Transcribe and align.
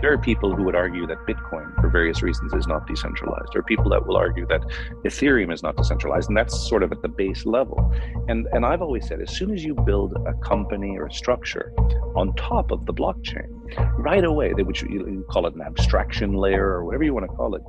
There 0.00 0.12
are 0.12 0.18
people 0.18 0.54
who 0.54 0.62
would 0.64 0.76
argue 0.76 1.06
that 1.08 1.18
Bitcoin, 1.26 1.74
for 1.80 1.88
various 1.88 2.22
reasons, 2.22 2.52
is 2.52 2.66
not 2.66 2.86
decentralized. 2.86 3.48
There 3.52 3.60
are 3.60 3.64
people 3.64 3.90
that 3.90 4.06
will 4.06 4.16
argue 4.16 4.46
that 4.46 4.62
Ethereum 5.04 5.52
is 5.52 5.62
not 5.62 5.76
decentralized, 5.76 6.28
and 6.28 6.36
that's 6.36 6.68
sort 6.68 6.82
of 6.84 6.92
at 6.92 7.02
the 7.02 7.08
base 7.08 7.44
level. 7.44 7.92
And, 8.28 8.46
and 8.52 8.64
I've 8.64 8.80
always 8.82 9.08
said, 9.08 9.20
as 9.20 9.36
soon 9.36 9.52
as 9.52 9.64
you 9.64 9.74
build 9.74 10.16
a 10.26 10.34
company 10.34 10.96
or 10.96 11.06
a 11.06 11.12
structure 11.12 11.72
on 12.14 12.32
top 12.36 12.70
of 12.70 12.86
the 12.86 12.94
blockchain, 12.94 13.48
right 13.98 14.24
away, 14.24 14.52
they 14.52 14.62
would 14.62 14.80
you 14.80 15.26
call 15.30 15.46
it 15.46 15.54
an 15.54 15.62
abstraction 15.62 16.32
layer 16.34 16.64
or 16.64 16.84
whatever 16.84 17.02
you 17.02 17.12
want 17.14 17.28
to 17.28 17.36
call 17.36 17.54
it. 17.56 17.62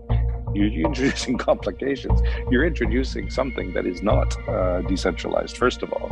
You're 0.54 0.68
introducing 0.68 1.38
complications. 1.50 2.22
You're 2.50 2.66
introducing 2.66 3.30
something 3.30 3.74
that 3.74 3.86
is 3.86 4.02
not 4.04 4.36
uh, 4.48 4.82
decentralized, 4.82 5.58
first 5.58 5.84
of 5.84 5.92
all. 5.94 6.12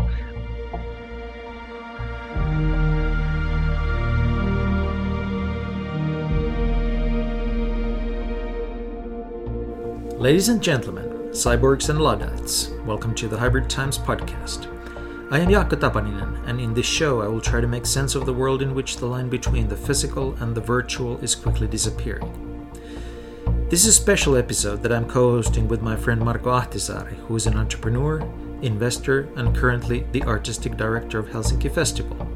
Ladies 10.18 10.50
and 10.50 10.64
gentlemen, 10.64 11.30
cyborgs 11.30 11.90
and 11.90 12.02
Luddites, 12.02 12.72
welcome 12.88 13.14
to 13.14 13.28
the 13.28 13.38
Hybrid 13.38 13.70
Times 13.70 14.00
podcast. 14.00 14.66
I 15.30 15.38
am 15.38 15.48
Jaakko 15.48 15.80
Tapaninen, 15.80 16.44
and 16.48 16.60
in 16.60 16.74
this 16.74 16.88
show 16.88 17.22
I 17.22 17.28
will 17.28 17.40
try 17.40 17.62
to 17.62 17.68
make 17.68 17.86
sense 17.86 18.16
of 18.16 18.26
the 18.26 18.34
world 18.34 18.64
in 18.64 18.74
which 18.74 18.98
the 18.98 19.06
line 19.06 19.30
between 19.30 19.68
the 19.68 19.78
physical 19.78 20.34
and 20.40 20.56
the 20.56 20.62
virtual 20.62 21.20
is 21.20 21.36
quickly 21.36 21.68
disappearing. 21.68 22.34
This 23.70 23.82
is 23.82 23.90
a 23.90 24.02
special 24.02 24.36
episode 24.36 24.82
that 24.82 24.92
I'm 24.92 25.08
co 25.08 25.34
hosting 25.34 25.68
with 25.68 25.84
my 25.84 25.96
friend 25.96 26.20
Marko 26.20 26.50
Ahtisaari, 26.50 27.18
who 27.28 27.36
is 27.36 27.46
an 27.46 27.56
entrepreneur, 27.56 28.20
investor, 28.64 29.30
and 29.36 29.56
currently 29.56 30.08
the 30.14 30.24
artistic 30.24 30.78
director 30.78 31.20
of 31.20 31.28
Helsinki 31.28 31.72
Festival. 31.72 32.28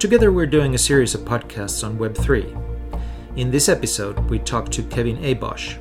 Together, 0.00 0.32
we're 0.32 0.44
doing 0.44 0.74
a 0.74 0.78
series 0.78 1.14
of 1.14 1.20
podcasts 1.20 1.86
on 1.86 1.98
Web3. 1.98 3.36
In 3.36 3.52
this 3.52 3.68
episode, 3.68 4.18
we 4.28 4.40
talk 4.40 4.70
to 4.70 4.82
Kevin 4.82 5.18
Abosch, 5.18 5.78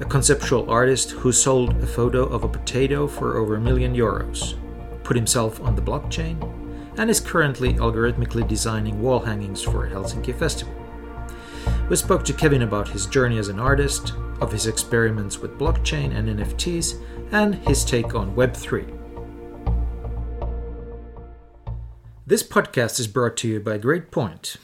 a 0.00 0.04
conceptual 0.06 0.68
artist 0.70 1.10
who 1.10 1.30
sold 1.30 1.76
a 1.82 1.86
photo 1.86 2.24
of 2.24 2.42
a 2.42 2.48
potato 2.48 3.06
for 3.06 3.36
over 3.36 3.56
a 3.56 3.60
million 3.60 3.94
euros, 3.94 4.54
put 5.04 5.14
himself 5.14 5.60
on 5.60 5.76
the 5.76 5.82
blockchain, 5.82 6.40
and 6.96 7.10
is 7.10 7.20
currently 7.20 7.74
algorithmically 7.74 8.46
designing 8.48 9.02
wall 9.02 9.20
hangings 9.20 9.62
for 9.62 9.86
a 9.86 9.90
Helsinki 9.90 10.34
festival. 10.34 10.74
We 11.90 11.96
spoke 11.96 12.24
to 12.24 12.32
Kevin 12.32 12.62
about 12.62 12.88
his 12.88 13.06
journey 13.06 13.38
as 13.38 13.48
an 13.48 13.60
artist, 13.60 14.14
of 14.40 14.50
his 14.50 14.66
experiments 14.66 15.38
with 15.38 15.58
blockchain 15.58 16.16
and 16.16 16.28
NFTs, 16.40 16.98
and 17.32 17.56
his 17.66 17.84
take 17.84 18.14
on 18.14 18.34
Web3. 18.34 18.96
This 22.26 22.42
podcast 22.42 22.98
is 23.00 23.06
brought 23.06 23.36
to 23.38 23.48
you 23.48 23.60
by 23.60 23.76
Great 23.76 24.10
Point, 24.10 24.56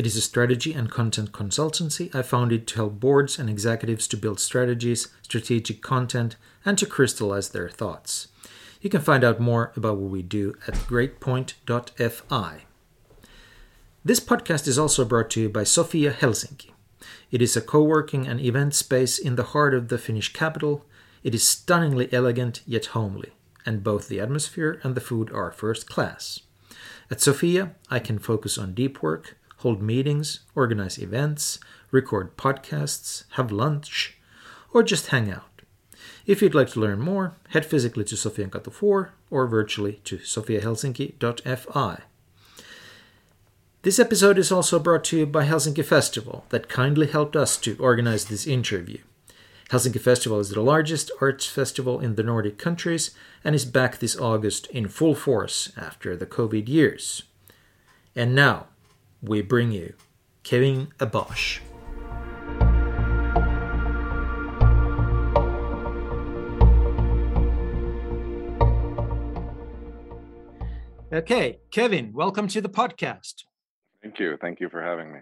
it 0.00 0.06
is 0.06 0.16
a 0.16 0.22
strategy 0.22 0.72
and 0.72 0.90
content 0.90 1.30
consultancy 1.30 2.14
I 2.14 2.22
founded 2.22 2.66
to 2.68 2.76
help 2.76 2.98
boards 2.98 3.38
and 3.38 3.50
executives 3.50 4.08
to 4.08 4.16
build 4.16 4.40
strategies, 4.40 5.08
strategic 5.20 5.82
content, 5.82 6.36
and 6.64 6.78
to 6.78 6.86
crystallize 6.86 7.50
their 7.50 7.68
thoughts. 7.68 8.28
You 8.80 8.88
can 8.88 9.02
find 9.02 9.22
out 9.22 9.40
more 9.40 9.74
about 9.76 9.98
what 9.98 10.10
we 10.10 10.22
do 10.22 10.54
at 10.66 10.72
greatpoint.fi. 10.72 12.62
This 14.02 14.20
podcast 14.20 14.66
is 14.66 14.78
also 14.78 15.04
brought 15.04 15.28
to 15.32 15.40
you 15.42 15.50
by 15.50 15.64
Sofia 15.64 16.12
Helsinki. 16.14 16.70
It 17.30 17.42
is 17.42 17.54
a 17.54 17.60
co 17.60 17.82
working 17.82 18.26
and 18.26 18.40
event 18.40 18.74
space 18.74 19.18
in 19.18 19.36
the 19.36 19.52
heart 19.52 19.74
of 19.74 19.88
the 19.88 19.98
Finnish 19.98 20.32
capital. 20.32 20.86
It 21.22 21.34
is 21.34 21.46
stunningly 21.46 22.10
elegant 22.10 22.62
yet 22.64 22.86
homely, 22.96 23.32
and 23.66 23.84
both 23.84 24.08
the 24.08 24.18
atmosphere 24.20 24.80
and 24.82 24.94
the 24.94 25.02
food 25.02 25.30
are 25.30 25.52
first 25.52 25.90
class. 25.90 26.40
At 27.10 27.20
Sofia, 27.20 27.74
I 27.90 27.98
can 27.98 28.18
focus 28.18 28.56
on 28.56 28.72
deep 28.72 29.02
work, 29.02 29.36
hold 29.60 29.82
meetings, 29.82 30.40
organize 30.54 30.98
events, 30.98 31.58
record 31.90 32.36
podcasts, 32.36 33.24
have 33.32 33.52
lunch, 33.52 34.18
or 34.72 34.82
just 34.82 35.08
hang 35.08 35.30
out. 35.30 35.62
If 36.26 36.42
you'd 36.42 36.54
like 36.54 36.70
to 36.70 36.80
learn 36.80 37.00
more, 37.00 37.36
head 37.48 37.66
physically 37.66 38.04
to 38.04 38.14
Sofiankatu 38.14 38.72
4 38.72 39.12
or 39.30 39.46
virtually 39.46 40.00
to 40.04 40.18
sofiahelsinki.fi. 40.18 42.02
This 43.82 43.98
episode 43.98 44.38
is 44.38 44.52
also 44.52 44.78
brought 44.78 45.04
to 45.04 45.18
you 45.18 45.26
by 45.26 45.46
Helsinki 45.46 45.84
Festival, 45.84 46.44
that 46.50 46.68
kindly 46.68 47.06
helped 47.06 47.34
us 47.34 47.56
to 47.58 47.76
organize 47.78 48.26
this 48.26 48.46
interview. 48.46 48.98
Helsinki 49.70 50.00
Festival 50.00 50.38
is 50.38 50.50
the 50.50 50.60
largest 50.60 51.10
arts 51.20 51.46
festival 51.46 52.00
in 52.00 52.16
the 52.16 52.22
Nordic 52.22 52.58
countries 52.58 53.12
and 53.42 53.54
is 53.54 53.64
back 53.64 53.98
this 53.98 54.18
August 54.18 54.66
in 54.66 54.88
full 54.88 55.14
force 55.14 55.72
after 55.76 56.16
the 56.16 56.26
COVID 56.26 56.68
years. 56.68 57.22
And 58.14 58.34
now, 58.34 58.66
we 59.22 59.42
bring 59.42 59.70
you 59.70 59.94
Kevin 60.42 60.88
Abosch. 60.98 61.60
Okay, 71.12 71.58
Kevin, 71.72 72.12
welcome 72.12 72.46
to 72.48 72.60
the 72.60 72.68
podcast. 72.68 73.42
Thank 74.00 74.20
you. 74.20 74.38
Thank 74.40 74.60
you 74.60 74.68
for 74.68 74.80
having 74.80 75.12
me. 75.12 75.18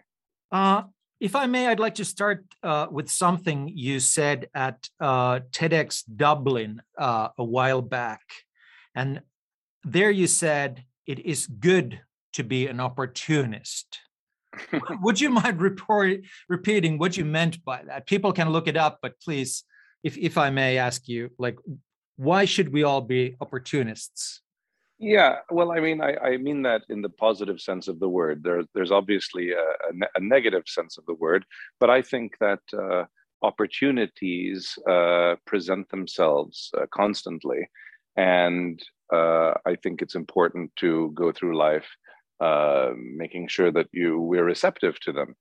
Uh, 0.53 0.83
if 1.19 1.35
I 1.35 1.47
may, 1.47 1.67
I'd 1.67 1.81
like 1.81 1.97
to 1.97 2.05
start 2.05 2.45
uh, 2.63 2.87
with 2.91 3.11
something 3.11 3.69
you 3.75 3.99
said 3.99 4.49
at 4.55 4.89
uh, 5.01 5.41
TEDx 5.51 6.05
Dublin 6.15 6.83
uh, 6.97 7.29
a 7.37 7.45
while 7.45 7.83
back. 7.83 8.21
And 8.95 9.23
there 9.83 10.11
you 10.11 10.27
said, 10.27 10.85
it 11.07 11.21
is 11.21 11.47
good 11.47 12.03
to 12.35 12.45
be 12.45 12.67
an 12.67 12.81
opportunist. 12.81 13.99
Would 15.03 15.21
you 15.21 15.31
mind 15.31 15.61
report, 15.61 16.21
repeating 16.49 16.99
what 16.99 17.17
you 17.17 17.25
meant 17.25 17.65
by 17.65 17.83
that? 17.87 18.07
People 18.07 18.33
can 18.33 18.51
look 18.51 18.67
it 18.67 18.77
up, 18.77 18.99
but 19.03 19.21
please, 19.21 19.65
if, 20.03 20.17
if 20.17 20.39
I 20.39 20.51
may 20.51 20.79
ask 20.79 21.09
you, 21.09 21.31
like, 21.39 21.59
why 22.17 22.45
should 22.45 22.73
we 22.73 22.83
all 22.83 23.01
be 23.01 23.37
opportunists? 23.41 24.43
Yeah, 24.99 25.37
well, 25.51 25.71
I 25.71 25.79
mean, 25.79 26.01
I, 26.01 26.17
I 26.17 26.37
mean 26.39 26.63
that 26.63 26.83
in 26.89 27.03
the 27.03 27.09
positive 27.09 27.61
sense 27.61 27.87
of 27.87 28.01
the 28.01 28.09
word. 28.09 28.43
There, 28.43 28.65
there's 28.75 28.91
obviously 28.91 29.53
a, 29.53 29.61
a, 29.61 29.93
ne- 29.93 30.15
a 30.17 30.21
negative 30.21 30.65
sense 30.67 30.99
of 30.99 31.07
the 31.07 31.15
word, 31.15 31.45
but 31.79 31.89
I 31.89 32.03
think 32.03 32.37
that 32.41 32.59
uh, 32.77 33.05
opportunities 33.43 34.77
uh, 34.89 35.37
present 35.47 35.89
themselves 35.91 36.71
uh, 36.77 36.87
constantly. 36.91 37.69
And 38.17 38.83
uh, 39.13 39.53
I 39.65 39.77
think 39.81 40.03
it's 40.03 40.17
important 40.17 40.75
to 40.77 41.13
go 41.15 41.31
through 41.31 41.57
life 41.57 41.87
uh, 42.41 42.91
making 42.97 43.49
sure 43.49 43.71
that 43.73 43.89
you 43.93 44.21
we're 44.21 44.45
receptive 44.45 44.99
to 45.01 45.13
them. 45.13 45.35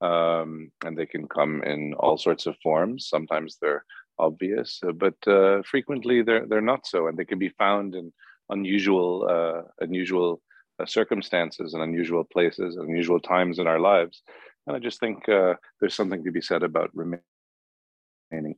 Um, 0.00 0.70
and 0.84 0.98
they 0.98 1.06
can 1.06 1.26
come 1.28 1.62
in 1.62 1.94
all 1.94 2.18
sorts 2.18 2.46
of 2.46 2.56
forms. 2.62 3.08
Sometimes 3.08 3.58
they're 3.60 3.84
obvious 4.18 4.80
uh, 4.86 4.92
but 4.92 5.14
uh, 5.26 5.62
frequently 5.62 6.22
they're 6.22 6.46
they're 6.46 6.60
not 6.60 6.86
so. 6.86 7.08
And 7.08 7.18
they 7.18 7.24
can 7.24 7.38
be 7.38 7.48
found 7.50 7.94
in 7.94 8.12
unusual 8.50 9.26
uh, 9.28 9.62
unusual 9.80 10.40
uh, 10.78 10.86
circumstances 10.86 11.74
and 11.74 11.82
unusual 11.82 12.24
places 12.24 12.76
and 12.76 12.88
unusual 12.88 13.20
times 13.20 13.58
in 13.58 13.66
our 13.66 13.80
lives. 13.80 14.22
And 14.66 14.76
i 14.76 14.78
just 14.78 14.98
think 15.00 15.28
uh, 15.28 15.54
there's 15.80 15.94
something 15.94 16.24
to 16.24 16.32
be 16.32 16.40
said 16.40 16.62
about 16.62 16.90
remaining 16.94 17.22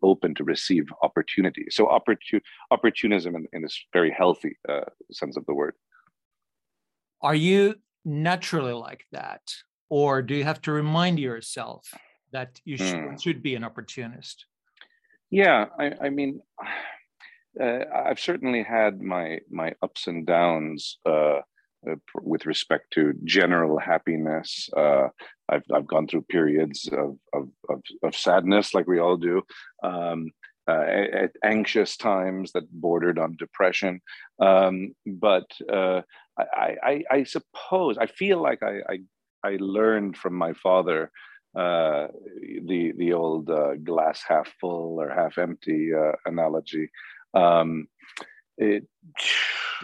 open 0.03 0.35
to 0.37 0.45
receive 0.45 0.87
opportunity. 1.03 1.67
So 1.71 1.87
opportun- 1.87 2.43
opportunism 2.71 3.35
in, 3.35 3.47
in 3.53 3.63
this 3.63 3.79
very 3.93 4.11
healthy 4.11 4.57
sense 5.11 5.37
of 5.37 5.45
the 5.47 5.55
word. 5.55 5.75
Are 7.23 7.35
you 7.35 7.75
naturally 8.07 8.73
like 8.73 9.05
that 9.11 9.43
or 9.91 10.23
do 10.23 10.35
you 10.35 10.45
have 10.45 10.63
to 10.63 10.73
remind 10.73 11.19
yourself 11.19 11.93
that 12.33 12.61
you 12.65 12.77
should, 12.77 12.95
mm. 12.95 13.23
should 13.23 13.43
be 13.43 13.57
an 13.57 13.65
opportunist 13.65 14.47
yeah 15.31 15.67
i, 15.79 15.93
I 16.01 16.11
mean 16.11 16.41
uh, 17.61 17.81
i've 17.95 18.21
certainly 18.21 18.63
had 18.63 19.03
my 19.03 19.41
my 19.51 19.75
ups 19.83 20.07
and 20.07 20.25
downs 20.25 20.99
uh, 21.05 21.41
uh, 21.91 21.97
with 22.23 22.47
respect 22.47 22.93
to 22.93 23.13
general 23.25 23.79
happiness 23.79 24.71
uh, 24.77 25.09
I've, 25.49 25.65
I've 25.73 25.87
gone 25.87 26.09
through 26.09 26.23
periods 26.23 26.89
of, 26.93 27.17
of, 27.33 27.49
of, 27.69 27.83
of 28.03 28.17
sadness 28.17 28.75
like 28.75 28.87
we 28.87 28.99
all 28.99 29.17
do 29.17 29.43
um, 29.83 30.31
uh, 30.69 30.85
at 31.13 31.33
anxious 31.45 31.97
times 31.97 32.53
that 32.53 32.71
bordered 32.73 33.19
on 33.19 33.37
depression. 33.37 34.01
Um, 34.41 34.95
but 35.07 35.51
uh, 35.73 36.03
I, 36.39 36.77
I, 36.83 37.05
I, 37.11 37.25
suppose 37.25 37.99
I 37.99 38.07
feel 38.07 38.43
like 38.43 38.63
I, 38.63 38.81
I, 38.89 38.99
I 39.45 39.57
learned 39.61 40.17
from 40.17 40.35
my 40.35 40.53
father 40.55 41.11
uh, 41.57 42.09
the 42.67 42.93
the 42.99 43.15
old 43.15 43.49
uh, 43.49 43.77
glass 43.77 44.23
half 44.29 44.53
full 44.61 45.01
or 45.01 45.09
half 45.09 45.39
empty 45.39 45.91
uh, 45.95 46.13
analogy. 46.27 46.91
Um, 47.33 47.89
it, 48.59 48.87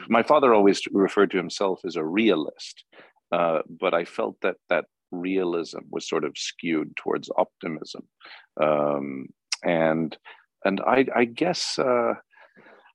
my 0.09 0.23
father 0.23 0.53
always 0.53 0.83
referred 0.93 1.31
to 1.31 1.39
himself 1.39 1.81
as 1.87 1.97
a 1.97 2.05
realist, 2.05 2.85
uh, 3.31 3.61
but 3.81 3.95
I 3.95 4.05
felt 4.05 4.37
that 4.43 4.57
that 4.69 4.85
realism 5.11 5.81
was 5.91 6.07
sort 6.07 6.25
of 6.25 6.37
skewed 6.37 6.95
towards 6.97 7.31
optimism, 7.39 8.03
um, 8.61 9.29
and 9.65 10.15
and 10.65 10.81
I, 10.81 11.07
I 11.15 11.25
guess 11.25 11.79
uh, 11.79 12.15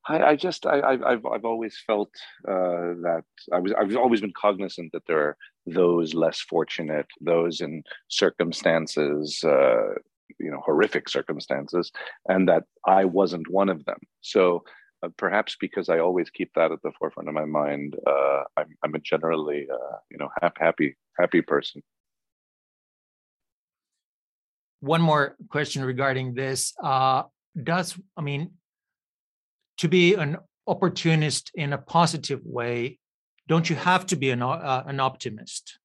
I, 0.07 0.23
I 0.23 0.35
just 0.35 0.65
I, 0.65 0.91
have 0.91 1.25
I've 1.25 1.45
always 1.45 1.77
felt 1.85 2.11
uh, 2.47 2.95
that 3.03 3.23
I 3.51 3.59
was 3.59 3.73
I've 3.73 3.95
always 3.97 4.21
been 4.21 4.33
cognizant 4.33 4.91
that 4.93 5.05
there 5.05 5.19
are 5.19 5.37
those 5.65 6.13
less 6.13 6.39
fortunate, 6.39 7.07
those 7.19 7.59
in 7.61 7.83
circumstances, 8.07 9.43
uh, 9.43 9.95
you 10.39 10.51
know, 10.51 10.61
horrific 10.65 11.09
circumstances, 11.09 11.91
and 12.27 12.47
that 12.47 12.63
I 12.85 13.05
wasn't 13.05 13.49
one 13.49 13.69
of 13.69 13.83
them. 13.85 13.99
So 14.21 14.63
uh, 15.03 15.09
perhaps 15.17 15.57
because 15.59 15.89
I 15.89 15.99
always 15.99 16.29
keep 16.29 16.51
that 16.55 16.71
at 16.71 16.81
the 16.83 16.91
forefront 16.97 17.27
of 17.27 17.35
my 17.35 17.45
mind, 17.45 17.95
uh, 18.05 18.43
I'm 18.55 18.77
I'm 18.83 18.95
a 18.95 18.99
generally 18.99 19.67
uh, 19.71 19.97
you 20.09 20.17
know 20.17 20.29
happy 20.57 20.95
happy 21.19 21.41
person. 21.41 21.83
One 24.79 25.01
more 25.01 25.35
question 25.49 25.83
regarding 25.83 26.33
this: 26.33 26.73
uh, 26.81 27.23
Does 27.61 27.97
I 28.15 28.21
mean 28.21 28.51
to 29.77 29.87
be 29.87 30.15
an 30.15 30.37
opportunist 30.65 31.51
in 31.55 31.73
a 31.73 31.77
positive 31.77 32.41
way, 32.43 32.99
don't 33.47 33.69
you 33.69 33.75
have 33.75 34.05
to 34.07 34.15
be 34.15 34.29
an 34.31 34.41
uh, 34.41 34.83
an 34.85 34.99
optimist? 34.99 35.79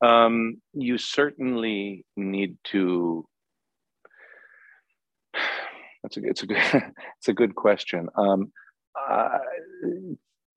Um, 0.00 0.60
you 0.72 0.98
certainly 0.98 2.04
need 2.16 2.56
to. 2.64 3.26
That's 6.02 6.16
a 6.16 6.20
it's 6.24 6.42
a 6.42 6.46
good 6.46 6.58
it's 7.18 7.28
a 7.28 7.32
good 7.32 7.54
question. 7.54 8.08
Um, 8.16 8.52
uh, 9.08 9.38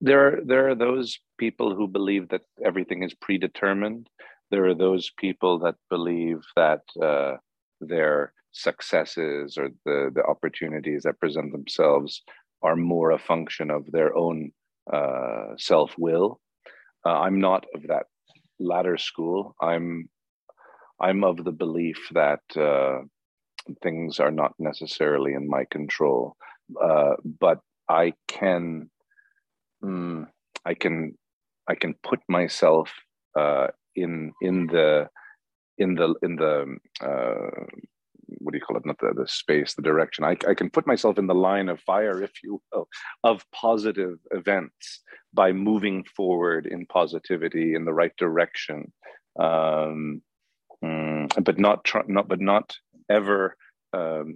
there 0.01 0.27
are 0.27 0.41
there 0.45 0.69
are 0.69 0.75
those 0.75 1.19
people 1.37 1.75
who 1.75 1.87
believe 1.87 2.29
that 2.29 2.41
everything 2.63 3.03
is 3.03 3.13
predetermined. 3.13 4.09
There 4.51 4.65
are 4.65 4.75
those 4.75 5.11
people 5.17 5.59
that 5.59 5.75
believe 5.89 6.41
that 6.55 6.81
uh, 7.01 7.37
their 7.81 8.33
successes 8.55 9.57
or 9.57 9.69
the, 9.85 10.09
the 10.15 10.23
opportunities 10.23 11.03
that 11.03 11.19
present 11.19 11.51
themselves 11.51 12.23
are 12.63 12.75
more 12.75 13.11
a 13.11 13.19
function 13.19 13.69
of 13.69 13.91
their 13.91 14.15
own 14.15 14.51
uh, 14.91 15.47
self 15.57 15.93
will. 15.97 16.39
Uh, 17.05 17.19
I'm 17.19 17.39
not 17.39 17.65
of 17.75 17.83
that 17.87 18.05
latter 18.59 18.97
school. 18.97 19.55
I'm 19.61 20.09
I'm 20.99 21.25
of 21.25 21.43
the 21.43 21.51
belief 21.51 21.97
that 22.13 22.39
uh, 22.55 22.99
things 23.83 24.19
are 24.19 24.31
not 24.31 24.53
necessarily 24.57 25.33
in 25.33 25.49
my 25.49 25.65
control, 25.69 26.37
uh, 26.81 27.15
but 27.39 27.59
I 27.89 28.13
can 28.29 28.89
mm, 29.83 30.27
I 30.65 30.73
can 30.73 31.17
I 31.67 31.75
can 31.75 31.93
put 32.03 32.21
myself 32.29 32.89
uh, 33.37 33.67
in 33.95 34.31
in 34.41 34.67
the 34.67 35.09
in 35.77 35.95
the 35.95 36.15
in 36.23 36.37
the 36.37 36.77
uh, 37.01 37.65
what 38.39 38.51
do 38.51 38.57
you 38.57 38.61
call 38.61 38.77
it? 38.77 38.85
Not 38.85 38.99
the, 38.99 39.13
the 39.15 39.27
space, 39.27 39.73
the 39.73 39.81
direction. 39.81 40.23
I, 40.23 40.37
I 40.47 40.53
can 40.53 40.69
put 40.69 40.87
myself 40.87 41.17
in 41.17 41.27
the 41.27 41.35
line 41.35 41.69
of 41.69 41.79
fire, 41.81 42.21
if 42.27 42.31
you 42.43 42.61
will, 42.71 42.87
of 43.23 43.43
positive 43.51 44.17
events 44.31 45.01
by 45.33 45.51
moving 45.51 46.03
forward 46.15 46.65
in 46.65 46.85
positivity 46.85 47.75
in 47.75 47.85
the 47.85 47.93
right 47.93 48.15
direction, 48.17 48.91
um, 49.39 50.21
mm, 50.83 51.43
but 51.43 51.59
not 51.59 51.83
tr- 51.83 52.07
not 52.07 52.27
but 52.27 52.39
not 52.39 52.75
ever 53.09 53.55
um, 53.93 54.35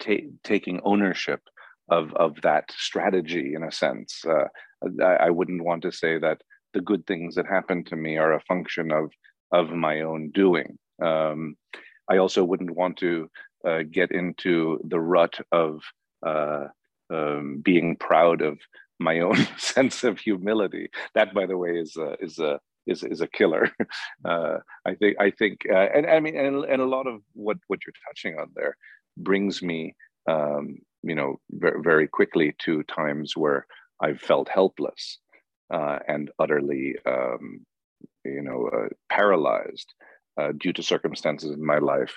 ta- 0.00 0.30
taking 0.42 0.80
ownership 0.84 1.40
of 1.88 2.14
of 2.14 2.40
that 2.42 2.70
strategy. 2.70 3.54
In 3.54 3.62
a 3.62 3.72
sense, 3.72 4.22
uh, 4.26 4.48
I, 5.02 5.26
I 5.26 5.30
wouldn't 5.30 5.64
want 5.64 5.82
to 5.82 5.92
say 5.92 6.18
that 6.18 6.40
the 6.72 6.80
good 6.80 7.06
things 7.06 7.34
that 7.34 7.46
happen 7.46 7.84
to 7.84 7.96
me 7.96 8.16
are 8.16 8.32
a 8.32 8.40
function 8.40 8.92
of 8.92 9.10
of 9.52 9.70
my 9.70 10.00
own 10.00 10.30
doing. 10.30 10.78
Um, 11.02 11.56
I 12.10 12.18
also 12.18 12.44
wouldn't 12.44 12.76
want 12.76 12.98
to 12.98 13.30
uh, 13.66 13.82
get 13.90 14.10
into 14.10 14.80
the 14.84 15.00
rut 15.00 15.38
of 15.52 15.82
uh, 16.26 16.66
um, 17.12 17.60
being 17.64 17.96
proud 17.96 18.42
of 18.42 18.58
my 18.98 19.20
own 19.20 19.36
sense 19.58 20.04
of 20.04 20.18
humility. 20.18 20.90
That, 21.14 21.34
by 21.34 21.46
the 21.46 21.56
way, 21.56 21.78
is 21.78 21.96
a, 21.96 22.16
is 22.20 22.38
a 22.38 22.60
is 22.86 23.02
is 23.02 23.20
a 23.20 23.28
killer. 23.28 23.70
Uh, 24.24 24.56
I 24.86 24.94
think 24.94 25.16
I 25.20 25.30
think, 25.30 25.60
uh, 25.70 25.88
and 25.94 26.06
I 26.06 26.18
mean, 26.18 26.34
and, 26.34 26.64
and 26.64 26.80
a 26.80 26.86
lot 26.86 27.06
of 27.06 27.20
what 27.34 27.58
what 27.66 27.80
you're 27.84 27.92
touching 28.08 28.38
on 28.38 28.50
there 28.54 28.74
brings 29.18 29.62
me, 29.62 29.94
um, 30.28 30.78
you 31.02 31.14
know, 31.14 31.36
very, 31.50 31.82
very 31.82 32.08
quickly 32.08 32.54
to 32.60 32.82
times 32.84 33.36
where 33.36 33.66
I've 34.00 34.20
felt 34.20 34.48
helpless 34.48 35.18
uh, 35.72 35.98
and 36.08 36.30
utterly, 36.38 36.96
um, 37.06 37.66
you 38.24 38.42
know, 38.42 38.70
uh, 38.72 38.88
paralyzed 39.10 39.92
uh, 40.40 40.52
due 40.58 40.72
to 40.72 40.82
circumstances 40.82 41.50
in 41.50 41.64
my 41.64 41.78
life. 41.78 42.14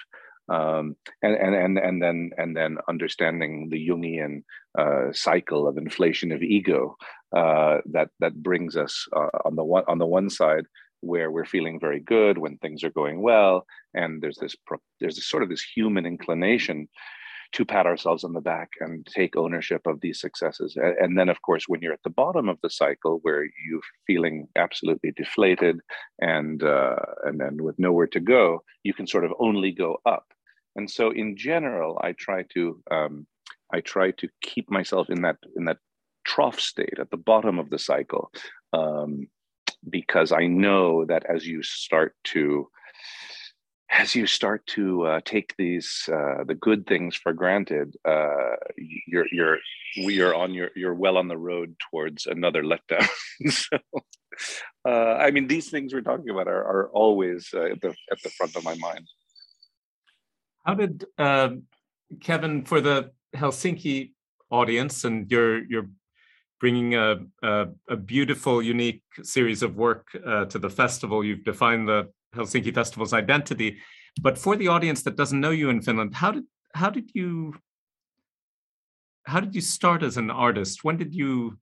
Um, 0.50 0.96
and, 1.22 1.36
and 1.36 1.56
and 1.56 1.78
and 1.78 2.02
then 2.02 2.32
and 2.38 2.56
then 2.56 2.78
understanding 2.88 3.68
the 3.70 3.86
Jungian 3.86 4.44
uh, 4.80 5.12
cycle 5.12 5.68
of 5.68 5.78
inflation 5.78 6.32
of 6.32 6.42
ego 6.42 6.96
uh, 7.36 7.80
that 7.92 8.10
that 8.22 8.42
brings 8.42 8.78
us 8.78 9.08
uh, 9.14 9.28
on 9.44 9.58
the 9.58 9.64
one 9.64 9.84
on 9.90 9.98
the 9.98 10.06
one 10.06 10.30
side 10.30 10.66
where 11.02 11.32
we're 11.32 11.46
feeling 11.46 11.80
very 11.80 12.00
good 12.00 12.38
when 12.38 12.58
things 12.58 12.84
are 12.84 12.90
going 12.92 13.22
well, 13.22 13.66
and 13.94 14.22
there's 14.22 14.38
this 14.38 14.56
there's 15.02 15.16
this 15.16 15.28
sort 15.28 15.44
of 15.44 15.50
this 15.50 15.62
human 15.76 16.06
inclination 16.06 16.88
to 17.54 17.66
pat 17.66 17.86
ourselves 17.86 18.24
on 18.24 18.34
the 18.34 18.42
back 18.42 18.72
and 18.80 19.06
take 19.06 19.36
ownership 19.36 19.82
of 19.86 20.02
these 20.02 20.20
successes. 20.20 20.78
And 20.78 21.18
then, 21.18 21.30
of 21.30 21.42
course, 21.42 21.66
when 21.68 21.82
you're 21.82 21.94
at 21.94 22.04
the 22.04 22.10
bottom 22.10 22.50
of 22.50 22.60
the 22.62 22.70
cycle 22.70 23.20
where 23.22 23.44
you're 23.44 23.82
feeling 24.06 24.48
absolutely 24.56 25.12
deflated 25.12 25.80
and 26.20 26.64
uh, 26.64 26.96
and 27.24 27.40
then 27.40 27.64
with 27.64 27.80
nowhere 27.80 28.08
to 28.08 28.20
go, 28.20 28.64
you 28.84 28.94
can 28.94 29.08
sort 29.08 29.26
of 29.26 29.34
only 29.40 29.72
go 29.72 29.98
up. 30.06 30.26
And 30.76 30.90
so, 30.90 31.12
in 31.12 31.38
general, 31.38 32.00
I 32.04 32.14
try 32.14 32.44
to 32.54 32.82
um, 32.92 33.28
I 33.74 33.82
try 33.82 34.12
to 34.12 34.30
keep 34.42 34.70
myself 34.70 35.10
in 35.10 35.22
that 35.22 35.38
in 35.56 35.66
that 35.66 35.78
trough 36.26 36.60
state 36.60 37.00
at 37.00 37.10
the 37.10 37.18
bottom 37.18 37.58
of 37.60 37.70
the 37.70 37.80
cycle, 37.80 38.32
um, 38.74 39.28
because 39.90 40.32
I 40.32 40.48
know 40.48 41.06
that 41.06 41.26
as 41.28 41.48
you 41.48 41.64
start 41.64 42.16
to 42.26 42.70
as 43.98 44.14
you 44.14 44.28
start 44.28 44.66
to 44.68 45.06
uh, 45.06 45.20
take 45.26 45.56
these 45.58 46.08
uh, 46.12 46.44
the 46.46 46.54
good 46.54 46.86
things 46.86 47.16
for 47.16 47.34
granted, 47.34 47.96
uh, 48.06 48.56
you're 49.08 49.26
you're 49.32 49.58
we 50.06 50.22
are 50.22 50.36
on 50.36 50.54
your 50.54 50.70
you're 50.76 50.94
well 50.94 51.18
on 51.18 51.28
the 51.28 51.38
road 51.38 51.76
towards 51.90 52.28
another 52.28 52.64
letdown. 52.64 53.08
so, 53.50 53.78
uh, 54.88 55.16
I 55.16 55.32
mean, 55.32 55.48
these 55.48 55.70
things 55.70 55.94
we're 55.94 56.02
talking 56.02 56.30
about 56.30 56.48
are, 56.48 56.64
are 56.64 56.90
always 56.90 57.50
uh, 57.54 57.72
at 57.72 57.82
the 57.82 57.96
at 58.12 58.22
the 58.24 58.30
front 58.30 58.56
of 58.56 58.64
my 58.64 58.76
mind. 58.76 59.08
How 60.66 60.76
did 60.76 61.06
um, 61.18 61.64
Kevin 62.22 62.66
for 62.66 62.82
the 62.82 63.12
Helsinki 63.36 64.12
audience, 64.52 65.06
and 65.06 65.30
you're 65.32 65.64
you're 65.66 65.90
bringing 66.60 66.96
a, 66.96 67.18
a, 67.44 67.68
a 67.88 67.96
beautiful, 67.96 68.64
unique 68.64 69.04
series 69.22 69.62
of 69.62 69.76
work 69.76 70.08
uh, 70.26 70.46
to 70.46 70.58
the 70.58 70.70
festival. 70.70 71.24
You've 71.24 71.44
defined 71.44 71.88
the 71.88 72.10
Helsinki 72.36 72.74
Festival's 72.74 73.14
identity. 73.14 73.78
But 74.22 74.38
for 74.38 74.56
the 74.56 74.68
audience 74.68 75.04
that 75.04 75.16
doesn't 75.16 75.40
know 75.40 75.52
you 75.52 75.70
in 75.70 75.82
Finland, 75.82 76.16
how 76.16 76.32
did 76.32 76.44
how 76.74 76.90
did 76.90 77.12
you 77.14 77.56
how 79.26 79.40
did 79.40 79.54
you 79.54 79.62
start 79.62 80.04
as 80.04 80.18
an 80.18 80.32
artist? 80.32 80.84
When 80.84 80.98
did 80.98 81.14
you 81.14 81.58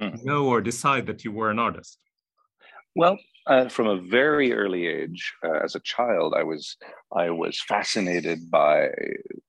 mm. 0.00 0.24
know 0.24 0.46
or 0.46 0.60
decide 0.60 1.06
that 1.06 1.24
you 1.24 1.32
were 1.32 1.50
an 1.50 1.58
artist? 1.58 1.98
Well, 2.94 3.18
uh, 3.46 3.68
from 3.68 3.88
a 3.88 4.00
very 4.00 4.52
early 4.52 4.86
age, 4.86 5.32
uh, 5.44 5.60
as 5.64 5.74
a 5.74 5.80
child, 5.80 6.34
I 6.36 6.42
was 6.42 6.76
I 7.14 7.30
was 7.30 7.60
fascinated 7.60 8.50
by 8.50 8.90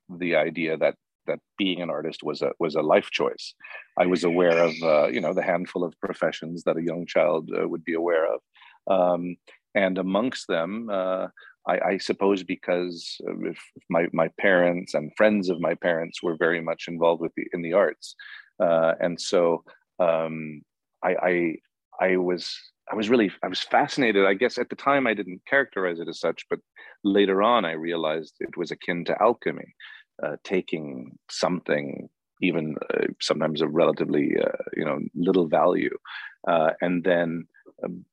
the 0.10 0.36
idea 0.36 0.78
that 0.78 0.96
that 1.26 1.40
being 1.58 1.82
an 1.82 1.90
artist 1.90 2.24
was 2.24 2.42
a 2.42 2.52
was 2.60 2.76
a 2.76 2.82
life 2.82 3.10
choice. 3.12 3.54
I 3.98 4.06
was 4.06 4.24
aware 4.24 4.58
of 4.58 4.74
uh, 4.82 5.08
you 5.08 5.22
know 5.22 5.34
the 5.34 5.44
handful 5.44 5.84
of 5.84 6.00
professions 6.00 6.64
that 6.64 6.78
a 6.78 6.84
young 6.84 7.06
child 7.06 7.50
uh, 7.58 7.68
would 7.68 7.84
be 7.84 7.94
aware 7.94 8.34
of, 8.34 8.42
um, 8.88 9.36
and 9.76 9.98
amongst 9.98 10.48
them, 10.48 10.90
uh, 10.92 11.28
I, 11.68 11.80
I, 11.80 11.98
suppose 11.98 12.44
because 12.44 13.18
if 13.44 13.58
my, 13.90 14.08
my 14.12 14.30
parents 14.40 14.94
and 14.94 15.12
friends 15.16 15.50
of 15.50 15.62
my 15.62 15.76
parents 15.76 16.22
were 16.22 16.36
very 16.38 16.62
much 16.62 16.86
involved 16.88 17.22
with 17.22 17.32
the 17.36 17.46
in 17.54 17.62
the 17.62 17.74
arts, 17.74 18.16
uh, 18.62 18.94
and 19.00 19.20
so 19.20 19.64
um, 20.00 20.62
I, 21.04 21.16
I 21.22 21.56
I 22.02 22.18
was 22.18 22.56
I 22.92 22.96
was 22.96 23.10
really 23.10 23.32
I 23.44 23.48
was 23.48 23.62
fascinated. 23.62 24.26
I 24.26 24.34
guess 24.34 24.58
at 24.58 24.70
the 24.70 24.76
time 24.76 25.08
I 25.08 25.14
didn't 25.14 25.42
characterize 25.48 26.00
it 26.00 26.10
as 26.10 26.20
such, 26.20 26.46
but 26.50 26.60
later 27.04 27.42
on 27.42 27.66
I 27.66 27.72
realized 27.72 28.36
it 28.40 28.58
was 28.58 28.72
akin 28.72 29.06
to 29.06 29.22
alchemy, 29.22 29.76
uh, 30.22 30.36
taking 30.44 31.18
something 31.30 32.10
even 32.42 32.76
uh, 32.94 33.08
sometimes 33.22 33.62
of 33.62 33.74
relatively 33.74 34.36
uh, 34.38 34.64
you 34.76 34.86
know 34.86 35.00
little 35.16 35.48
value, 35.48 35.98
uh, 36.48 36.72
and 36.82 37.04
then 37.04 37.48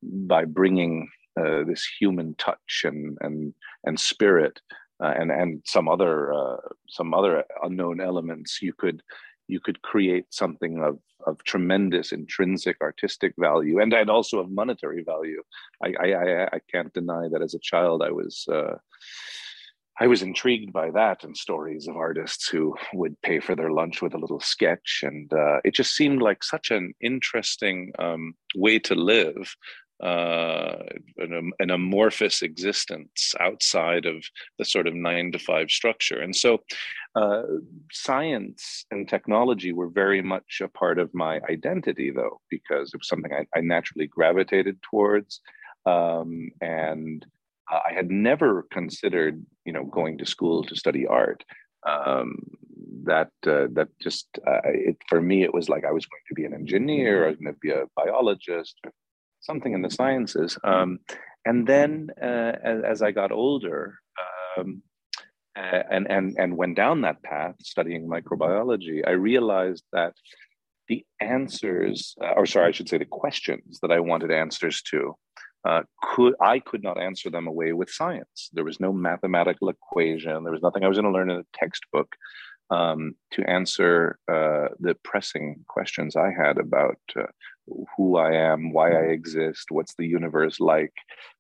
by 0.03 0.45
bringing 0.45 1.09
uh, 1.39 1.65
this 1.65 1.87
human 1.99 2.35
touch 2.37 2.83
and 2.85 3.17
and 3.21 3.55
and 3.85 3.99
spirit 3.99 4.61
uh, 5.03 5.15
and 5.17 5.31
and 5.31 5.63
some 5.65 5.89
other 5.89 6.33
uh, 6.33 6.57
some 6.89 7.15
other 7.15 7.45
unknown 7.63 8.01
elements 8.01 8.61
you 8.61 8.73
could 8.73 9.03
you 9.49 9.61
could 9.61 9.81
create 9.83 10.27
something 10.31 10.83
of 10.83 10.99
of 11.27 11.43
tremendous 11.45 12.13
intrinsic 12.13 12.77
artistic 12.81 13.35
value 13.39 13.81
and 13.81 13.93
and 13.93 14.11
also 14.11 14.39
of 14.39 14.51
monetary 14.51 15.03
value. 15.03 15.43
I 15.83 15.89
I, 16.01 16.45
I 16.57 16.61
can't 16.71 16.93
deny 16.93 17.29
that 17.29 17.43
as 17.43 17.55
a 17.55 17.61
child 17.61 18.03
I 18.03 18.11
was 18.11 18.47
uh, 18.53 18.77
I 20.03 20.07
was 20.07 20.23
intrigued 20.23 20.73
by 20.73 20.91
that 20.93 21.25
and 21.25 21.37
stories 21.37 21.87
of 21.87 21.97
artists 21.97 22.49
who 22.49 22.75
would 22.95 23.21
pay 23.21 23.39
for 23.39 23.55
their 23.55 23.71
lunch 23.71 24.01
with 24.01 24.15
a 24.15 24.19
little 24.19 24.41
sketch. 24.41 25.01
And 25.03 25.31
uh, 25.31 25.59
it 25.63 25.75
just 25.75 25.95
seemed 25.95 26.23
like 26.23 26.43
such 26.43 26.71
an 26.71 26.95
interesting 27.03 27.93
um, 27.99 28.33
way 28.57 28.79
to 28.79 28.95
live 28.95 29.55
uh, 30.03 30.77
an, 31.19 31.53
an, 31.59 31.71
amorphous 31.71 32.41
existence 32.41 33.35
outside 33.39 34.07
of 34.07 34.25
the 34.59 34.65
sort 34.65 34.87
of 34.87 34.95
nine 34.95 35.31
to 35.33 35.39
five 35.39 35.71
structure. 35.71 36.19
And 36.19 36.35
so 36.35 36.63
uh, 37.15 37.43
science 37.93 38.87
and 38.91 39.07
technology 39.07 39.75
were 39.75 39.91
very 39.91 40.23
much 40.23 40.63
a 40.63 40.69
part 40.69 40.99
of 40.99 41.13
my 41.13 41.41
identity, 41.51 42.11
though, 42.11 42.41
because 42.49 42.95
it 42.95 42.97
was 42.97 43.09
something 43.09 43.31
I, 43.31 43.45
I 43.55 43.61
naturally 43.61 44.07
gravitated 44.07 44.79
towards. 44.81 45.43
Um, 45.85 46.49
and 46.63 47.27
I 47.71 47.93
had 47.93 48.11
never 48.11 48.67
considered, 48.73 49.45
you 49.65 49.73
know, 49.73 49.85
going 49.85 50.19
to 50.19 50.27
school 50.27 50.65
to 50.65 50.77
study 50.77 51.07
art. 51.07 51.45
Um, 51.87 52.37
that 53.05 53.31
uh, 53.47 53.69
that 53.73 53.89
just 54.01 54.27
uh, 54.47 54.61
it, 54.65 54.97
for 55.09 55.23
me 55.23 55.43
it 55.43 55.55
was 55.55 55.69
like 55.69 55.85
I 55.85 55.93
was 55.93 56.05
going 56.07 56.23
to 56.29 56.35
be 56.35 56.45
an 56.45 56.53
engineer, 56.53 57.25
I 57.25 57.29
was 57.29 57.39
going 57.39 57.55
to 57.55 57.61
be 57.61 57.71
a 57.71 57.87
biologist, 57.97 58.77
something 59.41 59.73
in 59.73 59.83
the 59.83 59.91
sciences. 59.91 60.59
Um, 60.65 60.99
and 61.47 61.67
then 61.67 62.11
uh, 62.21 62.53
as, 62.63 62.83
as, 62.85 63.03
I 63.03 63.13
got 63.13 63.33
older 63.33 63.99
um, 64.59 64.83
and, 65.57 66.11
and, 66.11 66.37
and 66.39 66.57
went 66.57 66.77
down 66.77 67.01
that 67.01 67.23
path 67.23 67.55
studying 67.61 68.07
microbiology, 68.07 69.07
I 69.07 69.13
realized 69.13 69.85
that 69.93 70.13
the 70.89 71.05
answers, 71.21 72.15
uh, 72.23 72.33
or 72.37 72.47
sorry, 72.47 72.69
I 72.69 72.73
should 72.73 72.89
say 72.89 72.99
the 72.99 73.07
questions 73.07 73.79
that 73.81 73.93
I 73.93 74.01
wanted 74.01 74.31
answers 74.31 74.83
to, 74.91 75.15
uh, 75.65 75.83
could 76.03 76.35
I 76.41 76.59
could 76.59 76.83
not 76.83 77.01
answer 77.01 77.31
them 77.31 77.47
away 77.47 77.73
with 77.73 77.91
science. 77.91 78.51
There 78.53 78.65
was 78.65 78.81
no 78.81 78.93
mathematical 78.93 79.69
equation. 79.69 80.43
There 80.43 80.53
was 80.53 80.63
nothing 80.63 80.85
I 80.85 80.89
was 80.89 80.97
going 80.97 81.13
to 81.13 81.17
learn 81.17 81.31
in 81.31 81.39
a 81.39 81.47
textbook 81.55 82.15
um, 82.71 83.15
to 83.33 83.49
answer 83.49 84.19
uh, 84.29 84.69
the 84.79 84.97
pressing 85.03 85.65
questions 85.69 86.17
I 86.17 86.31
had 86.31 86.59
about 86.59 86.99
uh, 87.17 87.25
who 87.97 88.17
I 88.17 88.33
am, 88.33 88.73
why 88.73 88.93
I 88.93 89.07
exist, 89.11 89.67
what's 89.71 89.95
the 89.95 90.07
universe 90.07 90.61
like, 90.61 90.93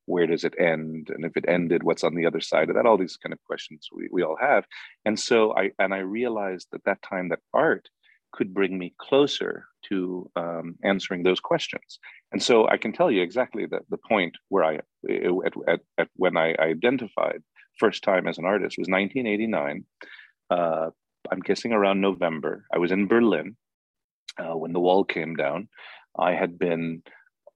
where 0.06 0.26
does 0.26 0.44
it 0.44 0.54
end, 0.58 1.10
and 1.10 1.24
if 1.24 1.36
it 1.36 1.44
ended, 1.48 1.82
what's 1.82 2.04
on 2.04 2.14
the 2.14 2.26
other 2.26 2.40
side 2.40 2.68
of 2.68 2.74
that? 2.74 2.86
All 2.86 2.98
these 2.98 3.16
kind 3.16 3.32
of 3.32 3.42
questions 3.44 3.88
we, 3.94 4.08
we 4.10 4.22
all 4.22 4.36
have. 4.40 4.64
And 5.04 5.18
so 5.18 5.56
I 5.56 5.70
and 5.78 5.94
I 5.94 5.98
realized 5.98 6.68
at 6.74 6.84
that 6.84 7.02
time 7.02 7.28
that 7.28 7.40
art 7.54 7.88
could 8.32 8.54
bring 8.54 8.78
me 8.78 8.94
closer 8.99 9.66
to 9.88 10.30
um, 10.37 10.76
answering 10.84 11.22
those 11.22 11.40
questions. 11.40 11.99
And 12.32 12.42
so 12.42 12.68
I 12.68 12.76
can 12.76 12.92
tell 12.92 13.10
you 13.10 13.22
exactly 13.22 13.66
that 13.66 13.82
the 13.90 13.99
point 14.08 14.37
where 14.49 14.64
I, 14.64 14.75
at, 15.08 15.52
at, 15.68 15.80
at 15.99 16.08
when 16.16 16.37
I 16.37 16.54
identified 16.58 17.42
first 17.80 18.04
time 18.04 18.28
as 18.28 18.38
an 18.38 18.44
artist 18.44 18.76
was 18.78 18.88
1989. 18.88 19.84
Uh, 20.50 20.90
I'm 21.30 21.40
guessing 21.40 21.72
around 21.72 22.00
November. 22.00 22.66
I 22.72 22.78
was 22.78 22.92
in 22.92 23.08
Berlin 23.08 23.56
uh, 24.38 24.56
when 24.56 24.72
the 24.72 24.80
wall 24.80 25.04
came 25.04 25.34
down. 25.34 25.68
I 26.18 26.32
had 26.32 26.58
been, 26.58 27.02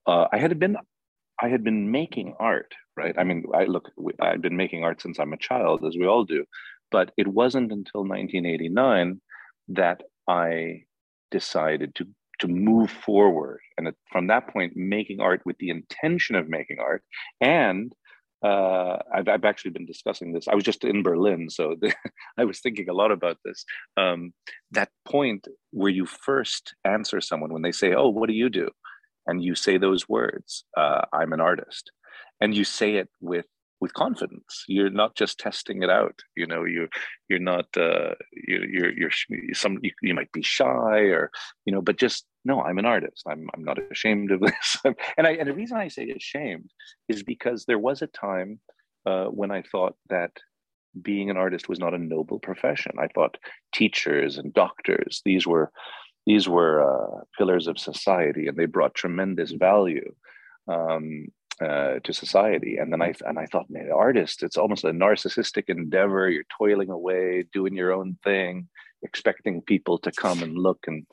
uh, 0.07 0.25
I 0.31 0.37
had 0.37 0.59
been, 0.59 0.77
I 1.41 1.49
had 1.49 1.63
been 1.63 1.91
making 1.91 2.35
art, 2.39 2.73
right? 2.97 3.15
I 3.17 3.23
mean, 3.23 3.43
I 3.53 3.65
look, 3.65 3.91
I'd 4.21 4.41
been 4.41 4.57
making 4.57 4.83
art 4.83 5.01
since 5.01 5.19
I'm 5.19 5.33
a 5.33 5.37
child, 5.37 5.83
as 5.85 5.95
we 5.97 6.07
all 6.07 6.23
do, 6.23 6.45
but 6.91 7.11
it 7.17 7.27
wasn't 7.27 7.71
until 7.71 8.01
1989 8.01 9.21
that 9.69 10.03
I 10.27 10.83
decided 11.31 11.95
to 11.95 12.07
to 12.39 12.47
move 12.49 12.91
forward, 12.91 13.61
and 13.77 13.93
from 14.11 14.27
that 14.27 14.49
point, 14.49 14.73
making 14.75 15.21
art 15.21 15.41
with 15.45 15.57
the 15.57 15.69
intention 15.69 16.35
of 16.35 16.49
making 16.49 16.79
art, 16.79 17.01
and 17.39 17.95
uh, 18.43 18.97
I've, 19.13 19.27
I've, 19.27 19.45
actually 19.45 19.71
been 19.71 19.85
discussing 19.85 20.33
this. 20.33 20.47
I 20.47 20.53
was 20.53 20.63
just 20.63 20.83
in 20.83 21.01
Berlin, 21.01 21.49
so 21.49 21.75
the, 21.79 21.93
I 22.37 22.43
was 22.43 22.59
thinking 22.59 22.89
a 22.89 22.93
lot 22.93 23.11
about 23.11 23.37
this. 23.45 23.63
Um, 23.97 24.33
that 24.71 24.89
point 25.05 25.47
where 25.71 25.89
you 25.89 26.05
first 26.05 26.75
answer 26.83 27.21
someone 27.21 27.53
when 27.53 27.61
they 27.61 27.71
say, 27.71 27.93
"Oh, 27.93 28.09
what 28.09 28.27
do 28.27 28.35
you 28.35 28.49
do?" 28.49 28.69
and 29.27 29.43
you 29.43 29.55
say 29.55 29.77
those 29.77 30.07
words, 30.07 30.65
uh, 30.77 31.01
"I'm 31.13 31.33
an 31.33 31.41
artist," 31.41 31.91
and 32.41 32.55
you 32.55 32.65
say 32.65 32.95
it 32.95 33.09
with 33.21 33.45
with 33.81 33.93
confidence. 33.93 34.63
You're 34.67 34.89
not 34.89 35.15
just 35.15 35.39
testing 35.39 35.83
it 35.83 35.89
out. 35.89 36.19
You 36.35 36.47
know, 36.47 36.63
you're 36.63 36.89
you're 37.29 37.39
not 37.39 37.65
uh, 37.77 38.15
you're 38.31 38.65
you're, 38.69 38.93
you're 38.93 39.11
some 39.53 39.79
you, 39.81 39.91
you 40.01 40.13
might 40.13 40.31
be 40.31 40.41
shy 40.41 40.99
or 41.17 41.31
you 41.65 41.73
know, 41.73 41.81
but 41.81 41.97
just 41.97 42.25
no, 42.43 42.61
I'm 42.61 42.77
an 42.77 42.85
artist. 42.85 43.23
I'm 43.27 43.49
I'm 43.53 43.63
not 43.63 43.79
ashamed 43.91 44.31
of 44.31 44.39
this. 44.41 44.77
and 45.17 45.27
I 45.27 45.31
and 45.31 45.47
the 45.47 45.53
reason 45.53 45.77
I 45.77 45.89
say 45.89 46.09
ashamed 46.09 46.71
is 47.09 47.23
because 47.23 47.65
there 47.65 47.79
was 47.79 48.01
a 48.01 48.07
time 48.07 48.59
uh, 49.05 49.25
when 49.25 49.51
I 49.51 49.63
thought 49.63 49.95
that 50.09 50.31
being 51.01 51.29
an 51.29 51.37
artist 51.37 51.67
was 51.67 51.79
not 51.79 51.93
a 51.93 51.97
noble 51.97 52.39
profession. 52.39 52.93
I 52.97 53.07
thought 53.07 53.37
teachers 53.73 54.37
and 54.37 54.53
doctors 54.53 55.21
these 55.25 55.45
were 55.45 55.71
these 56.25 56.49
were 56.49 56.81
uh, 56.81 57.23
pillars 57.37 57.67
of 57.67 57.77
society, 57.77 58.47
and 58.47 58.57
they 58.57 58.65
brought 58.65 58.95
tremendous 58.95 59.51
value. 59.51 60.13
Um, 60.67 61.27
uh, 61.61 61.99
to 62.03 62.13
society. 62.13 62.77
And 62.77 62.91
then 62.91 63.01
I 63.01 63.13
and 63.25 63.39
I 63.39 63.45
thought, 63.45 63.69
man, 63.69 63.89
artist, 63.91 64.43
it's 64.43 64.57
almost 64.57 64.83
a 64.83 64.91
narcissistic 64.91 65.65
endeavor. 65.67 66.29
You're 66.29 66.43
toiling 66.57 66.89
away, 66.89 67.45
doing 67.53 67.75
your 67.75 67.93
own 67.93 68.17
thing, 68.23 68.67
expecting 69.03 69.61
people 69.61 69.97
to 69.99 70.11
come 70.11 70.43
and 70.43 70.57
look 70.57 70.79
and 70.87 71.05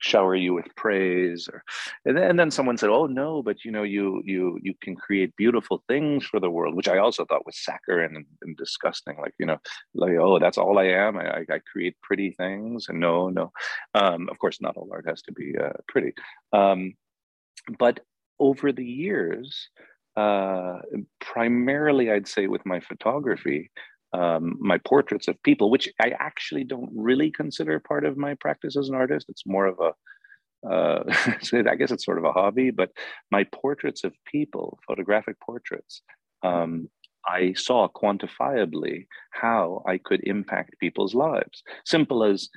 shower 0.00 0.34
you 0.34 0.54
with 0.54 0.66
praise 0.76 1.48
or 1.52 1.62
and 2.04 2.16
then, 2.16 2.30
and 2.30 2.38
then 2.38 2.50
someone 2.50 2.76
said 2.76 2.88
oh 2.88 3.06
no 3.06 3.42
but 3.42 3.64
you 3.64 3.70
know 3.72 3.82
you 3.82 4.22
you 4.24 4.58
you 4.62 4.72
can 4.80 4.94
create 4.94 5.34
beautiful 5.36 5.82
things 5.88 6.24
for 6.24 6.38
the 6.38 6.50
world 6.50 6.76
which 6.76 6.88
i 6.88 6.98
also 6.98 7.24
thought 7.24 7.44
was 7.44 7.58
saccharine 7.58 8.14
and, 8.14 8.26
and 8.42 8.56
disgusting 8.56 9.16
like 9.20 9.34
you 9.38 9.46
know 9.46 9.58
like 9.94 10.16
oh 10.16 10.38
that's 10.38 10.58
all 10.58 10.78
i 10.78 10.84
am 10.84 11.18
i, 11.18 11.38
I 11.40 11.58
create 11.70 11.96
pretty 12.00 12.30
things 12.30 12.86
and 12.88 13.00
no 13.00 13.28
no 13.28 13.50
um, 13.94 14.28
of 14.30 14.38
course 14.38 14.60
not 14.60 14.76
all 14.76 14.88
art 14.92 15.08
has 15.08 15.22
to 15.22 15.32
be 15.32 15.54
uh, 15.58 15.72
pretty 15.88 16.12
um, 16.52 16.94
but 17.78 18.00
over 18.38 18.72
the 18.72 18.84
years, 18.84 19.68
uh, 20.16 20.78
primarily 21.20 22.10
I'd 22.10 22.28
say 22.28 22.46
with 22.46 22.64
my 22.66 22.80
photography, 22.80 23.70
um, 24.12 24.56
my 24.58 24.78
portraits 24.78 25.28
of 25.28 25.42
people, 25.42 25.70
which 25.70 25.88
I 26.00 26.12
actually 26.18 26.64
don't 26.64 26.90
really 26.94 27.30
consider 27.30 27.78
part 27.78 28.04
of 28.04 28.16
my 28.16 28.34
practice 28.34 28.76
as 28.76 28.88
an 28.88 28.94
artist. 28.94 29.26
It's 29.28 29.46
more 29.46 29.66
of 29.66 29.78
a 29.80 29.92
uh, 30.66 31.04
I 31.68 31.76
guess 31.76 31.92
it's 31.92 32.04
sort 32.04 32.18
of 32.18 32.24
a 32.24 32.32
hobby, 32.32 32.70
but 32.70 32.90
my 33.30 33.44
portraits 33.52 34.02
of 34.04 34.12
people, 34.26 34.78
photographic 34.86 35.38
portraits, 35.40 36.02
um, 36.42 36.88
I 37.28 37.52
saw 37.52 37.88
quantifiably 37.88 39.06
how 39.30 39.82
I 39.86 39.98
could 39.98 40.20
impact 40.24 40.78
people's 40.80 41.14
lives. 41.14 41.62
Simple 41.84 42.24
as 42.24 42.48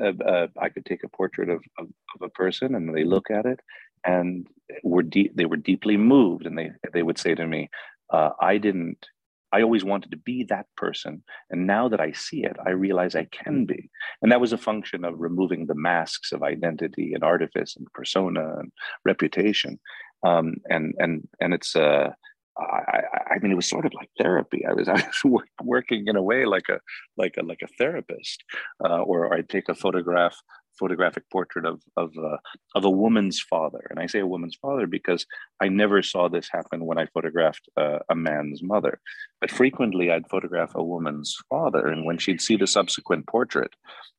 uh, 0.00 0.12
uh, 0.24 0.46
I 0.60 0.68
could 0.68 0.84
take 0.84 1.04
a 1.04 1.08
portrait 1.08 1.48
of, 1.48 1.62
of, 1.78 1.86
of, 1.86 2.22
a 2.22 2.28
person 2.28 2.74
and 2.74 2.94
they 2.94 3.02
look 3.02 3.30
at 3.30 3.46
it 3.46 3.60
and 4.04 4.46
were 4.82 5.02
deep 5.02 5.34
they 5.34 5.46
were 5.46 5.56
deeply 5.56 5.96
moved 5.96 6.46
and 6.46 6.56
they 6.56 6.70
they 6.92 7.02
would 7.02 7.18
say 7.18 7.34
to 7.34 7.46
me 7.46 7.68
uh, 8.12 8.30
i 8.40 8.56
didn't 8.56 9.06
i 9.52 9.62
always 9.62 9.84
wanted 9.84 10.10
to 10.10 10.16
be 10.16 10.44
that 10.44 10.66
person 10.76 11.22
and 11.50 11.66
now 11.66 11.88
that 11.88 12.00
i 12.00 12.12
see 12.12 12.44
it 12.44 12.56
i 12.64 12.70
realize 12.70 13.14
i 13.14 13.26
can 13.26 13.64
be 13.64 13.90
and 14.22 14.30
that 14.30 14.40
was 14.40 14.52
a 14.52 14.58
function 14.58 15.04
of 15.04 15.18
removing 15.18 15.66
the 15.66 15.74
masks 15.74 16.32
of 16.32 16.42
identity 16.42 17.12
and 17.14 17.24
artifice 17.24 17.76
and 17.76 17.86
persona 17.92 18.58
and 18.58 18.70
reputation 19.04 19.78
um, 20.26 20.54
and 20.68 20.94
and 20.98 21.26
and 21.40 21.54
it's 21.54 21.74
uh 21.74 22.10
I, 22.58 23.02
I, 23.30 23.38
mean, 23.38 23.52
it 23.52 23.56
was 23.56 23.68
sort 23.68 23.86
of 23.86 23.94
like 23.94 24.10
therapy. 24.18 24.66
I 24.66 24.72
was, 24.72 24.88
I 24.88 25.02
was 25.24 25.42
working 25.62 26.06
in 26.06 26.16
a 26.16 26.22
way 26.22 26.44
like 26.44 26.68
a, 26.68 26.80
like 27.16 27.36
a, 27.38 27.42
like 27.42 27.60
a 27.62 27.68
therapist, 27.78 28.44
uh, 28.84 28.98
or 28.98 29.32
I'd 29.34 29.48
take 29.48 29.68
a 29.68 29.74
photograph 29.74 30.36
photographic 30.80 31.24
portrait 31.30 31.66
of 31.66 31.80
of 31.96 32.10
uh, 32.18 32.38
of 32.74 32.84
a 32.84 32.96
woman's 33.04 33.40
father, 33.40 33.82
and 33.90 34.00
I 34.00 34.06
say 34.06 34.20
a 34.20 34.32
woman's 34.34 34.58
father 34.60 34.86
because 34.86 35.26
I 35.60 35.68
never 35.68 36.02
saw 36.02 36.28
this 36.28 36.48
happen 36.50 36.86
when 36.86 36.98
I 36.98 37.06
photographed 37.14 37.68
uh, 37.76 37.98
a 38.08 38.14
man's 38.14 38.62
mother, 38.62 38.94
but 39.40 39.50
frequently 39.50 40.10
I'd 40.10 40.30
photograph 40.30 40.72
a 40.74 40.82
woman's 40.82 41.36
father, 41.48 41.86
and 41.86 42.04
when 42.06 42.18
she'd 42.18 42.40
see 42.40 42.56
the 42.56 42.66
subsequent 42.78 43.26
portrait, 43.26 43.72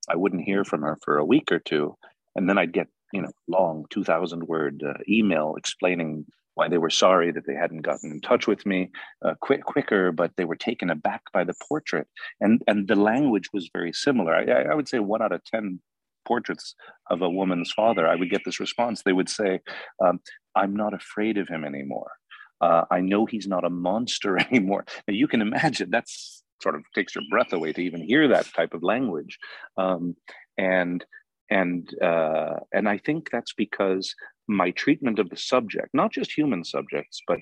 I 0.08 0.16
wouldn't 0.16 0.50
hear 0.50 0.64
from 0.64 0.82
her 0.84 0.98
for 1.04 1.18
a 1.18 1.30
week 1.34 1.52
or 1.52 1.60
two, 1.60 1.98
and 2.36 2.48
then 2.48 2.58
I'd 2.58 2.78
get 2.80 2.88
you 3.12 3.24
know 3.24 3.32
long 3.48 3.86
two 3.90 4.04
thousand 4.04 4.48
word 4.48 4.84
uh, 4.88 5.00
email 5.10 5.56
explaining 5.58 6.26
why 6.56 6.68
they 6.68 6.78
were 6.78 6.90
sorry 6.90 7.32
that 7.32 7.46
they 7.48 7.56
hadn't 7.56 7.82
gotten 7.82 8.12
in 8.12 8.22
touch 8.22 8.48
with 8.48 8.66
me 8.66 8.90
uh, 9.24 9.34
quick, 9.40 9.64
quicker, 9.64 10.12
but 10.12 10.32
they 10.36 10.46
were 10.46 10.56
taken 10.56 10.90
aback 10.90 11.22
by 11.34 11.44
the 11.44 11.54
portrait. 11.68 12.08
And, 12.40 12.62
and 12.68 12.88
the 12.88 12.96
language 12.96 13.50
was 13.54 13.70
very 13.74 13.94
similar. 13.94 14.36
I, 14.36 14.72
I 14.72 14.76
would 14.76 14.88
say 14.88 15.00
one 15.00 15.22
out 15.22 15.32
of 15.32 15.44
10 15.46 15.80
portraits 16.26 16.76
of 17.10 17.22
a 17.22 17.30
woman's 17.30 17.72
father, 17.72 18.08
I 18.08 18.16
would 18.16 18.30
get 18.30 18.42
this 18.46 18.60
response. 18.60 19.02
They 19.02 19.14
would 19.14 19.30
say, 19.30 19.60
um, 20.04 20.20
I'm 20.56 20.76
not 20.76 20.94
afraid 20.94 21.38
of 21.38 21.48
him 21.48 21.64
anymore. 21.64 22.12
Uh, 22.60 22.84
I 22.92 23.00
know 23.02 23.26
he's 23.26 23.48
not 23.48 23.66
a 23.66 23.70
monster 23.70 24.38
anymore. 24.52 24.86
Now, 25.08 25.14
you 25.14 25.28
can 25.28 25.42
imagine 25.42 25.90
that's 25.90 26.44
sort 26.62 26.76
of 26.76 26.84
takes 26.94 27.16
your 27.16 27.24
breath 27.30 27.54
away 27.54 27.74
to 27.74 27.82
even 27.82 28.04
hear 28.04 28.28
that 28.28 28.46
type 28.54 28.74
of 28.74 28.84
language. 28.84 29.40
Um, 29.78 30.16
and 30.58 31.04
and 31.50 31.90
uh, 32.02 32.60
and 32.72 32.88
I 32.88 32.98
think 32.98 33.30
that's 33.30 33.54
because 33.54 34.16
my 34.48 34.72
treatment 34.72 35.20
of 35.20 35.30
the 35.30 35.38
subject, 35.38 35.90
not 35.94 36.12
just 36.12 36.32
human 36.32 36.64
subjects, 36.64 37.22
but 37.28 37.40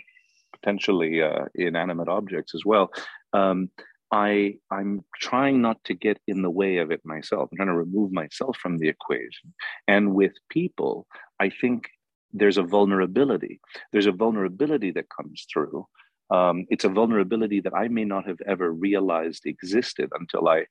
potentially 0.54 1.22
uh, 1.22 1.46
inanimate 1.56 2.08
objects 2.08 2.56
as 2.56 2.64
well, 2.66 2.90
um, 3.34 3.70
I 4.12 4.56
I'm 4.72 5.04
trying 5.16 5.62
not 5.62 5.84
to 5.86 5.94
get 5.94 6.20
in 6.28 6.42
the 6.42 6.50
way 6.50 6.78
of 6.78 6.92
it 6.92 7.02
myself. 7.04 7.50
I'm 7.52 7.58
trying 7.58 7.68
to 7.68 7.76
remove 7.76 8.12
myself 8.12 8.58
from 8.58 8.78
the 8.78 8.90
equation. 8.90 9.54
And 9.88 10.14
with 10.14 10.34
people, 10.50 11.06
I 11.40 11.50
think 11.50 11.90
there's 12.34 12.58
a 12.58 12.64
vulnerability. 12.64 13.60
There's 13.92 14.06
a 14.06 14.12
vulnerability 14.12 14.92
that 14.92 15.06
comes 15.16 15.46
through. 15.52 15.86
Um, 16.32 16.66
it's 16.70 16.86
a 16.86 16.90
vulnerability 16.90 17.60
that 17.62 17.74
I 17.74 17.88
may 17.88 18.06
not 18.06 18.28
have 18.28 18.38
ever 18.48 18.72
realized 18.72 19.46
existed 19.46 20.10
until 20.20 20.48
I 20.48 20.66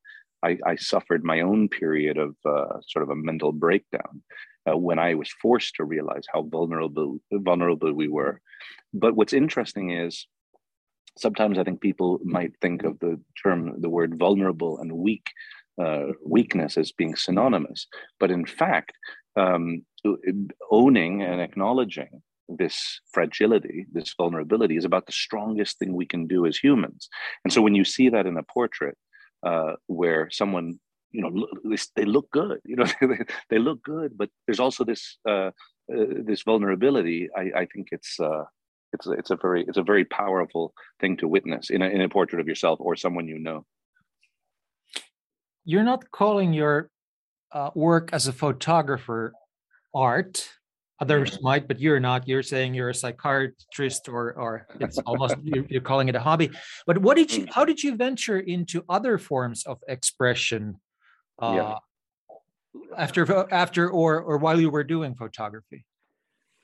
I, 0.45 0.57
I 0.65 0.77
suffered 0.77 1.25
my 1.25 1.41
own 1.41 1.69
period 1.69 2.17
of 2.17 2.37
uh, 2.45 2.79
sort 2.87 3.03
of 3.03 3.11
a 3.11 3.17
mental 3.17 3.51
breakdown 3.51 4.23
uh, 4.69 4.77
when 4.77 4.99
I 4.99 5.15
was 5.15 5.31
forced 5.43 5.75
to 5.77 5.85
realize 5.85 6.25
how 6.33 6.43
vulnerable 6.43 7.19
vulnerable 7.33 7.93
we 7.93 8.09
were. 8.09 8.41
But 8.95 9.17
what's 9.17 9.33
interesting 9.33 9.91
is 9.91 10.27
sometimes 11.19 11.59
I 11.59 11.65
think 11.65 11.81
people 11.81 12.19
might 12.25 12.53
think 12.61 12.85
of 12.85 12.99
the 13.01 13.21
term, 13.43 13.81
the 13.81 13.91
word 13.91 14.19
vulnerable 14.19 14.79
and 14.79 14.93
weak, 14.93 15.27
uh, 15.81 16.07
weakness 16.25 16.77
as 16.77 16.93
being 16.93 17.17
synonymous. 17.17 17.87
But 18.21 18.31
in 18.31 18.47
fact, 18.47 18.93
um, 19.37 19.85
owning 20.71 21.23
and 21.23 21.41
acknowledging 21.41 22.23
this 22.49 23.01
fragility, 23.13 23.87
this 23.93 24.15
vulnerability 24.17 24.77
is 24.77 24.85
about 24.85 25.07
the 25.07 25.13
strongest 25.13 25.79
thing 25.79 25.95
we 25.95 26.07
can 26.07 26.27
do 26.27 26.47
as 26.47 26.57
humans. 26.57 27.09
And 27.45 27.53
so 27.53 27.61
when 27.61 27.75
you 27.75 27.85
see 27.85 28.09
that 28.09 28.27
in 28.27 28.37
a 28.37 28.43
portrait 28.43 28.97
uh, 29.43 29.75
where 29.87 30.31
someone, 30.31 30.79
you 31.11 31.23
know, 31.23 31.77
they 31.95 32.05
look 32.05 32.31
good, 32.31 32.61
you 32.65 32.77
know, 32.77 32.87
they 33.51 33.59
look 33.59 33.83
good, 33.83 34.17
but 34.17 34.31
there's 34.47 34.61
also 34.61 34.85
this 34.85 35.19
uh, 35.29 35.51
uh, 35.91 36.05
this 36.27 36.43
vulnerability. 36.43 37.29
I, 37.35 37.61
I 37.61 37.67
think 37.67 37.89
it's 37.93 38.21
uh, 38.21 38.45
it's 38.93 39.07
a, 39.07 39.13
it's 39.13 39.31
a 39.31 39.37
very 39.37 39.65
it's 39.67 39.79
a 39.79 39.83
very 39.83 40.05
powerful 40.05 40.73
thing 41.01 41.17
to 41.17 41.29
witness 41.29 41.71
in 41.71 41.83
a, 41.83 41.87
in 41.87 42.01
a 42.01 42.09
portrait 42.09 42.41
of 42.41 42.49
yourself 42.49 42.79
or 42.81 42.97
someone 42.97 43.27
you 43.27 43.39
know 43.39 43.65
you're 45.65 45.85
not 45.85 46.11
calling 46.11 46.53
your 46.53 46.91
uh, 47.53 47.71
work 47.75 48.11
as 48.13 48.27
a 48.27 48.33
photographer 48.33 49.33
art 49.95 50.49
others 51.01 51.33
mm-hmm. 51.33 51.45
might 51.45 51.69
but 51.69 51.81
you're 51.81 52.01
not 52.01 52.27
you're 52.27 52.43
saying 52.43 52.75
you're 52.75 52.91
a 52.91 52.95
psychiatrist 52.95 54.09
or 54.09 54.33
or 54.33 54.67
it's 54.81 54.99
almost 54.99 55.37
you're 55.69 55.83
calling 55.83 56.09
it 56.09 56.15
a 56.15 56.21
hobby 56.21 56.51
but 56.87 56.99
what 56.99 57.17
did 57.17 57.33
you 57.33 57.45
mm. 57.45 57.53
how 57.53 57.65
did 57.65 57.83
you 57.83 57.97
venture 57.97 58.39
into 58.39 58.85
other 58.89 59.19
forms 59.19 59.65
of 59.65 59.79
expression 59.89 60.77
uh, 61.41 61.53
yeah. 61.55 61.75
after 62.97 63.53
after 63.53 63.91
or 63.91 64.21
or 64.21 64.39
while 64.39 64.61
you 64.61 64.71
were 64.71 64.85
doing 64.85 65.15
photography 65.15 65.85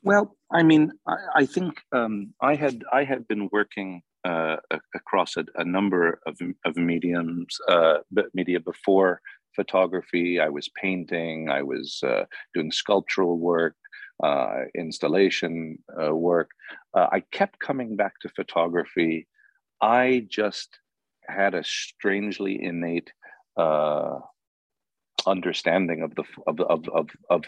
well, 0.05 0.37
I 0.53 0.63
mean, 0.63 0.93
I, 1.09 1.17
I 1.37 1.47
think 1.47 1.81
um, 1.93 2.35
I 2.41 2.55
had 2.55 2.85
I 2.93 3.05
had 3.05 3.27
been 3.27 3.49
working 3.51 4.03
uh, 4.25 4.57
across 4.95 5.37
a, 5.37 5.45
a, 5.57 5.65
number 5.65 6.21
of, 6.27 6.39
of 6.65 6.77
mediums, 6.77 7.59
uh, 7.69 7.99
media 8.33 8.59
before 8.59 9.21
photography. 9.55 10.41
I 10.41 10.49
was 10.49 10.71
painting. 10.81 11.51
I 11.51 11.63
was 11.63 12.01
uh, 12.03 12.25
doing 12.55 12.71
sculptural 12.71 13.39
work, 13.39 13.77
uh, 14.23 14.63
installation 14.75 15.79
uh, 16.01 16.15
work. 16.15 16.51
Uh, 16.97 17.09
I 17.13 17.21
kept 17.33 17.59
coming 17.61 17.97
back 17.97 18.19
to 18.21 18.29
photography. 18.31 19.27
I 19.83 20.27
just 20.31 20.79
had 21.29 21.55
a 21.55 21.65
strangely 21.65 22.63
innate 22.63 23.13
understanding 25.27 26.03
of 26.03 26.15
the 26.15 26.25
of 26.47 26.61
of 26.61 26.89
of, 26.89 27.09
of 27.31 27.45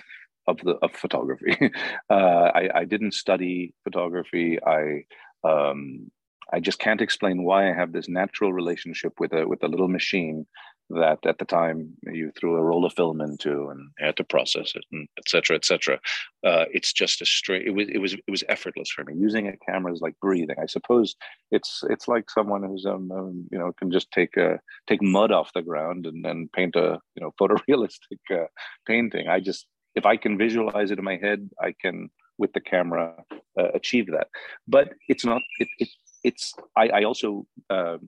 of 0.46 0.58
the 0.62 0.76
of 0.82 0.92
photography. 0.92 1.56
Uh, 2.08 2.50
I, 2.54 2.68
I, 2.80 2.84
didn't 2.84 3.14
study 3.14 3.74
photography. 3.82 4.58
I 4.64 5.04
um, 5.42 6.10
I 6.52 6.60
just 6.60 6.78
can't 6.78 7.00
explain 7.00 7.42
why 7.42 7.68
I 7.68 7.74
have 7.74 7.92
this 7.92 8.08
natural 8.08 8.52
relationship 8.52 9.14
with 9.18 9.32
a 9.32 9.46
with 9.46 9.62
a 9.64 9.68
little 9.68 9.88
machine 9.88 10.46
that 10.90 11.18
at 11.26 11.38
the 11.38 11.44
time 11.44 11.94
you 12.02 12.30
threw 12.38 12.56
a 12.56 12.62
roll 12.62 12.84
of 12.84 12.92
film 12.92 13.20
into 13.20 13.68
and 13.70 13.90
had 13.98 14.16
to 14.16 14.24
process 14.24 14.72
it 14.76 14.84
and 14.92 15.08
et 15.18 15.28
cetera, 15.28 15.56
et 15.56 15.64
cetera. 15.64 15.98
Uh, 16.44 16.64
it's 16.72 16.92
just 16.92 17.20
a 17.20 17.26
straight. 17.26 17.66
It 17.66 17.70
was 17.70 17.88
it 17.88 17.98
was 17.98 18.14
it 18.14 18.30
was 18.30 18.44
effortless 18.48 18.90
for 18.90 19.04
me. 19.04 19.14
Using 19.16 19.48
a 19.48 19.56
camera 19.68 19.92
is 19.92 20.00
like 20.00 20.14
breathing. 20.20 20.56
I 20.62 20.66
suppose 20.66 21.16
it's 21.50 21.82
it's 21.90 22.06
like 22.06 22.30
someone 22.30 22.62
who's 22.62 22.86
um, 22.86 23.10
um 23.10 23.48
you 23.50 23.58
know 23.58 23.72
can 23.78 23.90
just 23.90 24.10
take 24.12 24.36
a 24.36 24.60
take 24.86 25.02
mud 25.02 25.32
off 25.32 25.52
the 25.54 25.62
ground 25.62 26.06
and 26.06 26.24
then 26.24 26.48
paint 26.54 26.76
a 26.76 27.00
you 27.16 27.22
know 27.22 27.32
photorealistic 27.40 28.20
uh, 28.30 28.46
painting. 28.86 29.28
I 29.28 29.40
just 29.40 29.66
if 29.96 30.06
I 30.06 30.16
can 30.16 30.38
visualize 30.38 30.90
it 30.90 30.98
in 30.98 31.04
my 31.04 31.16
head, 31.16 31.50
I 31.60 31.74
can 31.80 32.10
with 32.38 32.52
the 32.52 32.60
camera 32.60 33.14
uh, 33.58 33.68
achieve 33.74 34.06
that. 34.12 34.28
But 34.68 34.92
it's 35.08 35.24
not. 35.24 35.42
It, 35.58 35.68
it 35.78 35.88
it's. 36.22 36.54
I, 36.76 36.88
I 36.88 37.04
also. 37.04 37.46
Uh, 37.68 37.98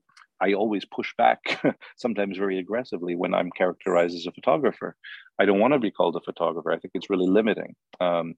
I 0.41 0.53
always 0.53 0.85
push 0.85 1.13
back, 1.19 1.41
sometimes 1.97 2.39
very 2.39 2.61
aggressively, 2.61 3.17
when 3.17 3.35
I'm 3.35 3.51
characterized 3.51 4.15
as 4.15 4.27
a 4.27 4.31
photographer. 4.31 4.95
I 5.41 5.45
don't 5.47 5.59
want 5.59 5.73
to 5.73 5.81
be 5.81 5.91
called 5.91 6.15
a 6.15 6.21
photographer. 6.21 6.71
I 6.71 6.79
think 6.79 6.93
it's 6.95 7.11
really 7.11 7.27
limiting. 7.27 7.75
Um, 8.01 8.35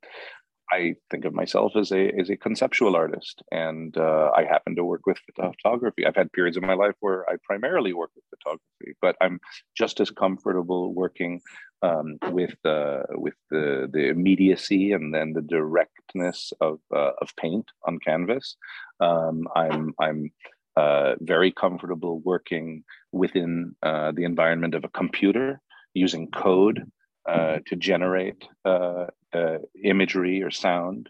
I 0.73 0.95
think 1.11 1.25
of 1.25 1.35
myself 1.35 1.75
as 1.77 1.91
a 1.91 2.11
as 2.21 2.31
a 2.31 2.37
conceptual 2.37 2.95
artist, 2.95 3.43
and 3.51 3.97
uh, 3.97 4.31
I 4.37 4.45
happen 4.45 4.77
to 4.77 4.85
work 4.85 5.07
with 5.07 5.19
photography. 5.35 6.07
I've 6.07 6.17
had 6.17 6.33
periods 6.33 6.57
in 6.57 6.67
my 6.67 6.75
life 6.75 6.95
where 7.01 7.29
I 7.29 7.35
primarily 7.43 7.93
work 7.93 8.11
with 8.15 8.25
photography, 8.31 8.97
but 9.03 9.17
I'm 9.21 9.41
just 9.77 10.01
as 10.01 10.11
comfortable 10.11 10.95
working 10.95 11.41
um, 11.83 12.19
with 12.31 12.55
uh, 12.65 13.03
with 13.11 13.35
the 13.51 13.89
the 13.93 14.09
immediacy 14.09 14.93
and 14.93 15.15
then 15.15 15.33
the 15.33 15.43
directness 15.43 16.53
of 16.61 16.79
uh, 16.95 17.13
of 17.21 17.35
paint 17.37 17.67
on 17.87 17.99
canvas. 17.99 18.57
Um, 19.01 19.49
I'm 19.57 19.95
I'm 19.99 20.31
uh, 20.77 21.15
very 21.21 21.51
comfortable 21.51 22.21
working 22.21 22.85
within 23.13 23.75
uh, 23.83 24.13
the 24.13 24.25
environment 24.25 24.75
of 24.75 24.85
a 24.85 24.89
computer 24.89 25.61
using 25.95 26.31
code 26.31 26.91
uh, 27.29 27.59
to 27.67 27.77
generate 27.77 28.45
uh, 28.65 29.07
uh, 29.33 29.59
imagery 29.83 30.43
or 30.43 30.51
sound. 30.51 31.09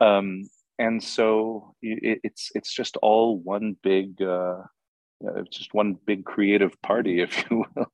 Um, 0.00 0.48
and 0.78 1.02
so 1.02 1.74
it, 1.82 2.20
it's 2.22 2.50
it's 2.54 2.72
just 2.72 2.96
all 2.98 3.38
one 3.38 3.76
big 3.82 4.22
uh, 4.22 4.62
it's 5.20 5.56
just 5.56 5.74
one 5.74 5.96
big 6.06 6.24
creative 6.24 6.80
party, 6.82 7.20
if 7.22 7.44
you 7.50 7.64
will. 7.74 7.92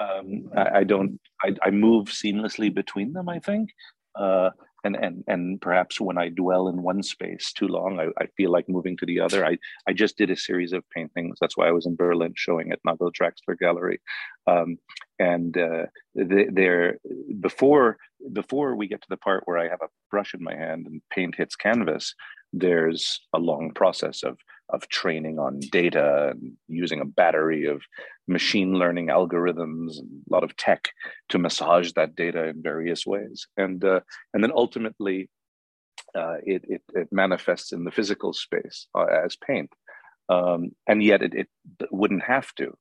Um, 0.00 0.50
I, 0.56 0.78
I, 0.78 0.84
don't 0.84 1.20
I, 1.42 1.54
I, 1.62 1.70
move 1.70 2.06
seamlessly 2.06 2.72
between 2.72 3.12
them. 3.14 3.28
I 3.28 3.40
think, 3.40 3.70
uh, 4.14 4.50
and 4.84 4.94
and 4.94 5.24
and 5.26 5.60
perhaps 5.60 6.00
when 6.00 6.18
I 6.18 6.28
dwell 6.28 6.68
in 6.68 6.82
one 6.82 7.02
space 7.02 7.52
too 7.52 7.66
long, 7.66 7.98
I, 7.98 8.06
I 8.22 8.26
feel 8.36 8.52
like 8.52 8.68
moving 8.68 8.96
to 8.98 9.06
the 9.06 9.18
other. 9.18 9.44
I 9.44 9.58
I 9.88 9.92
just 9.92 10.16
did 10.16 10.30
a 10.30 10.36
series 10.36 10.72
of 10.72 10.88
paintings. 10.90 11.38
That's 11.40 11.56
why 11.56 11.66
I 11.66 11.72
was 11.72 11.86
in 11.86 11.96
Berlin 11.96 12.32
showing 12.36 12.70
at 12.70 12.78
Nagel 12.84 13.10
Draxler 13.10 13.58
Gallery, 13.58 14.00
um, 14.46 14.78
and 15.18 15.56
uh, 15.56 15.86
before 17.40 17.96
before 18.32 18.74
we 18.74 18.88
get 18.88 19.00
to 19.02 19.08
the 19.10 19.16
part 19.16 19.42
where 19.44 19.58
I 19.58 19.68
have 19.68 19.82
a 19.82 19.88
brush 20.10 20.34
in 20.34 20.42
my 20.42 20.54
hand 20.54 20.86
and 20.86 21.02
paint 21.10 21.34
hits 21.36 21.56
canvas. 21.56 22.14
There's 22.52 23.20
a 23.34 23.38
long 23.38 23.72
process 23.74 24.22
of 24.22 24.38
of 24.70 24.88
training 24.88 25.38
on 25.38 25.60
data 25.72 26.30
and 26.30 26.52
using 26.68 27.00
a 27.00 27.04
battery 27.04 27.66
of 27.66 27.82
machine 28.26 28.74
learning 28.74 29.06
algorithms 29.06 29.98
and 29.98 30.22
a 30.30 30.34
lot 30.34 30.44
of 30.44 30.56
tech 30.56 30.90
to 31.30 31.38
massage 31.38 31.92
that 31.92 32.14
data 32.14 32.48
in 32.48 32.62
various 32.62 33.06
ways 33.06 33.46
and 33.56 33.82
uh, 33.84 34.00
and 34.34 34.44
then 34.44 34.52
ultimately 34.54 35.30
uh, 36.14 36.36
it, 36.44 36.64
it, 36.68 36.82
it 36.94 37.08
manifests 37.10 37.72
in 37.72 37.84
the 37.84 37.90
physical 37.90 38.32
space 38.32 38.86
uh, 38.94 39.06
as 39.06 39.36
paint 39.36 39.72
um, 40.28 40.70
and 40.86 41.02
yet 41.02 41.22
it, 41.22 41.32
it 41.34 41.48
wouldn't 41.90 42.22
have 42.22 42.54
to 42.54 42.76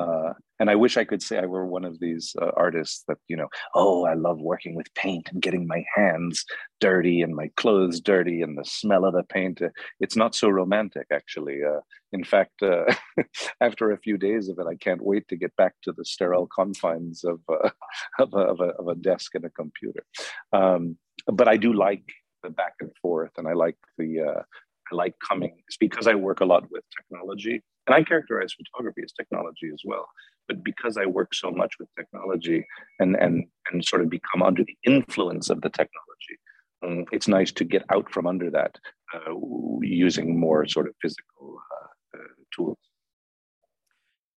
uh, 0.00 0.32
and 0.58 0.68
I 0.68 0.74
wish 0.74 0.96
I 0.96 1.04
could 1.04 1.22
say 1.22 1.38
I 1.38 1.46
were 1.46 1.66
one 1.66 1.84
of 1.84 2.00
these 2.00 2.34
uh, 2.40 2.50
artists 2.56 3.04
that, 3.08 3.18
you 3.28 3.36
know, 3.36 3.48
oh, 3.74 4.04
I 4.04 4.14
love 4.14 4.38
working 4.40 4.74
with 4.74 4.92
paint 4.94 5.28
and 5.32 5.40
getting 5.40 5.66
my 5.66 5.82
hands 5.96 6.44
dirty 6.80 7.22
and 7.22 7.34
my 7.34 7.50
clothes 7.56 8.00
dirty 8.00 8.42
and 8.42 8.56
the 8.56 8.64
smell 8.64 9.04
of 9.04 9.14
the 9.14 9.22
paint. 9.22 9.60
It's 10.00 10.16
not 10.16 10.34
so 10.34 10.48
romantic, 10.48 11.06
actually. 11.10 11.60
Uh, 11.64 11.80
in 12.12 12.24
fact, 12.24 12.62
uh, 12.62 12.84
after 13.60 13.90
a 13.90 13.98
few 13.98 14.18
days 14.18 14.48
of 14.48 14.58
it, 14.58 14.66
I 14.66 14.76
can't 14.76 15.02
wait 15.02 15.28
to 15.28 15.36
get 15.36 15.54
back 15.56 15.74
to 15.84 15.92
the 15.92 16.04
sterile 16.04 16.46
confines 16.46 17.24
of, 17.24 17.40
uh, 17.48 17.70
of, 18.18 18.34
a, 18.34 18.38
of, 18.38 18.60
a, 18.60 18.70
of, 18.80 18.88
a, 18.88 18.94
desk 18.94 19.34
and 19.34 19.44
a 19.44 19.50
computer. 19.50 20.04
Um, 20.52 20.96
but 21.26 21.48
I 21.48 21.56
do 21.56 21.72
like 21.72 22.04
the 22.42 22.50
back 22.50 22.74
and 22.80 22.90
forth, 23.00 23.32
and 23.36 23.46
I 23.46 23.52
like 23.52 23.76
the 23.98 24.20
uh, 24.20 24.42
I 24.90 24.94
like 24.94 25.14
coming. 25.26 25.56
is 25.68 25.76
because 25.76 26.06
I 26.06 26.14
work 26.14 26.40
a 26.40 26.44
lot 26.44 26.70
with 26.70 26.84
technology 26.96 27.62
and 27.86 27.94
I 27.94 28.02
characterize 28.02 28.52
photography 28.52 29.02
as 29.04 29.12
technology 29.12 29.70
as 29.72 29.82
well. 29.84 30.06
But 30.48 30.62
because 30.64 30.96
I 30.96 31.06
work 31.06 31.34
so 31.34 31.50
much 31.50 31.72
with 31.78 31.88
technology 31.96 32.66
and 32.98 33.16
and 33.16 33.44
and 33.70 33.84
sort 33.84 34.02
of 34.02 34.10
become 34.10 34.42
under 34.42 34.64
the 34.64 34.76
influence 34.84 35.50
of 35.50 35.60
the 35.60 35.70
technology, 35.70 36.36
um, 36.82 37.04
it's 37.12 37.28
nice 37.28 37.52
to 37.52 37.64
get 37.64 37.84
out 37.90 38.10
from 38.12 38.26
under 38.26 38.50
that 38.50 38.76
uh, 39.14 39.34
using 39.82 40.38
more 40.38 40.66
sort 40.66 40.88
of 40.88 40.94
physical 41.00 41.58
uh, 41.72 42.18
uh, 42.18 42.34
tools. 42.54 42.78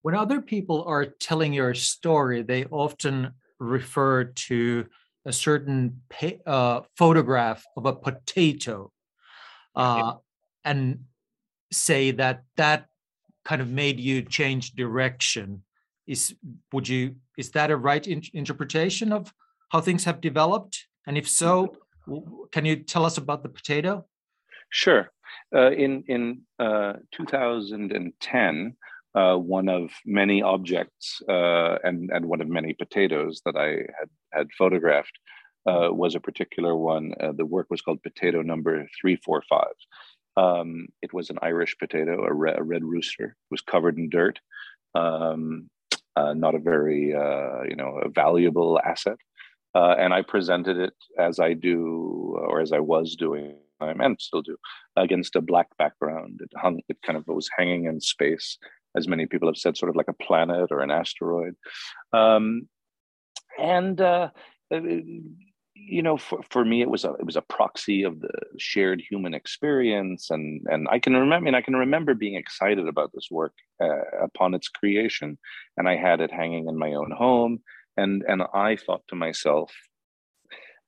When 0.02 0.16
other 0.16 0.42
people 0.42 0.84
are 0.84 1.06
telling 1.06 1.54
your 1.54 1.74
story, 1.74 2.44
they 2.44 2.66
often 2.66 3.34
refer 3.60 4.26
to 4.26 4.86
a 5.26 5.32
certain 5.32 6.02
uh, 6.46 6.82
photograph 6.98 7.64
of 7.78 7.86
a 7.86 7.94
potato 7.94 8.92
uh, 9.76 10.14
and 10.66 11.06
say 11.72 12.12
that 12.12 12.44
that 12.58 12.88
kind 13.46 13.62
of 13.62 13.70
made 13.70 14.00
you 14.00 14.22
change 14.22 14.72
direction? 14.72 15.64
Is 16.08 16.36
would 16.72 16.88
you 16.88 17.16
is 17.38 17.52
that 17.52 17.72
a 17.72 17.78
right 17.78 18.06
in, 18.06 18.22
interpretation 18.34 19.12
of 19.14 19.34
how 19.70 19.82
things 19.82 20.04
have 20.04 20.22
developed? 20.22 20.88
And 21.08 21.18
if 21.18 21.30
so, 21.30 21.76
can 22.52 22.66
you 22.66 22.78
tell 22.78 23.06
us 23.06 23.18
about 23.18 23.44
the 23.44 23.50
potato? 23.50 24.06
Sure. 24.70 25.12
Uh, 25.56 25.72
in 25.72 26.04
in 26.08 26.42
uh, 26.60 26.94
2010, 27.12 28.76
uh, 29.16 29.36
one 29.36 29.70
of 29.70 29.92
many 30.06 30.42
objects 30.42 31.22
uh, 31.30 31.78
and 31.84 32.10
and 32.12 32.26
one 32.26 32.42
of 32.42 32.48
many 32.48 32.74
potatoes 32.74 33.42
that 33.46 33.56
I 33.56 33.70
had 34.00 34.10
had 34.32 34.48
photographed 34.58 35.18
uh, 35.66 35.90
was 35.92 36.16
a 36.16 36.20
particular 36.20 36.76
one. 36.76 37.14
Uh, 37.20 37.32
the 37.32 37.46
work 37.46 37.68
was 37.70 37.82
called 37.82 38.04
Potato 38.04 38.42
Number 38.42 38.88
Three 39.00 39.16
Four 39.18 39.44
Five. 39.50 39.76
Um, 40.36 40.88
it 41.02 41.14
was 41.14 41.30
an 41.30 41.38
Irish 41.42 41.76
potato, 41.78 42.26
a, 42.26 42.34
re- 42.34 42.56
a, 42.58 42.64
red 42.64 42.84
rooster. 42.84 43.36
Was 43.52 43.62
covered 43.62 43.98
in 43.98 44.10
dirt. 44.10 44.40
Um, 44.96 45.70
not 46.18 46.56
a 46.56 46.60
very 46.60 47.10
you 47.10 47.76
know 47.76 48.00
a 48.04 48.10
valuable 48.10 48.80
asset. 48.84 49.18
and 49.76 50.14
I 50.14 50.22
presented 50.22 50.78
it 50.78 50.94
as 51.20 51.40
I 51.40 51.54
do, 51.54 52.36
or 52.48 52.62
as 52.62 52.72
I 52.72 52.80
was 52.80 53.16
doing 53.16 53.58
time 53.84 54.02
and 54.02 54.20
still 54.20 54.42
do 54.42 54.58
against 54.96 55.36
a 55.36 55.42
black 55.42 55.68
background. 55.78 56.40
It 56.42 56.50
hung, 56.56 56.82
it 56.90 56.98
kind 57.06 57.18
of 57.18 57.28
was 57.28 57.50
hanging 57.58 57.86
in 57.86 58.00
space, 58.00 58.58
as 58.96 59.08
many 59.08 59.26
people 59.26 59.48
have 59.48 59.58
said, 59.58 59.78
sort 59.78 59.90
of 59.90 59.96
like 59.96 60.08
a 60.08 60.24
planet 60.24 60.72
or 60.72 60.82
an 60.82 60.92
asteroid. 60.92 61.56
Um, 62.12 62.68
and 63.60 64.00
uh, 64.00 64.30
uh, 64.74 64.80
you 65.76 66.04
know, 66.04 66.18
for, 66.18 66.42
for 66.50 66.64
me, 66.64 66.82
it 66.82 66.90
was 66.90 67.04
a 67.04 67.14
it 67.14 67.26
was 67.26 67.36
a 67.36 67.42
proxy 67.42 68.04
of 68.04 68.20
the 68.22 68.32
shared 68.58 69.02
human 69.02 69.34
experience, 69.34 70.30
and 70.30 70.62
and 70.70 70.88
I 70.90 71.00
can 71.00 71.14
remember, 71.14 71.46
mean, 71.46 71.56
I 71.56 71.62
can 71.62 71.76
remember 71.76 72.14
being 72.14 72.36
excited 72.36 72.88
about 72.88 73.12
this 73.14 73.30
work 73.32 73.54
uh, 73.82 74.04
upon 74.22 74.54
its 74.54 74.68
creation, 74.68 75.38
and 75.78 75.90
I 75.90 75.96
had 75.96 76.22
it 76.22 76.32
hanging 76.32 76.68
in 76.68 76.78
my 76.78 76.94
own 76.94 77.12
home, 77.12 77.62
and 77.98 78.24
and 78.28 78.44
I 78.54 78.76
thought 78.76 79.02
to 79.10 79.16
myself, 79.16 79.72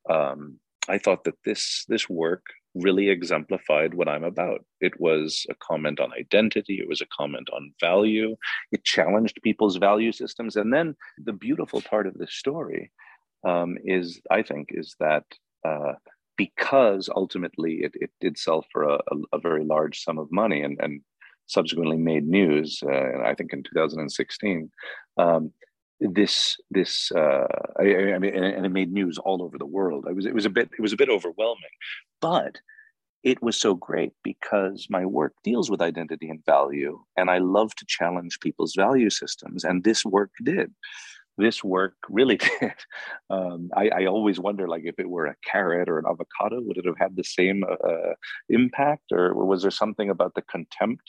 um, 0.08 0.60
I 0.88 0.98
thought 0.98 1.24
that 1.24 1.42
this 1.44 1.84
this 1.88 2.08
work 2.08 2.44
really 2.74 3.08
exemplified 3.08 3.94
what 3.94 4.08
I'm 4.08 4.24
about. 4.24 4.64
It 4.80 5.00
was 5.00 5.46
a 5.48 5.54
comment 5.54 5.98
on 5.98 6.12
identity, 6.12 6.78
it 6.80 6.88
was 6.88 7.00
a 7.00 7.06
comment 7.06 7.48
on 7.52 7.72
value, 7.80 8.36
it 8.70 8.84
challenged 8.84 9.40
people's 9.42 9.76
value 9.76 10.12
systems. 10.12 10.56
And 10.56 10.72
then 10.72 10.94
the 11.16 11.32
beautiful 11.32 11.80
part 11.80 12.06
of 12.06 12.14
this 12.14 12.34
story 12.34 12.92
um, 13.46 13.78
is, 13.84 14.20
I 14.30 14.42
think, 14.42 14.68
is 14.72 14.94
that. 15.00 15.24
Uh, 15.64 15.94
because 16.36 17.08
ultimately 17.16 17.76
it, 17.76 17.92
it 17.94 18.10
did 18.20 18.36
sell 18.36 18.62
for 18.70 18.82
a, 18.82 18.98
a, 19.32 19.38
very 19.38 19.64
large 19.64 20.02
sum 20.04 20.18
of 20.18 20.30
money 20.30 20.60
and, 20.60 20.78
and 20.82 21.00
subsequently 21.46 21.96
made 21.96 22.26
news, 22.26 22.82
uh, 22.84 23.22
I 23.24 23.34
think 23.34 23.52
in 23.52 23.62
2016. 23.62 24.70
Um, 25.16 25.52
this 25.98 26.58
this 26.70 27.10
uh, 27.12 27.46
I, 27.80 28.12
I, 28.14 28.18
mean, 28.18 28.34
and 28.34 28.66
it 28.66 28.70
made 28.70 28.92
news 28.92 29.18
all 29.18 29.42
over 29.42 29.56
the 29.56 29.66
world. 29.66 30.04
I 30.08 30.12
was 30.12 30.26
it 30.26 30.34
was 30.34 30.44
a 30.44 30.50
bit 30.50 30.68
it 30.78 30.82
was 30.82 30.92
a 30.92 30.96
bit 30.96 31.08
overwhelming, 31.08 31.64
but 32.20 32.60
it 33.22 33.42
was 33.42 33.56
so 33.56 33.74
great 33.74 34.12
because 34.22 34.88
my 34.90 35.06
work 35.06 35.34
deals 35.42 35.70
with 35.70 35.80
identity 35.80 36.28
and 36.28 36.44
value, 36.44 37.00
and 37.16 37.30
I 37.30 37.38
love 37.38 37.74
to 37.76 37.86
challenge 37.88 38.40
people's 38.40 38.74
value 38.76 39.08
systems, 39.08 39.64
and 39.64 39.84
this 39.84 40.04
work 40.04 40.30
did. 40.44 40.72
This 41.38 41.62
work 41.62 41.94
really 42.08 42.36
did. 42.60 42.72
Um, 43.30 43.70
I, 43.76 43.88
I, 43.88 44.06
always 44.06 44.40
wonder, 44.40 44.66
like, 44.68 44.84
if 44.84 44.98
it 44.98 45.08
were 45.08 45.26
a 45.26 45.36
carrot 45.44 45.88
or 45.88 45.98
an 45.98 46.06
avocado, 46.08 46.60
would 46.62 46.78
it 46.78 46.86
have 46.86 46.98
had 46.98 47.16
the 47.16 47.24
same 47.24 47.62
uh, 47.64 48.14
impact, 48.48 49.12
or 49.12 49.34
was 49.34 49.62
there 49.62 49.70
something 49.70 50.08
about 50.10 50.34
the 50.34 50.42
contempt 50.42 51.02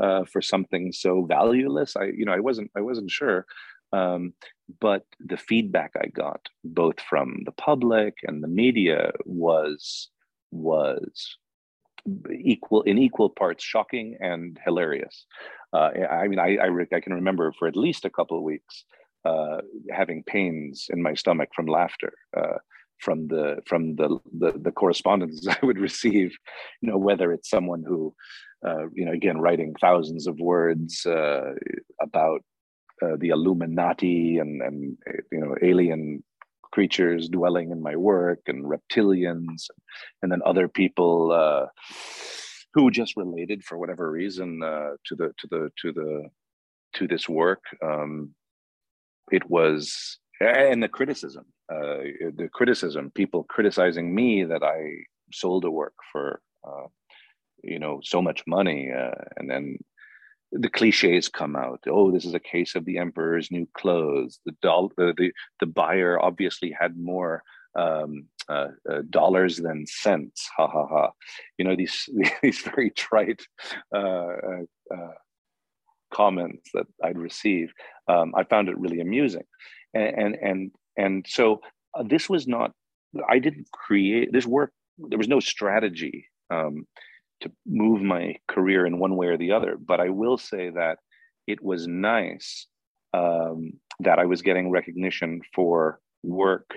uh, 0.00 0.24
for 0.24 0.40
something 0.40 0.92
so 0.92 1.24
valueless? 1.24 1.96
I, 1.96 2.04
you 2.04 2.24
know, 2.24 2.32
I 2.32 2.40
wasn't, 2.40 2.70
I 2.76 2.80
wasn't 2.80 3.10
sure. 3.10 3.46
Um, 3.92 4.32
but 4.80 5.04
the 5.20 5.36
feedback 5.36 5.92
I 5.96 6.08
got, 6.08 6.40
both 6.64 7.00
from 7.00 7.42
the 7.44 7.52
public 7.52 8.14
and 8.24 8.42
the 8.42 8.48
media, 8.48 9.12
was 9.24 10.08
was 10.50 11.36
equal 12.32 12.82
in 12.82 12.98
equal 12.98 13.30
parts 13.30 13.64
shocking 13.64 14.16
and 14.20 14.58
hilarious. 14.64 15.26
Uh, 15.72 15.90
I 16.10 16.28
mean, 16.28 16.38
I, 16.38 16.56
I, 16.56 16.68
I, 16.96 17.00
can 17.00 17.12
remember 17.12 17.52
for 17.58 17.66
at 17.66 17.76
least 17.76 18.04
a 18.04 18.10
couple 18.10 18.36
of 18.36 18.44
weeks 18.44 18.84
uh, 19.26 19.60
having 20.00 20.22
pains 20.24 20.86
in 20.94 21.00
my 21.02 21.14
stomach 21.14 21.50
from 21.54 21.66
laughter. 21.66 22.12
Uh, 22.36 22.58
from 22.98 23.28
the 23.28 23.58
from 23.66 23.96
the, 23.96 24.08
the, 24.42 24.52
the 24.66 24.72
correspondence 24.72 25.46
I 25.56 25.58
would 25.62 25.78
receive, 25.78 26.30
you 26.80 26.90
know, 26.90 26.96
whether 26.96 27.30
it's 27.30 27.50
someone 27.50 27.84
who, 27.86 28.14
uh, 28.66 28.86
you 28.94 29.04
know, 29.04 29.12
again 29.12 29.38
writing 29.38 29.74
thousands 29.78 30.26
of 30.26 30.38
words 30.38 31.04
uh, 31.04 31.52
about 32.00 32.40
uh, 33.02 33.16
the 33.18 33.28
Illuminati 33.28 34.38
and 34.38 34.62
and 34.62 34.96
you 35.30 35.40
know 35.40 35.54
alien 35.62 36.24
creatures 36.72 37.28
dwelling 37.28 37.70
in 37.70 37.82
my 37.82 37.96
work 37.96 38.40
and 38.46 38.64
reptilians 38.64 39.68
and 40.22 40.30
then 40.30 40.42
other 40.44 40.68
people 40.68 41.32
uh, 41.32 41.66
who 42.74 42.90
just 42.90 43.16
related 43.16 43.64
for 43.64 43.78
whatever 43.78 44.10
reason 44.10 44.62
uh, 44.62 44.90
to 45.06 45.14
the 45.14 45.32
to 45.38 45.46
the 45.50 45.70
to 45.80 45.92
the 45.92 46.28
to 46.94 47.06
this 47.06 47.28
work 47.28 47.62
um, 47.82 48.34
it 49.32 49.48
was 49.48 50.18
and 50.40 50.82
the 50.82 50.88
criticism 50.88 51.44
uh, 51.72 52.02
the 52.36 52.48
criticism 52.52 53.10
people 53.14 53.44
criticizing 53.44 54.14
me 54.14 54.44
that 54.44 54.62
i 54.62 54.92
sold 55.32 55.64
a 55.64 55.70
work 55.70 55.94
for 56.12 56.40
uh, 56.66 56.86
you 57.62 57.78
know 57.78 58.00
so 58.02 58.22
much 58.22 58.42
money 58.46 58.90
uh, 58.92 59.10
and 59.36 59.50
then 59.50 59.78
the 60.52 60.70
cliches 60.70 61.28
come 61.28 61.56
out. 61.56 61.80
Oh, 61.88 62.10
this 62.10 62.24
is 62.24 62.34
a 62.34 62.40
case 62.40 62.74
of 62.74 62.84
the 62.84 62.98
emperor's 62.98 63.50
new 63.50 63.68
clothes. 63.74 64.38
The 64.46 64.54
doll, 64.62 64.92
the 64.96 65.14
the, 65.16 65.32
the 65.60 65.66
buyer 65.66 66.20
obviously 66.20 66.74
had 66.78 66.96
more 66.96 67.42
um, 67.76 68.26
uh, 68.48 68.68
uh, 68.90 69.02
dollars 69.10 69.58
than 69.58 69.86
cents. 69.86 70.48
Ha 70.56 70.66
ha 70.66 70.86
ha. 70.86 71.10
You 71.58 71.64
know 71.64 71.76
these 71.76 72.08
these 72.42 72.60
very 72.60 72.90
trite 72.90 73.42
uh, 73.94 73.98
uh, 73.98 74.62
uh, 74.94 75.14
comments 76.12 76.70
that 76.74 76.86
I'd 77.02 77.18
receive. 77.18 77.72
Um, 78.08 78.32
I 78.36 78.44
found 78.44 78.68
it 78.68 78.78
really 78.78 79.00
amusing, 79.00 79.44
and 79.94 80.14
and 80.16 80.34
and, 80.36 80.70
and 80.96 81.26
so 81.28 81.60
uh, 81.94 82.02
this 82.02 82.28
was 82.28 82.46
not. 82.46 82.72
I 83.28 83.38
didn't 83.38 83.70
create 83.72 84.32
this 84.32 84.46
work. 84.46 84.72
There 84.98 85.18
was 85.18 85.28
no 85.28 85.40
strategy. 85.40 86.26
Um, 86.50 86.86
to 87.40 87.52
move 87.66 88.02
my 88.02 88.36
career 88.48 88.86
in 88.86 88.98
one 88.98 89.16
way 89.16 89.26
or 89.26 89.36
the 89.36 89.52
other. 89.52 89.76
But 89.76 90.00
I 90.00 90.08
will 90.08 90.38
say 90.38 90.70
that 90.70 90.98
it 91.46 91.62
was 91.62 91.86
nice 91.86 92.66
um, 93.12 93.72
that 94.00 94.18
I 94.18 94.26
was 94.26 94.42
getting 94.42 94.70
recognition 94.70 95.40
for 95.54 96.00
work 96.22 96.74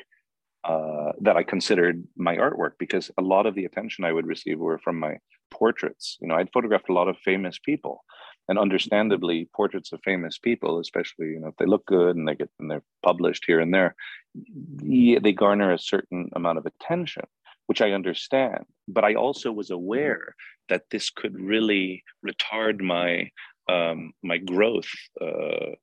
uh, 0.63 1.13
that 1.21 1.37
I 1.37 1.43
considered 1.43 2.03
my 2.17 2.35
artwork 2.35 2.71
because 2.77 3.09
a 3.17 3.21
lot 3.21 3.45
of 3.45 3.55
the 3.55 3.65
attention 3.65 4.03
I 4.03 4.11
would 4.11 4.27
receive 4.27 4.59
were 4.59 4.77
from 4.77 4.99
my 4.99 5.17
portraits. 5.49 6.17
You 6.21 6.27
know, 6.27 6.35
I'd 6.35 6.51
photographed 6.53 6.89
a 6.89 6.93
lot 6.93 7.07
of 7.07 7.17
famous 7.17 7.57
people, 7.57 8.03
and 8.49 8.59
understandably, 8.59 9.47
portraits 9.55 9.93
of 9.93 10.01
famous 10.03 10.37
people, 10.37 10.79
especially 10.79 11.27
you 11.27 11.39
know 11.39 11.47
if 11.47 11.55
they 11.55 11.65
look 11.65 11.85
good 11.85 12.17
and 12.17 12.27
they 12.27 12.35
get 12.35 12.49
and 12.59 12.69
they're 12.69 12.83
published 13.01 13.45
here 13.47 13.61
and 13.61 13.73
there, 13.73 13.95
they 14.35 15.31
garner 15.31 15.71
a 15.71 15.79
certain 15.79 16.29
amount 16.35 16.57
of 16.57 16.65
attention 16.65 17.23
which 17.69 17.81
I 17.83 17.91
understand. 17.91 18.65
But 18.87 19.03
I 19.03 19.13
also 19.13 19.51
was 19.51 19.69
aware 19.69 20.33
that 20.69 20.85
this 20.89 21.11
could 21.11 21.39
really 21.39 22.03
retard 22.25 22.81
my 22.81 23.29
um, 23.69 24.11
my 24.23 24.39
growth 24.39 24.89
uh, 25.21 25.75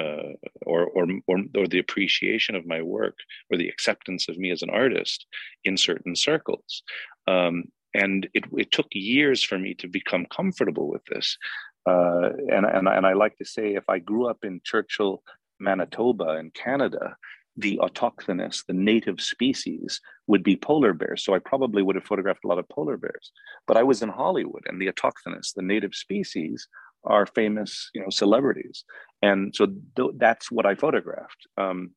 uh, 0.00 0.32
or, 0.64 0.86
or, 0.86 1.06
or, 1.26 1.38
or 1.54 1.66
the 1.66 1.78
appreciation 1.78 2.54
of 2.54 2.66
my 2.66 2.80
work 2.80 3.16
or 3.50 3.58
the 3.58 3.68
acceptance 3.68 4.28
of 4.28 4.38
me 4.38 4.50
as 4.50 4.62
an 4.62 4.70
artist 4.70 5.26
in 5.64 5.76
certain 5.76 6.16
circles. 6.16 6.82
Um, 7.26 7.64
and 7.92 8.26
it, 8.32 8.44
it 8.56 8.72
took 8.72 8.86
years 8.92 9.42
for 9.42 9.58
me 9.58 9.74
to 9.74 9.88
become 9.88 10.26
comfortable 10.26 10.88
with 10.88 11.04
this. 11.06 11.36
Uh, 11.86 12.30
and, 12.50 12.66
and, 12.66 12.88
and 12.88 13.06
I 13.06 13.12
like 13.12 13.36
to 13.38 13.44
say, 13.44 13.74
if 13.74 13.88
I 13.88 13.98
grew 13.98 14.28
up 14.28 14.38
in 14.42 14.60
Churchill, 14.64 15.22
Manitoba 15.60 16.36
in 16.38 16.50
Canada, 16.50 17.16
the 17.56 17.78
autochthonous, 17.82 18.64
the 18.66 18.74
native 18.74 19.20
species 19.20 20.00
would 20.26 20.42
be 20.42 20.56
polar 20.56 20.92
bears. 20.92 21.24
So 21.24 21.34
I 21.34 21.38
probably 21.38 21.82
would 21.82 21.96
have 21.96 22.04
photographed 22.04 22.44
a 22.44 22.48
lot 22.48 22.58
of 22.58 22.68
polar 22.68 22.96
bears. 22.96 23.32
But 23.66 23.76
I 23.76 23.82
was 23.82 24.02
in 24.02 24.10
Hollywood 24.10 24.64
and 24.66 24.80
the 24.80 24.88
autochthonous, 24.88 25.54
the 25.54 25.62
native 25.62 25.94
species, 25.94 26.68
are 27.04 27.26
famous, 27.26 27.88
you 27.94 28.00
know, 28.00 28.10
celebrities. 28.10 28.84
And 29.22 29.54
so 29.54 29.66
th- 29.96 30.10
that's 30.16 30.50
what 30.50 30.66
I 30.66 30.74
photographed. 30.74 31.46
Um, 31.56 31.92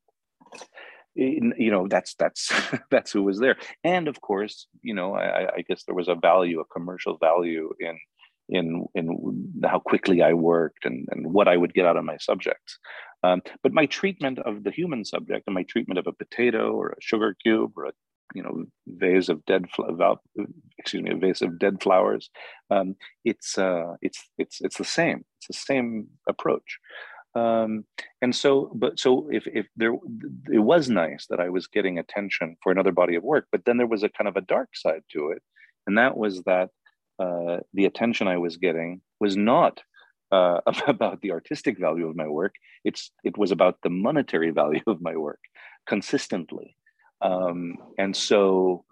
in, 1.16 1.52
you 1.58 1.70
know, 1.70 1.88
that's 1.88 2.14
that's 2.14 2.52
that's 2.90 3.10
who 3.12 3.24
was 3.24 3.40
there. 3.40 3.56
And 3.84 4.08
of 4.08 4.20
course, 4.20 4.66
you 4.82 4.94
know, 4.94 5.14
I, 5.14 5.48
I 5.56 5.64
guess 5.68 5.84
there 5.84 5.94
was 5.94 6.08
a 6.08 6.14
value, 6.14 6.60
a 6.60 6.64
commercial 6.64 7.18
value 7.18 7.72
in 7.80 7.98
in 8.50 8.86
in 8.94 9.52
how 9.64 9.78
quickly 9.78 10.22
I 10.22 10.32
worked 10.32 10.84
and, 10.84 11.08
and 11.10 11.32
what 11.32 11.48
I 11.48 11.56
would 11.56 11.74
get 11.74 11.86
out 11.86 11.96
of 11.96 12.04
my 12.04 12.18
subjects. 12.18 12.78
Um, 13.22 13.42
but 13.62 13.72
my 13.72 13.86
treatment 13.86 14.38
of 14.40 14.64
the 14.64 14.70
human 14.70 15.04
subject 15.04 15.44
and 15.46 15.54
my 15.54 15.62
treatment 15.64 15.98
of 15.98 16.06
a 16.06 16.12
potato 16.12 16.72
or 16.72 16.90
a 16.90 17.00
sugar 17.00 17.34
cube 17.42 17.72
or 17.76 17.86
a 17.86 17.92
you 18.34 18.42
know 18.42 18.64
vase 18.86 19.28
of 19.28 19.44
dead 19.46 19.64
excuse 20.78 21.02
me 21.02 21.10
a 21.10 21.16
vase 21.16 21.42
of 21.42 21.58
dead 21.58 21.82
flowers 21.82 22.30
um, 22.70 22.94
it's 23.24 23.58
uh, 23.58 23.94
it's 24.02 24.22
it's 24.38 24.60
it's 24.60 24.78
the 24.78 24.84
same. 24.84 25.24
It's 25.38 25.48
the 25.48 25.64
same 25.72 26.08
approach. 26.28 26.78
Um, 27.34 27.84
and 28.22 28.34
so 28.34 28.72
but 28.74 28.98
so 28.98 29.28
if 29.30 29.46
if 29.46 29.66
there 29.76 29.94
it 30.52 30.58
was 30.58 30.90
nice 30.90 31.26
that 31.30 31.38
i 31.38 31.48
was 31.48 31.68
getting 31.68 31.96
attention 31.96 32.56
for 32.60 32.72
another 32.72 32.90
body 32.90 33.14
of 33.14 33.22
work 33.22 33.46
but 33.52 33.64
then 33.64 33.76
there 33.76 33.86
was 33.86 34.02
a 34.02 34.08
kind 34.08 34.26
of 34.26 34.36
a 34.36 34.40
dark 34.40 34.70
side 34.74 35.02
to 35.12 35.30
it. 35.30 35.40
And 35.86 35.96
that 35.98 36.16
was 36.16 36.42
that 36.42 36.70
uh, 37.20 37.58
the 37.74 37.84
attention 37.84 38.26
i 38.26 38.38
was 38.38 38.56
getting 38.56 39.00
was 39.20 39.36
not 39.36 39.82
uh, 40.32 40.60
about 40.86 41.20
the 41.20 41.32
artistic 41.32 41.78
value 41.78 42.08
of 42.08 42.16
my 42.16 42.28
work. 42.28 42.54
It's 42.84 43.10
it 43.24 43.36
was 43.36 43.50
about 43.50 43.78
the 43.82 43.90
monetary 43.90 44.50
value 44.62 44.82
of 44.86 45.00
my 45.00 45.16
work 45.16 45.40
consistently. 45.86 46.76
Um, 47.22 47.76
and 47.98 48.16
so 48.16 48.84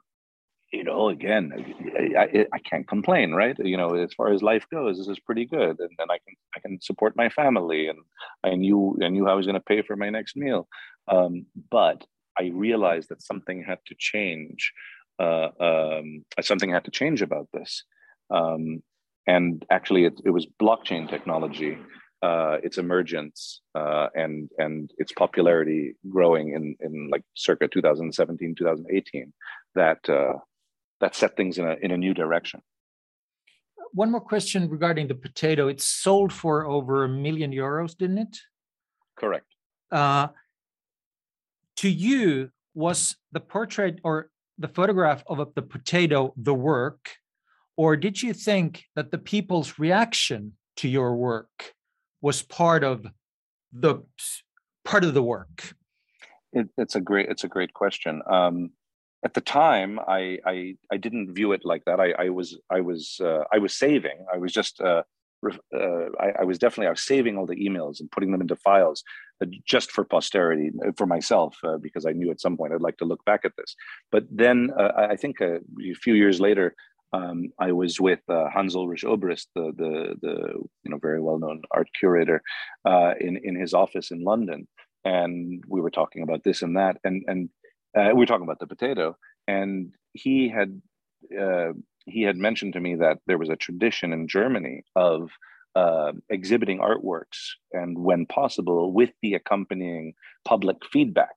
you 0.73 0.85
know 0.85 1.09
again 1.09 1.51
I, 1.99 2.25
I, 2.25 2.47
I, 2.53 2.59
can't 2.59 2.87
complain 2.87 3.33
right? 3.33 3.57
You 3.59 3.79
know 3.79 3.95
as 3.95 4.12
far 4.12 4.31
as 4.33 4.43
life 4.43 4.67
goes 4.71 4.99
this 4.99 5.09
is 5.09 5.19
pretty 5.19 5.47
good. 5.47 5.81
And 5.81 5.91
then 5.99 6.11
i 6.11 6.19
can 6.19 6.35
i 6.55 6.61
can 6.61 6.79
support 6.83 7.17
my 7.17 7.31
family 7.31 7.88
and 7.88 7.99
i 8.45 8.55
knew 8.55 8.99
i 9.03 9.09
knew 9.09 9.27
i 9.29 9.33
was 9.33 9.47
going 9.47 9.55
to 9.55 9.61
pay 9.61 9.81
for 9.81 9.97
my 9.97 10.11
next 10.11 10.37
meal. 10.37 10.69
Um, 11.11 11.47
but 11.71 12.05
i 12.38 12.51
realized 12.53 13.09
that 13.09 13.23
something 13.23 13.64
had 13.67 13.79
to 13.87 13.95
change 13.99 14.73
uh, 15.19 15.49
um, 15.59 16.25
something 16.43 16.71
had 16.71 16.85
to 16.85 16.91
change 16.91 17.23
about 17.23 17.49
this 17.55 17.85
um, 18.31 18.83
and 19.27 19.64
actually 19.71 20.05
it, 20.05 20.21
it 20.25 20.31
was 20.31 20.47
blockchain 20.61 21.09
technology 21.09 21.79
uh, 22.23 22.57
its 22.62 22.79
emergence 22.79 23.61
uh, 23.75 24.09
and 24.14 24.49
and 24.59 24.91
its 24.99 25.12
popularity 25.12 25.95
growing 26.11 26.53
in 26.53 26.75
in 26.81 27.09
like 27.11 27.23
circa 27.35 27.69
2017 27.69 28.55
2018 28.57 29.33
that 29.75 30.09
uh, 30.09 30.33
that 31.01 31.14
set 31.14 31.37
things 31.37 31.59
in 31.59 31.67
a 31.67 31.77
in 31.81 31.91
a 31.91 31.97
new 31.97 32.14
direction. 32.14 32.61
One 33.93 34.11
more 34.11 34.21
question 34.21 34.69
regarding 34.69 35.09
the 35.09 35.14
potato. 35.14 35.69
It's 35.69 35.87
sold 35.87 36.33
for 36.33 36.67
over 36.67 37.05
a 37.05 37.09
million 37.09 37.53
euros, 37.53 37.97
didn't 37.97 38.19
it? 38.19 38.37
Correct. 39.17 39.47
Uh, 39.91 40.29
to 41.77 41.88
you, 41.88 42.51
was 42.75 43.17
the 43.33 43.41
portrait 43.41 43.99
or 44.05 44.31
the 44.59 44.69
photograph 44.69 45.23
of 45.27 45.55
the 45.55 45.62
potato 45.62 46.33
the 46.37 46.55
work, 46.55 47.17
or 47.79 47.97
did 47.97 48.21
you 48.21 48.35
think 48.35 48.85
that 48.97 49.12
the 49.12 49.19
people's 49.19 49.79
reaction 49.79 50.55
to 50.77 50.88
your 50.88 51.14
work 51.14 51.75
was 52.21 52.43
part 52.43 52.83
of 52.83 53.07
the 53.73 54.03
part 54.85 55.05
of 55.05 55.14
the 55.14 55.23
work? 55.23 55.75
It, 56.53 56.69
it's 56.77 56.97
a 56.97 57.01
great 57.01 57.29
it's 57.29 57.45
a 57.45 57.49
great 57.49 57.73
question. 57.73 58.21
Um, 58.29 58.71
at 59.25 59.35
the 59.35 59.41
time, 59.41 59.99
I, 60.07 60.38
I, 60.47 60.77
I 60.93 60.97
didn't 60.97 61.35
view 61.35 61.51
it 61.53 61.62
like 61.64 61.85
that. 61.87 61.99
I, 62.01 62.12
I 62.19 62.29
was 62.31 62.59
I 62.71 62.81
was 62.81 63.21
uh, 63.23 63.45
I 63.53 63.59
was 63.59 63.75
saving. 63.75 64.27
I 64.33 64.38
was 64.38 64.53
just 64.53 64.81
uh, 64.81 65.03
uh, 65.47 66.07
I, 66.19 66.41
I, 66.41 66.45
was 66.45 66.59
definitely 66.59 66.88
I 66.88 66.91
was 66.91 67.07
saving 67.07 67.37
all 67.37 67.47
the 67.47 67.55
emails 67.57 68.01
and 68.01 68.11
putting 68.11 68.33
them 68.33 68.41
into 68.41 68.57
files 68.57 69.05
uh, 69.41 69.47
just 69.64 69.93
for 69.93 70.05
posterity 70.05 70.73
uh, 70.85 70.91
for 70.97 71.07
myself 71.07 71.57
uh, 71.62 71.77
because 71.77 72.07
I 72.07 72.12
knew 72.12 72.31
at 72.33 72.41
some 72.41 72.57
point 72.57 72.73
I'd 72.73 72.81
like 72.81 72.99
to 72.99 73.05
look 73.05 73.25
back 73.25 73.45
at 73.45 73.53
this. 73.57 73.77
But 74.11 74.25
then 74.31 74.73
I 74.77 75.14
think 75.14 75.41
a, 75.41 75.61
few 76.03 76.14
years 76.14 76.41
later, 76.41 76.75
um, 77.12 77.51
I 77.59 77.73
was 77.73 78.01
with 78.01 78.21
uh, 78.29 78.51
Hans 78.51 78.75
Ulrich 78.75 79.05
Obrist, 79.05 79.47
the, 79.55 79.73
the, 79.77 80.14
the 80.21 80.37
you 80.85 80.90
know 80.90 80.99
very 80.99 81.21
well 81.21 81.38
known 81.38 81.62
art 81.71 81.88
curator, 81.99 82.42
uh, 82.85 83.14
in 83.21 83.38
in 83.42 83.57
his 83.57 83.75
office 83.75 84.11
in 84.11 84.25
London, 84.25 84.68
and 85.05 85.62
we 85.68 85.81
were 85.81 85.90
talking 85.90 86.23
about 86.23 86.44
this 86.44 86.62
and 86.62 86.77
that, 86.77 86.99
and 87.05 87.25
and 87.27 87.49
uh, 87.97 88.11
we 88.14 88.21
were 88.21 88.27
talking 88.27 88.44
about 88.44 88.59
the 88.59 88.66
potato, 88.66 89.16
and 89.47 89.92
he 90.12 90.49
had 90.49 90.81
uh, 91.38 91.73
he 92.07 92.23
had 92.23 92.37
mentioned 92.37 92.75
to 92.75 92.81
me 92.81 92.94
that 92.97 93.18
there 93.27 93.38
was 93.38 93.49
a 93.49 93.57
tradition 93.57 94.12
in 94.12 94.29
Germany 94.29 94.83
of 94.94 95.31
uh, 95.75 96.12
exhibiting 96.29 96.79
artworks, 96.79 97.53
and 97.73 97.99
when 97.99 98.27
possible, 98.27 98.92
with 98.92 99.11
the 99.23 99.35
accompanying 99.35 100.14
public 100.44 100.77
feedback. 100.92 101.35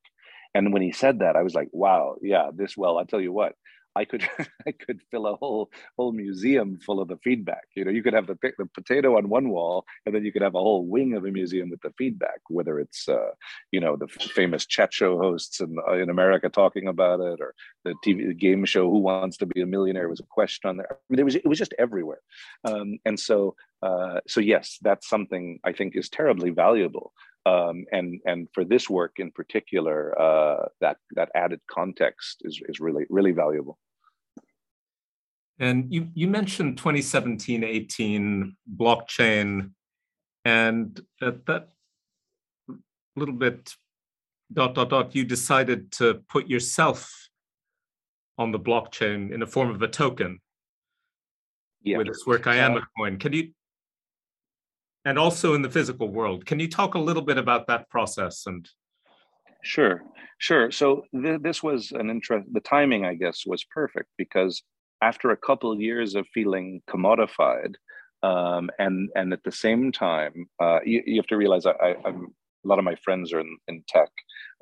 And 0.54 0.74
when 0.74 0.82
he 0.82 0.92
said 0.92 1.20
that, 1.20 1.38
I 1.38 1.44
was 1.44 1.54
like, 1.54 1.70
"Wow, 1.72 2.18
yeah, 2.22 2.50
this 2.54 2.76
well." 2.76 2.98
I 2.98 3.06
tell 3.06 3.22
you 3.22 3.32
what, 3.32 3.56
I 3.96 4.06
could 4.06 4.28
I 4.68 4.72
could 4.72 5.02
fill 5.12 5.28
a 5.28 5.36
whole 5.36 5.70
whole 5.98 6.12
museum 6.12 6.80
full 6.80 7.00
of 7.00 7.08
the 7.08 7.18
feedback. 7.18 7.68
You 7.76 7.86
know, 7.86 7.92
you 7.92 8.04
could 8.04 8.14
have 8.14 8.28
the, 8.28 8.38
the 8.58 8.66
potato 8.66 9.18
on 9.18 9.30
one 9.30 9.50
wall, 9.50 9.86
and 10.06 10.16
then 10.16 10.24
you 10.24 10.32
could 10.32 10.42
have 10.42 10.56
a 10.56 10.60
whole 10.60 10.86
wing 10.86 11.16
of 11.16 11.26
a 11.26 11.32
museum 11.32 11.70
with 11.70 11.82
the 11.82 11.94
feedback. 11.98 12.40
Whether 12.50 12.80
it's 12.80 13.08
uh, 13.08 13.32
you 13.72 13.80
know 13.80 13.96
the 13.96 14.08
famous 14.08 14.66
chat 14.66 14.94
show 14.94 15.18
hosts 15.18 15.60
in 15.60 15.76
uh, 15.88 15.94
in 15.94 16.10
America 16.10 16.50
talking 16.50 16.88
about 16.88 17.20
it, 17.20 17.40
or 17.42 17.54
the 17.84 17.94
TV 18.06 18.38
game 18.38 18.66
show 18.66 18.90
Who 18.90 19.00
Wants 19.00 19.38
to 19.38 19.46
Be 19.46 19.62
a 19.62 19.66
Millionaire 19.66 20.10
was 20.10 20.20
a 20.20 20.26
question 20.30 20.70
on 20.70 20.78
there. 20.78 20.88
I 20.92 20.96
mean, 21.10 21.20
it 21.20 21.26
was 21.26 21.36
it 21.36 21.48
was 21.48 21.60
just 21.60 21.74
everywhere, 21.78 22.22
um, 22.66 22.98
and 23.06 23.20
so 23.20 23.56
uh, 23.82 24.20
so 24.28 24.40
yes, 24.40 24.78
that's 24.82 25.10
something 25.10 25.60
I 25.64 25.74
think 25.74 25.96
is 25.96 26.10
terribly 26.10 26.52
valuable 26.52 27.14
um, 27.46 27.86
and 27.92 28.20
and 28.26 28.48
for 28.54 28.64
this 28.64 28.90
work 28.90 29.14
in 29.18 29.32
particular, 29.32 30.20
uh, 30.20 30.68
that 30.80 30.98
that 31.16 31.30
added 31.36 31.62
context 31.68 32.42
is 32.42 32.62
is 32.68 32.80
really 32.80 33.06
really 33.10 33.32
valuable. 33.32 33.78
And 35.60 35.94
you 35.94 36.10
you 36.14 36.28
mentioned 36.28 36.78
2017 36.78 37.64
18 37.64 38.56
blockchain, 38.78 39.72
and 40.46 41.00
at 41.22 41.46
that 41.48 41.70
little 43.16 43.36
bit 43.36 43.76
dot 44.54 44.76
dot 44.76 44.90
dot 44.90 45.16
you 45.16 45.24
decided 45.24 45.92
to 45.94 46.22
put 46.30 46.48
yourself 46.48 47.30
on 48.38 48.52
the 48.52 48.60
blockchain 48.60 49.32
in 49.32 49.40
the 49.40 49.48
form 49.48 49.70
of 49.70 49.82
a 49.82 49.88
token 49.88 50.40
yeah. 51.84 51.98
with 51.98 52.08
this 52.08 52.26
work 52.26 52.48
I 52.48 52.56
am 52.56 52.78
a 52.78 52.82
coin. 52.98 53.18
Can 53.18 53.34
you 53.34 53.52
and 55.06 55.18
also 55.18 55.54
in 55.54 55.62
the 55.62 55.70
physical 55.70 56.10
world. 56.10 56.46
Can 56.46 56.60
you 56.60 56.68
talk 56.68 56.96
a 56.96 57.00
little 57.00 57.24
bit 57.24 57.38
about 57.38 57.68
that 57.68 57.90
process 57.90 58.46
and? 58.46 58.68
Sure, 59.64 60.02
sure. 60.40 60.72
So 60.72 61.04
th- 61.14 61.42
this 61.42 61.62
was 61.62 61.92
an 61.92 62.10
interest. 62.10 62.48
The 62.52 62.62
timing, 62.62 63.06
I 63.06 63.14
guess, 63.14 63.44
was 63.46 63.64
perfect 63.64 64.10
because 64.18 64.64
after 65.02 65.32
a 65.32 65.38
couple 65.38 65.72
of 65.72 65.80
years 65.80 66.16
of 66.16 66.28
feeling 66.34 66.82
commodified, 66.90 67.76
um, 68.24 68.70
and 68.80 69.10
and 69.16 69.34
at 69.34 69.44
the 69.44 69.52
same 69.52 69.92
time, 69.92 70.48
uh, 70.60 70.80
you, 70.86 71.02
you, 71.06 71.16
have 71.18 71.28
to 71.28 71.38
realize 71.38 71.66
I, 71.66 71.72
I, 71.72 72.08
am 72.08 72.34
a 72.64 72.68
lot 72.68 72.78
of 72.78 72.86
my 72.86 72.96
friends 72.96 73.34
are 73.34 73.40
in, 73.40 73.58
in 73.68 73.84
tech, 73.88 74.10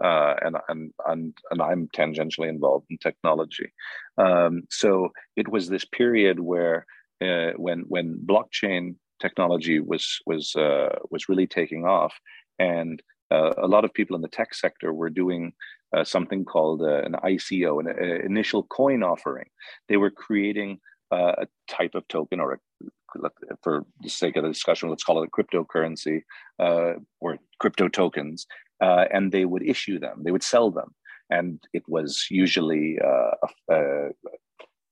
uh, 0.04 0.36
and, 0.42 0.58
and 0.70 0.94
and 1.08 1.38
and 1.52 1.62
I'm 1.62 1.90
tangentially 1.96 2.50
involved 2.50 2.88
in 2.90 2.98
technology. 2.98 3.72
Um, 4.18 4.64
so 4.70 5.10
it 5.36 5.50
was 5.50 5.68
this 5.68 5.86
period 5.86 6.40
where 6.40 6.86
uh, 7.22 7.52
when 7.58 7.86
when 7.88 8.20
blockchain 8.26 8.96
technology 9.20 9.80
was 9.80 10.20
was 10.26 10.56
uh, 10.56 10.96
was 11.10 11.30
really 11.30 11.48
taking 11.48 11.86
off, 11.86 12.14
and 12.58 13.02
uh, 13.32 13.54
a 13.58 13.68
lot 13.68 13.86
of 13.86 13.94
people 13.94 14.16
in 14.16 14.22
the 14.22 14.28
tech 14.28 14.54
sector 14.54 14.94
were 14.94 15.10
doing 15.10 15.54
uh, 15.96 16.04
something 16.04 16.46
called 16.46 16.82
uh, 16.82 17.02
an 17.04 17.14
ICO, 17.24 17.80
an, 17.80 17.88
an, 17.88 18.22
initial 18.26 18.64
coin 18.64 19.04
offering. 19.04 19.48
They 19.88 19.98
were 19.98 20.12
creating 20.12 20.80
uh, 21.12 21.34
a 21.40 21.48
type 21.68 21.96
of 21.96 22.08
token, 22.08 22.40
or 22.40 22.54
a, 22.54 23.30
for 23.64 23.86
the 24.02 24.10
sake 24.10 24.36
of 24.36 24.44
the 24.44 24.50
discussion, 24.50 24.90
let's 24.90 25.04
call 25.04 25.24
it 25.24 25.30
a 25.30 25.32
cryptocurrency 25.32 26.22
uh, 26.60 26.94
or 27.20 27.38
crypto 27.60 27.88
tokens, 27.88 28.46
and 28.80 29.32
they 29.32 29.46
would 29.46 29.64
issue 29.64 30.00
them. 30.00 30.22
They 30.24 30.32
would 30.32 30.44
sell 30.44 30.70
them, 30.72 30.94
and 31.30 31.60
it 31.74 31.84
was 31.88 32.28
usually 32.30 32.98
a, 32.98 34.10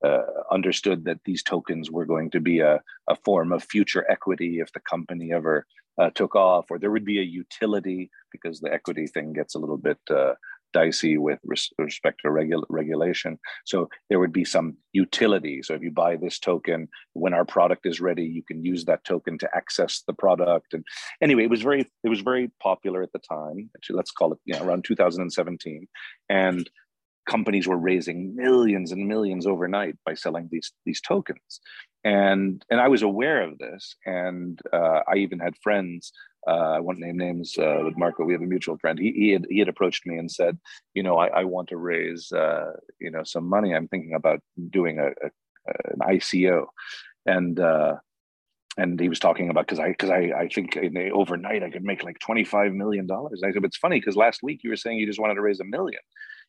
uh, 0.06 0.24
understood 0.52 1.06
that 1.06 1.20
these 1.26 1.44
tokens 1.44 1.92
were 1.92 2.06
going 2.06 2.30
to 2.32 2.40
be 2.40 2.60
a, 2.60 2.82
a 3.10 3.16
form 3.16 3.52
of 3.52 3.64
future 3.64 4.06
equity 4.10 4.60
if 4.60 4.72
the 4.74 4.80
company 4.80 5.32
ever 5.34 5.66
uh, 6.00 6.10
took 6.12 6.36
off, 6.36 6.66
or 6.70 6.78
there 6.78 6.92
would 6.92 7.06
be 7.06 7.20
a 7.20 7.24
utility 7.24 8.10
because 8.32 8.60
the 8.60 8.72
equity 8.72 9.08
thing 9.08 9.34
gets 9.34 9.56
a 9.56 9.60
little 9.60 9.78
bit 9.78 9.98
uh, 10.10 10.34
dicey 10.74 11.18
with 11.18 11.40
res- 11.44 11.72
respect 11.78 12.22
to 12.22 12.30
regul- 12.30 12.66
regulation. 12.70 13.40
So 13.66 13.90
there 14.10 14.20
would 14.20 14.34
be 14.34 14.46
some 14.46 14.78
utility. 14.94 15.62
So 15.64 15.74
if 15.74 15.82
you 15.82 15.92
buy 15.92 16.16
this 16.16 16.40
token, 16.40 16.88
when 17.14 17.34
our 17.34 17.46
product 17.46 17.86
is 17.86 18.02
ready, 18.02 18.24
you 18.24 18.44
can 18.44 18.64
use 18.64 18.86
that 18.86 19.04
token 19.04 19.38
to 19.40 19.50
access 19.56 20.04
the 20.06 20.14
product. 20.14 20.74
And 20.74 20.84
anyway, 21.22 21.44
it 21.46 21.50
was 21.50 21.62
very 21.62 21.86
it 22.04 22.10
was 22.10 22.22
very 22.22 22.52
popular 22.62 23.02
at 23.02 23.12
the 23.14 23.20
time. 23.20 23.70
Actually, 23.76 23.98
let's 23.98 24.12
call 24.12 24.34
it 24.34 24.40
you 24.46 24.54
know, 24.54 24.64
around 24.64 24.84
2017, 24.86 25.88
and 26.30 26.70
companies 27.28 27.68
were 27.68 27.78
raising 27.78 28.36
millions 28.36 28.92
and 28.92 29.08
millions 29.08 29.46
overnight 29.46 29.96
by 30.06 30.14
selling 30.14 30.50
these 30.52 30.72
these 30.86 31.02
tokens. 31.02 31.60
And 32.04 32.64
and 32.70 32.80
i 32.80 32.88
was 32.88 33.02
aware 33.02 33.42
of 33.42 33.58
this 33.58 33.96
and 34.06 34.60
uh, 34.72 35.02
i 35.12 35.16
even 35.16 35.40
had 35.40 35.64
friends 35.66 36.14
uh, 36.48 36.72
i 36.78 36.80
won't 36.80 37.00
name 37.00 37.18
names 37.18 37.58
uh, 37.58 37.82
with 37.84 37.98
Marko 37.98 38.24
we 38.24 38.34
have 38.34 38.42
a 38.42 38.54
mutual 38.56 38.78
friend. 38.78 38.98
He, 38.98 39.12
he 39.12 39.30
had 39.32 39.46
he 39.50 39.60
had 39.60 39.68
approached 39.68 40.06
me 40.06 40.16
and 40.18 40.32
said 40.32 40.58
you 40.94 41.04
know 41.04 41.18
i, 41.18 41.28
I 41.42 41.44
want 41.44 41.68
to 41.70 41.78
raise 41.78 42.32
uh, 42.32 42.72
you 43.00 43.12
know 43.12 43.24
some 43.24 43.46
money. 43.56 43.74
I'm 43.74 43.90
thinking 43.90 44.14
about 44.14 44.40
doing 44.70 45.00
a, 45.00 45.08
a 45.26 45.30
an 45.94 46.00
ico 46.16 46.68
and 47.26 47.60
uh, 47.60 47.96
and 48.78 49.00
he 49.00 49.10
was 49.10 49.20
talking 49.20 49.50
about 49.50 49.66
because 49.66 49.80
I 49.80 49.90
because 49.90 50.12
I 50.12 50.32
I 50.38 50.48
think 50.48 50.76
in 50.76 50.94
the, 50.94 51.10
overnight 51.10 51.64
I 51.64 51.70
could 51.70 51.84
make 51.84 52.04
like 52.04 52.20
twenty 52.20 52.46
five 52.46 52.74
million 52.74 53.08
dollars. 53.08 53.42
I 53.44 53.52
said, 53.52 53.62
but 53.62 53.68
it's 53.68 53.78
funny 53.78 54.00
because 54.00 54.16
last 54.16 54.42
week 54.44 54.62
you 54.64 54.70
were 54.70 54.76
saying 54.76 54.98
you 54.98 55.08
just 55.08 55.20
wanted 55.20 55.36
to 55.36 55.42
raise 55.42 55.60
a 55.60 55.66
million, 55.66 56.02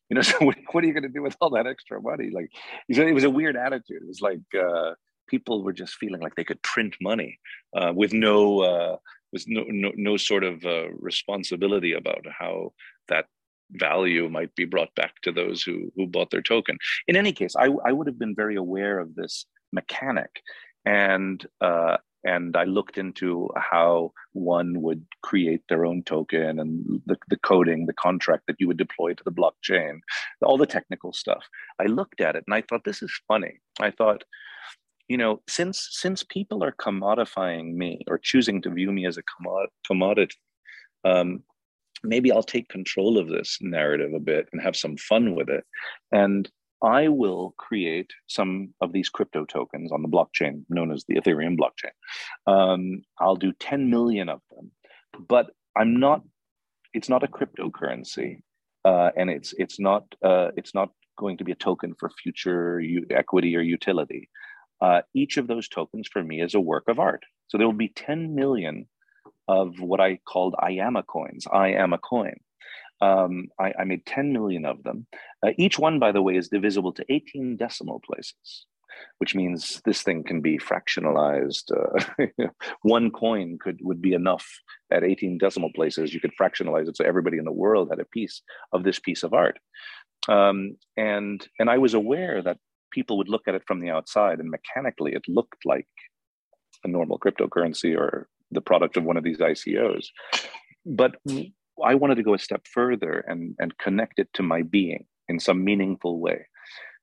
You 0.09 0.15
know, 0.15 0.21
so 0.29 0.37
what, 0.39 0.57
what 0.71 0.83
are 0.83 0.87
you 0.87 0.93
going 0.93 1.03
to 1.03 1.09
do 1.09 1.21
with 1.21 1.37
all 1.39 1.51
that 1.51 1.67
extra 1.67 2.01
money? 2.01 2.29
Like, 2.31 2.51
it 2.87 3.13
was 3.13 3.23
a 3.23 3.29
weird 3.29 3.55
attitude. 3.55 4.01
It 4.01 4.07
was 4.07 4.21
like 4.21 4.41
uh, 4.59 4.93
people 5.27 5.63
were 5.63 5.73
just 5.73 5.95
feeling 5.95 6.21
like 6.21 6.35
they 6.35 6.43
could 6.43 6.61
print 6.61 6.95
money 7.01 7.39
uh, 7.75 7.93
with 7.95 8.13
no 8.13 8.59
uh, 8.61 8.97
with 9.31 9.45
no, 9.47 9.63
no, 9.67 9.91
no 9.95 10.17
sort 10.17 10.43
of 10.43 10.65
uh, 10.65 10.89
responsibility 10.93 11.93
about 11.93 12.25
how 12.37 12.73
that 13.07 13.25
value 13.71 14.27
might 14.29 14.53
be 14.55 14.65
brought 14.65 14.93
back 14.95 15.13
to 15.21 15.31
those 15.31 15.61
who 15.61 15.91
who 15.95 16.07
bought 16.07 16.31
their 16.31 16.41
token. 16.41 16.77
In 17.07 17.15
any 17.15 17.31
case, 17.31 17.55
I, 17.55 17.69
I 17.85 17.91
would 17.91 18.07
have 18.07 18.19
been 18.19 18.35
very 18.35 18.55
aware 18.55 18.99
of 18.99 19.15
this 19.15 19.45
mechanic, 19.71 20.41
and 20.85 21.45
uh, 21.61 21.97
and 22.23 22.55
I 22.57 22.65
looked 22.65 22.97
into 22.97 23.49
how 23.55 24.11
one 24.33 24.81
would 24.81 25.05
create 25.23 25.61
their 25.69 25.85
own 25.85 26.03
token 26.03 26.59
and 26.59 27.01
the, 27.05 27.17
the 27.29 27.37
coding, 27.37 27.85
the 27.85 27.93
contract 27.93 28.43
that 28.47 28.57
you 28.59 28.67
would 28.67 28.77
deploy 28.77 29.13
to 29.13 29.23
the 29.23 29.31
blockchain, 29.31 29.99
all 30.41 30.57
the 30.57 30.65
technical 30.65 31.13
stuff. 31.13 31.43
I 31.79 31.85
looked 31.85 32.21
at 32.21 32.35
it 32.35 32.43
and 32.45 32.53
I 32.53 32.61
thought 32.61 32.83
this 32.83 33.01
is 33.01 33.11
funny. 33.27 33.59
I 33.79 33.91
thought 33.91 34.23
you 35.09 35.17
know, 35.17 35.41
since 35.47 35.89
since 35.91 36.23
people 36.23 36.63
are 36.63 36.71
commodifying 36.71 37.73
me 37.73 38.01
or 38.07 38.19
choosing 38.19 38.61
to 38.61 38.69
view 38.69 38.91
me 38.91 39.07
as 39.07 39.17
a 39.17 39.23
commodity, 39.87 40.35
um, 41.03 41.43
maybe 42.03 42.31
I'll 42.31 42.43
take 42.43 42.69
control 42.69 43.17
of 43.17 43.27
this 43.27 43.57
narrative 43.59 44.13
a 44.13 44.19
bit 44.19 44.47
and 44.53 44.61
have 44.61 44.75
some 44.75 44.97
fun 44.97 45.35
with 45.35 45.49
it. 45.49 45.65
And 46.11 46.49
I 46.83 47.09
will 47.09 47.55
create 47.57 48.11
some 48.27 48.73
of 48.81 48.93
these 48.93 49.09
crypto 49.09 49.45
tokens 49.45 49.91
on 49.91 50.01
the 50.03 50.09
blockchain 50.09 50.63
known 50.69 50.91
as 50.91 51.05
the 51.07 51.15
Ethereum 51.15 51.57
blockchain. 51.57 51.91
Um, 52.47 53.03
I'll 53.19 53.35
do 53.37 53.53
10 53.53 53.89
million 53.89 54.29
of 54.29 54.41
them, 54.51 54.71
but 55.27 55.47
I'm 55.77 55.99
not. 55.99 56.23
It's 56.93 57.09
not 57.09 57.23
a 57.23 57.27
cryptocurrency, 57.27 58.41
uh, 58.85 59.11
and 59.17 59.29
it's 59.29 59.53
it's 59.57 59.79
not 59.79 60.05
uh, 60.23 60.49
it's 60.57 60.75
not 60.75 60.89
going 61.17 61.37
to 61.37 61.45
be 61.45 61.51
a 61.53 61.55
token 61.55 61.95
for 61.99 62.09
future 62.09 62.79
u- 62.79 63.05
equity 63.11 63.55
or 63.57 63.61
utility 63.61 64.21
uh, 64.81 65.01
each 65.13 65.37
of 65.37 65.47
those 65.47 65.67
tokens 65.67 66.07
for 66.11 66.23
me 66.23 66.41
is 66.41 66.53
a 66.53 66.59
work 66.59 66.85
of 66.87 66.99
art. 66.99 67.23
So 67.47 67.57
there 67.57 67.67
will 67.67 67.73
be 67.73 67.89
10 67.89 68.35
million 68.35 68.87
of 69.47 69.79
what 69.79 70.01
I 70.01 70.19
called 70.27 70.55
I 70.59 70.73
am 70.73 70.95
a 70.95 71.03
coins. 71.03 71.47
I 71.51 71.69
am 71.69 71.93
a 71.93 71.99
coin. 71.99 72.37
Um, 73.01 73.47
I, 73.59 73.73
I, 73.79 73.83
made 73.85 74.05
10 74.05 74.33
million 74.33 74.65
of 74.65 74.83
them. 74.83 75.07
Uh, 75.45 75.51
each 75.57 75.79
one, 75.79 75.99
by 75.99 76.11
the 76.11 76.21
way, 76.21 76.35
is 76.35 76.49
divisible 76.49 76.91
to 76.93 77.05
18 77.07 77.55
decimal 77.55 78.01
places, 78.05 78.65
which 79.19 79.35
means 79.35 79.81
this 79.85 80.01
thing 80.01 80.23
can 80.23 80.41
be 80.41 80.57
fractionalized. 80.57 81.71
Uh, 81.71 82.47
one 82.81 83.09
coin 83.09 83.57
could 83.61 83.79
would 83.81 84.01
be 84.01 84.13
enough 84.13 84.45
at 84.91 85.05
18 85.05 85.37
decimal 85.37 85.71
places. 85.73 86.13
You 86.13 86.19
could 86.19 86.33
fractionalize 86.39 86.89
it 86.89 86.97
so 86.97 87.05
everybody 87.05 87.37
in 87.37 87.45
the 87.45 87.53
world 87.53 87.89
had 87.89 88.01
a 88.01 88.05
piece 88.05 88.41
of 88.73 88.83
this 88.83 88.99
piece 88.99 89.23
of 89.23 89.33
art. 89.33 89.59
Um, 90.27 90.75
and 90.97 91.47
and 91.57 91.69
I 91.69 91.77
was 91.77 91.93
aware 91.93 92.41
that 92.41 92.57
people 92.91 93.17
would 93.17 93.29
look 93.29 93.47
at 93.47 93.55
it 93.55 93.63
from 93.65 93.79
the 93.79 93.91
outside 93.91 94.39
and 94.39 94.49
mechanically 94.49 95.13
it 95.13 95.23
looked 95.27 95.63
like 95.63 95.87
a 96.83 96.87
normal 96.87 97.19
cryptocurrency 97.19 97.95
or 97.97 98.27
the 98.51 98.61
product 98.61 98.97
of 98.97 99.03
one 99.03 99.17
of 99.17 99.23
these 99.23 99.37
ICOs. 99.37 100.07
But 100.85 101.15
I 101.83 101.95
wanted 101.95 102.15
to 102.15 102.23
go 102.23 102.33
a 102.33 102.39
step 102.39 102.67
further 102.67 103.19
and, 103.27 103.55
and 103.59 103.77
connect 103.77 104.19
it 104.19 104.29
to 104.35 104.43
my 104.43 104.61
being 104.61 105.05
in 105.27 105.39
some 105.39 105.63
meaningful 105.63 106.19
way. 106.19 106.45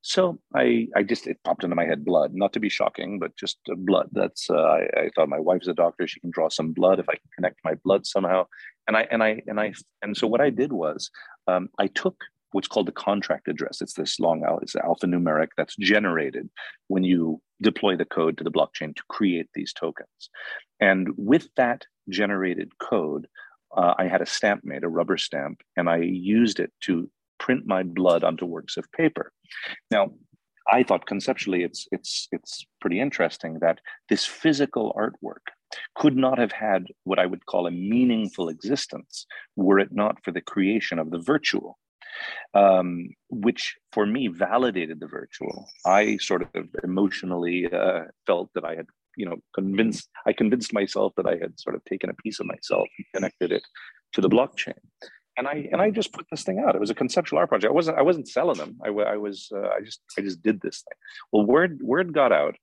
So 0.02 0.38
I, 0.54 0.86
I 0.94 1.02
just 1.02 1.26
it 1.26 1.42
popped 1.42 1.64
into 1.64 1.74
my 1.74 1.84
head 1.84 2.04
blood, 2.04 2.32
not 2.32 2.52
to 2.52 2.60
be 2.60 2.68
shocking, 2.68 3.18
but 3.18 3.36
just 3.36 3.58
blood. 3.78 4.08
That's 4.12 4.48
uh, 4.48 4.54
I, 4.54 4.88
I 4.96 5.10
thought 5.14 5.28
my 5.28 5.40
wife's 5.40 5.66
a 5.66 5.74
doctor; 5.74 6.06
she 6.06 6.20
can 6.20 6.30
draw 6.30 6.48
some 6.48 6.72
blood 6.72 7.00
if 7.00 7.08
I 7.08 7.14
can 7.14 7.28
connect 7.34 7.58
my 7.64 7.74
blood 7.82 8.06
somehow. 8.06 8.46
And 8.86 8.96
I 8.96 9.08
and 9.10 9.20
I 9.20 9.42
and 9.48 9.58
I 9.58 9.72
and 10.02 10.16
so 10.16 10.28
what 10.28 10.40
I 10.40 10.50
did 10.50 10.72
was 10.72 11.10
um, 11.48 11.70
I 11.80 11.88
took 11.88 12.22
what's 12.52 12.68
called 12.68 12.86
the 12.86 12.92
contract 12.92 13.48
address. 13.48 13.80
It's 13.80 13.94
this 13.94 14.20
long, 14.20 14.44
it's 14.62 14.76
alphanumeric 14.76 15.48
that's 15.56 15.76
generated 15.76 16.48
when 16.86 17.02
you 17.02 17.42
deploy 17.60 17.96
the 17.96 18.04
code 18.04 18.38
to 18.38 18.44
the 18.44 18.50
blockchain 18.50 18.94
to 18.94 19.02
create 19.08 19.48
these 19.54 19.72
tokens. 19.72 20.30
And 20.80 21.08
with 21.16 21.48
that 21.56 21.84
generated 22.08 22.78
code, 22.78 23.26
uh, 23.76 23.94
I 23.98 24.06
had 24.06 24.22
a 24.22 24.26
stamp 24.26 24.64
made, 24.64 24.84
a 24.84 24.88
rubber 24.88 25.16
stamp, 25.16 25.62
and 25.76 25.88
I 25.88 25.98
used 25.98 26.60
it 26.60 26.72
to 26.82 27.10
print 27.38 27.66
my 27.66 27.82
blood 27.82 28.24
onto 28.24 28.46
works 28.46 28.76
of 28.76 28.90
paper. 28.92 29.32
Now, 29.90 30.12
I 30.68 30.82
thought 30.82 31.06
conceptually 31.06 31.62
it's 31.62 31.86
it's 31.92 32.28
it's 32.32 32.66
pretty 32.80 33.00
interesting 33.00 33.60
that 33.60 33.80
this 34.08 34.24
physical 34.24 34.92
artwork 34.98 35.52
could 35.94 36.16
not 36.16 36.38
have 36.38 36.52
had 36.52 36.86
what 37.04 37.18
I 37.18 37.26
would 37.26 37.46
call 37.46 37.66
a 37.66 37.70
meaningful 37.70 38.48
existence 38.48 39.26
were 39.54 39.78
it 39.78 39.92
not 39.92 40.24
for 40.24 40.32
the 40.32 40.40
creation 40.40 40.98
of 40.98 41.10
the 41.10 41.20
virtual 41.20 41.78
um, 42.54 43.10
which 43.28 43.76
for 43.92 44.06
me 44.06 44.28
validated 44.28 45.00
the 45.00 45.06
virtual. 45.06 45.68
I 45.84 46.16
sort 46.18 46.42
of 46.42 46.68
emotionally 46.82 47.70
uh, 47.72 48.04
felt 48.26 48.50
that 48.54 48.64
I 48.64 48.76
had, 48.76 48.86
you 49.16 49.26
know, 49.26 49.36
convinced, 49.54 50.08
I 50.26 50.32
convinced 50.32 50.72
myself 50.72 51.12
that 51.16 51.26
I 51.26 51.36
had 51.36 51.58
sort 51.58 51.74
of 51.74 51.84
taken 51.84 52.10
a 52.10 52.14
piece 52.14 52.40
of 52.40 52.46
myself 52.46 52.86
and 52.98 53.06
connected 53.14 53.52
it 53.52 53.62
to 54.12 54.20
the 54.20 54.28
blockchain. 54.28 54.78
And 55.38 55.46
I 55.46 55.68
and 55.70 55.82
I 55.82 55.90
just 55.90 56.12
put 56.12 56.26
this 56.30 56.44
thing 56.44 56.64
out. 56.66 56.74
It 56.74 56.80
was 56.80 56.90
a 56.90 56.94
conceptual 56.94 57.38
art 57.38 57.50
project. 57.50 57.70
I 57.70 57.74
wasn't 57.74 57.98
I 57.98 58.02
wasn't 58.02 58.28
selling 58.28 58.56
them. 58.56 58.78
I, 58.82 58.88
I 58.88 59.16
was 59.16 59.50
uh, 59.54 59.68
I 59.68 59.80
just 59.84 60.00
I 60.16 60.22
just 60.22 60.42
did 60.42 60.60
this 60.62 60.82
thing. 60.82 60.96
Well, 61.30 61.44
word 61.44 61.80
word 61.82 62.14
got 62.14 62.32
out, 62.32 62.56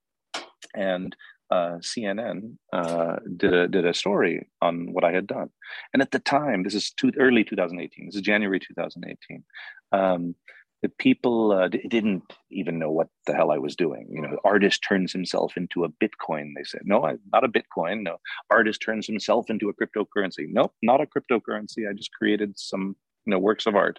and 0.76 1.16
uh, 1.52 1.78
CNN 1.82 2.58
uh, 2.72 3.18
did 3.38 3.54
a 3.54 3.68
did 3.68 3.86
a 3.86 3.94
story 3.94 4.48
on 4.60 4.92
what 4.92 5.04
I 5.04 5.12
had 5.12 5.28
done, 5.28 5.50
and 5.94 6.02
at 6.02 6.10
the 6.10 6.20
time, 6.20 6.63
this 6.63 6.74
is 6.74 6.92
too, 6.92 7.12
early 7.20 7.44
2018. 7.44 8.08
This 8.08 8.16
is 8.16 8.22
January 8.22 8.60
2018. 8.60 9.44
Um, 9.92 10.36
the 10.84 10.89
people 10.89 11.54
uh, 11.54 11.69
d- 11.69 11.88
didn't 11.88 12.24
even 12.52 12.78
know 12.78 12.91
what 12.91 13.08
the 13.26 13.34
hell 13.34 13.52
I 13.52 13.58
was 13.58 13.76
doing. 13.76 14.06
You 14.12 14.22
know, 14.22 14.38
artist 14.43 14.84
turns 14.88 15.13
himself 15.13 15.58
into 15.58 15.86
a 15.86 15.89
Bitcoin. 15.89 16.52
They 16.56 16.65
said, 16.65 16.82
no, 16.84 17.06
I'm 17.06 17.19
not 17.32 17.46
a 17.46 17.48
Bitcoin. 17.48 18.04
No, 18.04 18.17
artist 18.52 18.82
turns 18.86 19.08
himself 19.08 19.50
into 19.50 19.69
a 19.69 19.74
cryptocurrency. 19.74 20.46
Nope, 20.50 20.74
not 20.84 21.02
a 21.02 21.08
cryptocurrency. 21.08 21.89
I 21.89 21.93
just 21.93 22.12
created 22.12 22.60
some 22.60 22.96
you 23.26 23.32
know 23.32 23.39
works 23.39 23.65
of 23.65 23.76
art, 23.76 23.98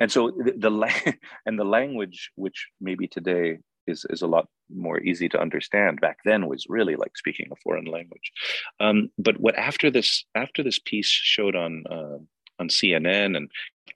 and 0.00 0.10
so 0.10 0.32
the, 0.36 0.52
the 0.58 0.70
la- 0.70 0.90
and 1.46 1.58
the 1.58 1.64
language, 1.64 2.32
which 2.34 2.68
maybe 2.80 3.06
today 3.06 3.58
is 3.86 4.04
is 4.10 4.22
a 4.22 4.26
lot 4.26 4.48
more 4.74 4.98
easy 5.00 5.28
to 5.28 5.40
understand 5.40 6.00
back 6.00 6.18
then 6.24 6.48
was 6.48 6.66
really 6.68 6.96
like 6.96 7.16
speaking 7.16 7.46
a 7.52 7.56
foreign 7.62 7.84
language 7.84 8.32
um, 8.80 9.10
but 9.18 9.38
what 9.38 9.54
after 9.56 9.90
this 9.90 10.24
after 10.34 10.62
this 10.62 10.78
piece 10.78 11.06
showed 11.06 11.54
on 11.54 11.84
uh, 11.90 12.16
on 12.58 12.68
cnn 12.68 13.36
and 13.36 13.50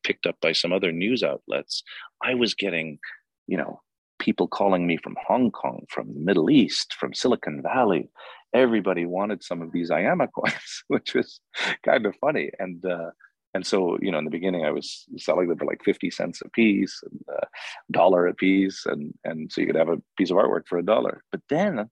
picked 0.05 0.27
up 0.27 0.37
by 0.42 0.53
some 0.53 0.72
other 0.72 0.92
news 0.92 1.22
outlets 1.22 1.83
i 2.22 2.35
was 2.35 2.54
getting 2.54 2.98
you 3.46 3.57
know 3.57 3.81
people 4.18 4.48
calling 4.48 4.87
me 4.87 4.96
from 4.96 5.16
hong 5.26 5.50
kong 5.50 5.85
from 5.88 6.12
the 6.12 6.20
middle 6.20 6.50
east 6.50 6.94
from 6.98 7.14
silicon 7.14 7.62
valley 7.62 8.09
everybody 8.54 9.04
wanted 9.07 9.42
some 9.42 9.62
of 9.62 9.72
these 9.72 9.90
iama 9.90 10.26
coins 10.35 10.83
which 10.88 11.14
was 11.14 11.40
kind 11.85 12.07
of 12.07 12.14
funny 12.16 12.50
and 12.59 12.85
uh, 12.85 13.11
and 13.54 13.66
so, 13.66 13.98
you 14.00 14.11
know, 14.11 14.18
in 14.18 14.24
the 14.24 14.31
beginning, 14.31 14.64
I 14.64 14.70
was 14.70 15.07
selling 15.16 15.48
them 15.48 15.59
for 15.59 15.64
like 15.64 15.83
50 15.83 16.11
cents 16.11 16.42
a 16.44 16.50
piece, 16.50 17.00
and 17.11 17.20
a 17.28 17.33
uh, 17.33 17.46
dollar 17.90 18.26
a 18.26 18.35
piece. 18.35 18.85
And, 18.87 19.14
and 19.24 19.50
so 19.50 19.61
you 19.61 19.66
could 19.66 19.76
have 19.76 19.88
a 19.88 20.02
piece 20.16 20.31
of 20.31 20.37
artwork 20.37 20.68
for 20.68 20.78
a 20.78 20.85
dollar. 20.85 21.24
But 21.33 21.40
then 21.48 21.88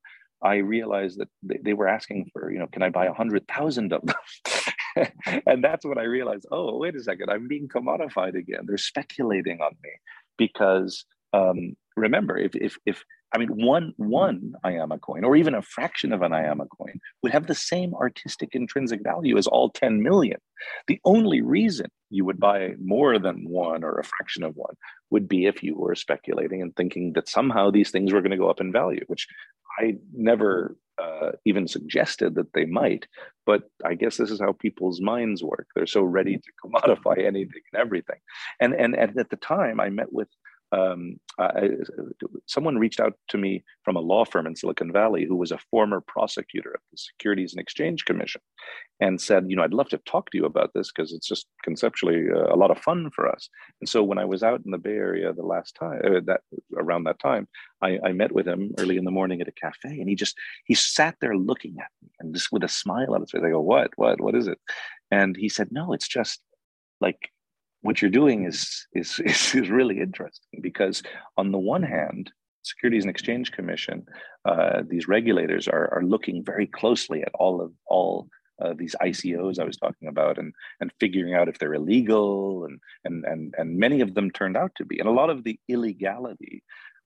I 0.46 0.58
realized 0.58 1.18
that 1.18 1.28
they, 1.42 1.58
they 1.60 1.72
were 1.74 1.88
asking 1.88 2.30
for, 2.32 2.52
you 2.52 2.60
know, 2.60 2.68
can 2.68 2.82
I 2.82 2.90
buy 2.90 3.06
a 3.06 3.12
hundred 3.12 3.48
thousand 3.48 3.92
of 3.92 4.02
them? 4.06 5.08
and 5.46 5.62
that's 5.62 5.84
when 5.84 5.98
I 5.98 6.04
realized, 6.04 6.46
oh, 6.52 6.78
wait 6.78 6.94
a 6.94 7.02
second, 7.02 7.30
I'm 7.30 7.48
being 7.48 7.66
commodified 7.66 8.36
again. 8.36 8.60
They're 8.64 8.78
speculating 8.78 9.60
on 9.60 9.72
me 9.82 9.90
because 10.38 11.04
um, 11.32 11.76
remember, 11.96 12.38
if, 12.38 12.54
if, 12.54 12.76
if 12.86 13.02
I 13.34 13.38
mean, 13.38 13.48
one 13.48 13.92
one 13.96 14.54
IAMA 14.64 15.00
coin, 15.00 15.24
or 15.24 15.34
even 15.34 15.54
a 15.54 15.60
fraction 15.60 16.12
of 16.12 16.22
an 16.22 16.30
IAMA 16.30 16.68
coin, 16.78 17.00
would 17.22 17.32
have 17.32 17.48
the 17.48 17.54
same 17.56 17.92
artistic 17.94 18.54
intrinsic 18.54 19.02
value 19.02 19.36
as 19.36 19.48
all 19.48 19.68
10 19.70 20.00
million. 20.00 20.38
The 20.86 21.00
only 21.04 21.40
reason 21.40 21.88
you 22.08 22.24
would 22.24 22.38
buy 22.38 22.74
more 22.80 23.18
than 23.18 23.48
one 23.48 23.82
or 23.82 23.98
a 23.98 24.04
fraction 24.04 24.44
of 24.44 24.54
one 24.54 24.74
would 25.10 25.28
be 25.28 25.46
if 25.46 25.62
you 25.62 25.76
were 25.76 25.96
speculating 25.96 26.62
and 26.62 26.74
thinking 26.76 27.12
that 27.14 27.28
somehow 27.28 27.70
these 27.70 27.90
things 27.90 28.12
were 28.12 28.22
going 28.22 28.30
to 28.30 28.36
go 28.36 28.48
up 28.48 28.60
in 28.60 28.72
value, 28.72 29.04
which 29.08 29.26
I 29.78 29.96
never 30.12 30.76
uh, 31.00 31.32
even 31.44 31.68
suggested 31.68 32.34
that 32.36 32.52
they 32.54 32.64
might. 32.64 33.06
But 33.44 33.64
I 33.84 33.94
guess 33.94 34.16
this 34.16 34.30
is 34.30 34.40
how 34.40 34.52
people's 34.52 35.00
minds 35.00 35.42
work. 35.42 35.68
They're 35.74 35.86
so 35.86 36.02
ready 36.02 36.38
to 36.38 36.52
commodify 36.64 37.24
anything 37.24 37.62
and 37.72 37.80
everything. 37.80 38.18
And 38.60 38.74
and 38.74 38.96
at 38.96 39.30
the 39.30 39.36
time, 39.36 39.80
I 39.80 39.90
met 39.90 40.12
with 40.12 40.28
um, 40.72 41.20
I, 41.38 41.70
someone 42.46 42.78
reached 42.78 42.98
out 42.98 43.14
to 43.28 43.38
me 43.38 43.62
from 43.84 43.96
a 43.96 44.00
law 44.00 44.24
firm 44.24 44.46
in 44.46 44.56
Silicon 44.56 44.92
Valley 44.92 45.24
who 45.24 45.36
was 45.36 45.52
a 45.52 45.58
former 45.70 46.00
prosecutor 46.00 46.70
of 46.70 46.80
the 46.90 46.98
Securities 46.98 47.52
and 47.52 47.60
Exchange 47.60 48.04
Commission 48.04 48.40
and 49.00 49.20
said, 49.20 49.44
you 49.48 49.56
know, 49.56 49.62
I'd 49.62 49.74
love 49.74 49.88
to 49.90 49.98
talk 49.98 50.30
to 50.30 50.38
you 50.38 50.46
about 50.46 50.72
this 50.74 50.90
because 50.90 51.12
it's 51.12 51.26
just 51.26 51.46
conceptually 51.62 52.26
uh, 52.34 52.54
a 52.54 52.56
lot 52.56 52.70
of 52.70 52.78
fun 52.78 53.10
for 53.10 53.28
us. 53.28 53.48
And 53.80 53.88
so 53.88 54.02
when 54.02 54.18
I 54.18 54.24
was 54.24 54.42
out 54.42 54.62
in 54.64 54.70
the 54.70 54.78
Bay 54.78 54.94
Area 54.94 55.32
the 55.32 55.42
last 55.42 55.76
time, 55.78 56.00
uh, 56.04 56.20
that 56.24 56.40
around 56.74 57.04
that 57.04 57.18
time, 57.18 57.46
I, 57.82 57.98
I, 58.04 58.12
met 58.12 58.32
with 58.32 58.48
him 58.48 58.72
early 58.78 58.96
in 58.96 59.04
the 59.04 59.10
morning 59.10 59.40
at 59.40 59.48
a 59.48 59.52
cafe, 59.52 60.00
and 60.00 60.08
he 60.08 60.14
just 60.14 60.34
he 60.64 60.74
sat 60.74 61.16
there 61.20 61.36
looking 61.36 61.76
at 61.78 61.90
me 62.02 62.10
and 62.20 62.34
just 62.34 62.50
with 62.50 62.64
a 62.64 62.68
smile 62.68 63.14
on 63.14 63.20
his 63.20 63.30
face. 63.30 63.42
I 63.44 63.50
go, 63.50 63.60
what, 63.60 63.90
what, 63.96 64.20
what 64.20 64.34
is 64.34 64.46
it? 64.46 64.58
And 65.10 65.36
he 65.36 65.48
said, 65.48 65.68
no, 65.70 65.92
it's 65.92 66.08
just 66.08 66.40
like 67.00 67.30
what 67.82 68.00
you're 68.00 68.10
doing 68.10 68.44
is, 68.46 68.86
is, 68.94 69.20
is, 69.24 69.54
is 69.54 69.68
really 69.68 70.00
interesting 70.00 70.60
because 70.62 71.02
on 71.36 71.52
the 71.52 71.58
one 71.58 71.82
hand, 71.82 72.32
Securities 72.62 73.04
and 73.04 73.10
Exchange 73.10 73.52
Commission, 73.52 74.04
uh, 74.44 74.82
these 74.88 75.06
regulators 75.06 75.68
are, 75.68 75.92
are 75.94 76.02
looking 76.02 76.42
very 76.44 76.66
closely 76.66 77.22
at 77.22 77.30
all 77.34 77.60
of 77.60 77.72
all 77.86 78.28
uh, 78.62 78.74
these 78.76 78.94
ICOs 79.02 79.58
I 79.58 79.64
was 79.64 79.76
talking 79.76 80.08
about 80.08 80.38
and 80.38 80.52
and 80.80 80.90
figuring 81.00 81.34
out 81.34 81.48
if 81.48 81.58
they're 81.58 81.74
illegal 81.74 82.64
and 82.64 82.80
and 83.04 83.24
and 83.24 83.54
and 83.58 83.78
many 83.78 84.00
of 84.00 84.14
them 84.14 84.30
turned 84.30 84.56
out 84.56 84.72
to 84.76 84.84
be 84.84 84.98
and 84.98 85.08
a 85.08 85.12
lot 85.12 85.30
of 85.30 85.44
the 85.44 85.58
illegality 85.68 86.62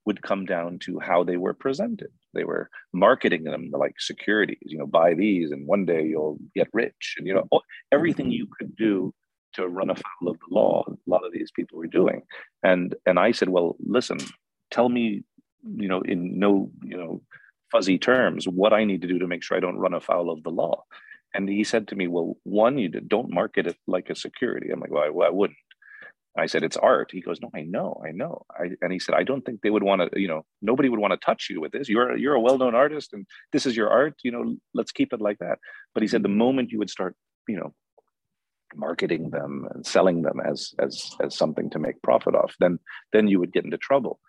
would 0.07 0.23
come 0.23 0.45
down 0.47 0.79
to 0.81 0.99
how 0.99 1.23
they 1.23 1.37
were 1.37 1.55
presented. 1.55 2.11
They 2.35 2.45
were 2.45 2.71
marketing 2.93 3.45
them 3.45 3.71
like 3.73 4.01
securities, 4.01 4.59
you 4.63 4.79
know, 4.79 4.87
buy 4.87 5.15
these 5.15 5.51
and 5.51 5.67
one 5.67 5.85
day 5.85 6.05
you'll 6.07 6.39
get 6.55 6.69
rich. 6.73 7.17
And, 7.19 7.27
you 7.27 7.35
know, 7.35 7.47
everything 7.93 8.31
you 8.31 8.47
could 8.59 8.75
do 8.77 9.13
to 9.55 9.69
run 9.69 9.91
afoul 9.91 10.29
of 10.29 10.39
the 10.39 10.55
law, 10.55 10.85
a 10.89 11.11
lot 11.11 11.25
of 11.25 11.33
these 11.33 11.51
people 11.51 11.79
were 11.79 11.87
doing. 11.87 12.23
And 12.63 12.95
and 13.07 13.19
I 13.19 13.33
said, 13.33 13.51
well, 13.51 13.77
listen, 13.81 14.19
tell 14.71 14.89
me, 14.89 15.23
you 15.77 15.89
know, 15.89 16.01
in 16.01 16.39
no, 16.39 16.71
you 16.83 16.97
know, 16.97 17.23
fuzzy 17.71 17.99
terms, 17.99 18.49
what 18.49 18.73
I 18.73 18.85
need 18.85 19.03
to 19.03 19.09
do 19.09 19.19
to 19.19 19.27
make 19.27 19.43
sure 19.43 19.57
I 19.57 19.61
don't 19.61 19.79
run 19.79 19.95
afoul 19.95 20.31
of 20.31 20.43
the 20.43 20.51
law. 20.51 20.85
And 21.35 21.49
he 21.49 21.65
said 21.65 21.89
to 21.89 21.97
me, 21.97 22.09
well, 22.09 22.37
one, 22.43 22.79
you 22.79 22.89
don't 22.89 23.33
market 23.33 23.67
it 23.67 23.77
like 23.87 24.11
a 24.11 24.17
security. 24.17 24.71
I'm 24.71 24.81
like, 24.81 24.91
well, 24.91 25.05
I, 25.05 25.11
well, 25.11 25.29
I 25.29 25.31
wouldn't. 25.31 25.59
I 26.39 26.47
said, 26.47 26.63
it's 26.63 26.77
art. 26.77 27.11
He 27.13 27.21
goes, 27.21 27.41
no, 27.41 27.51
I 27.55 27.63
know, 27.63 28.01
I 28.07 28.13
know. 28.13 28.45
I, 28.51 28.71
and 28.83 28.93
he 28.93 29.01
said, 29.01 29.17
I 29.17 29.25
don't 29.25 29.43
think 29.43 29.61
they 29.61 29.71
would 29.71 29.83
want 29.83 30.13
to, 30.13 30.21
you 30.21 30.29
know, 30.29 30.45
nobody 30.63 30.89
would 30.89 31.01
want 31.01 31.13
to 31.13 31.17
touch 31.17 31.49
you 31.51 31.61
with 31.61 31.73
this. 31.73 31.89
You're, 31.89 32.17
you're 32.17 32.35
a 32.35 32.41
well-known 32.41 32.75
artist 32.75 33.13
and 33.13 33.27
this 33.53 33.67
is 33.67 33.77
your 33.77 33.91
art, 33.91 34.15
you 34.23 34.31
know, 34.31 34.57
let's 34.73 34.93
keep 34.93 35.13
it 35.13 35.21
like 35.21 35.39
that. 35.39 35.59
But 35.93 36.03
he 36.03 36.09
said, 36.09 36.23
the 36.23 36.29
moment 36.29 36.71
you 36.71 36.79
would 36.79 36.91
start, 36.91 37.17
you 37.49 37.57
know, 37.57 37.75
marketing 38.77 39.31
them 39.31 39.67
and 39.75 39.85
selling 39.85 40.23
them 40.23 40.41
as, 40.41 40.73
as, 40.79 41.11
as 41.21 41.37
something 41.37 41.69
to 41.71 41.81
make 41.81 42.01
profit 42.03 42.37
off, 42.37 42.55
then, 42.61 42.79
then 43.13 43.27
you 43.27 43.41
would 43.41 43.53
get 43.53 43.65
into 43.65 43.79
trouble. 43.79 44.21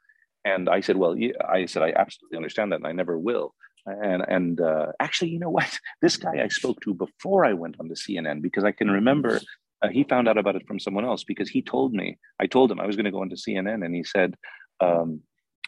And 0.43 0.69
I 0.69 0.81
said, 0.81 0.97
well, 0.97 1.15
yeah, 1.15 1.33
I 1.47 1.65
said, 1.67 1.83
I 1.83 1.93
absolutely 1.95 2.37
understand 2.37 2.71
that. 2.71 2.77
And 2.77 2.87
I 2.87 2.93
never 2.93 3.17
will. 3.17 3.53
And, 3.85 4.23
and 4.27 4.61
uh, 4.61 4.87
actually, 4.99 5.31
you 5.31 5.39
know 5.39 5.49
what? 5.49 5.79
This 6.01 6.17
guy 6.17 6.43
I 6.43 6.47
spoke 6.47 6.81
to 6.81 6.93
before 6.93 7.45
I 7.45 7.53
went 7.53 7.75
on 7.79 7.87
the 7.87 7.95
CNN, 7.95 8.41
because 8.41 8.63
I 8.63 8.71
can 8.71 8.89
remember 8.89 9.39
uh, 9.81 9.89
he 9.89 10.03
found 10.03 10.27
out 10.27 10.37
about 10.37 10.55
it 10.55 10.67
from 10.67 10.79
someone 10.79 11.05
else 11.05 11.23
because 11.23 11.49
he 11.49 11.61
told 11.61 11.93
me, 11.93 12.17
I 12.39 12.45
told 12.47 12.71
him 12.71 12.79
I 12.79 12.85
was 12.85 12.95
going 12.95 13.05
to 13.05 13.11
go 13.11 13.23
into 13.23 13.35
CNN 13.35 13.83
and 13.83 13.95
he 13.95 14.03
said, 14.03 14.35
um, 14.79 15.21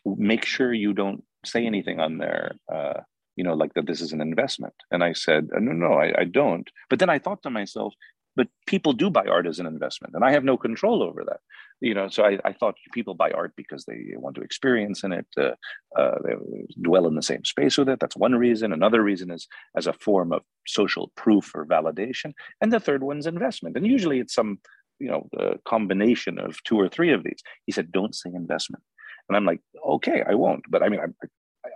make 0.06 0.46
sure 0.46 0.74
you 0.74 0.94
don't 0.94 1.24
say 1.46 1.66
anything 1.66 2.00
on 2.00 2.18
there, 2.18 2.56
uh, 2.72 3.02
you 3.36 3.44
know, 3.44 3.54
like 3.54 3.74
that 3.74 3.88
this 3.88 4.02
is 4.02 4.12
an 4.12 4.22
investment. 4.22 4.76
And 4.92 5.04
I 5.04 5.14
said, 5.14 5.50
no, 5.52 5.72
no, 5.72 5.94
I, 5.94 6.14
I 6.22 6.24
don't. 6.26 6.70
But 6.90 7.00
then 7.00 7.10
I 7.10 7.20
thought 7.20 7.42
to 7.44 7.50
myself, 7.50 7.94
but 8.36 8.48
people 8.68 8.94
do 8.94 9.10
buy 9.10 9.26
art 9.26 9.48
as 9.48 9.60
an 9.60 9.66
investment 9.66 10.14
and 10.16 10.24
i 10.24 10.32
have 10.32 10.44
no 10.44 10.58
control 10.58 11.04
over 11.04 11.24
that. 11.26 11.40
You 11.82 11.94
know 11.94 12.08
so 12.08 12.24
i, 12.24 12.40
I 12.46 12.54
thought 12.54 12.76
people 12.94 13.14
buy 13.14 13.32
art 13.32 13.54
because 13.56 13.86
they 13.86 14.00
want 14.16 14.36
to 14.36 14.42
experience 14.42 15.04
in 15.04 15.12
it 15.12 15.28
uh, 15.38 15.56
uh, 15.98 16.16
they 16.24 16.34
dwell 16.82 17.08
in 17.08 17.16
the 17.16 17.22
same 17.22 17.44
space 17.46 17.78
with 17.78 17.90
it. 17.90 18.00
That's 18.00 18.16
one 18.16 18.34
reason. 18.34 18.74
Another 18.74 19.02
reason 19.02 19.32
is 19.32 19.48
as 19.78 19.88
a 19.88 19.94
form 19.94 20.32
of 20.34 20.42
social 20.68 21.12
proof 21.16 21.52
or 21.56 21.66
validation. 21.66 22.34
And 22.62 22.72
the 22.72 22.80
third 22.80 23.04
one's 23.04 23.28
investment. 23.28 23.78
And 23.78 23.86
usually 23.86 24.20
it's 24.20 24.34
some 24.34 24.60
you 25.00 25.10
know 25.10 25.28
a 25.38 25.58
combination 25.66 26.40
of 26.40 26.62
two 26.64 26.80
or 26.80 26.88
three 26.88 27.12
of 27.12 27.24
these. 27.24 27.42
He 27.66 27.72
said 27.72 27.92
don't 27.92 28.16
say 28.16 28.32
investment. 28.34 28.84
And 29.30 29.38
i'm 29.38 29.46
like 29.46 29.62
okay 29.88 30.24
i 30.28 30.34
won't. 30.34 30.64
But 30.70 30.84
i 30.84 30.90
mean 30.90 31.00
I, 31.00 31.28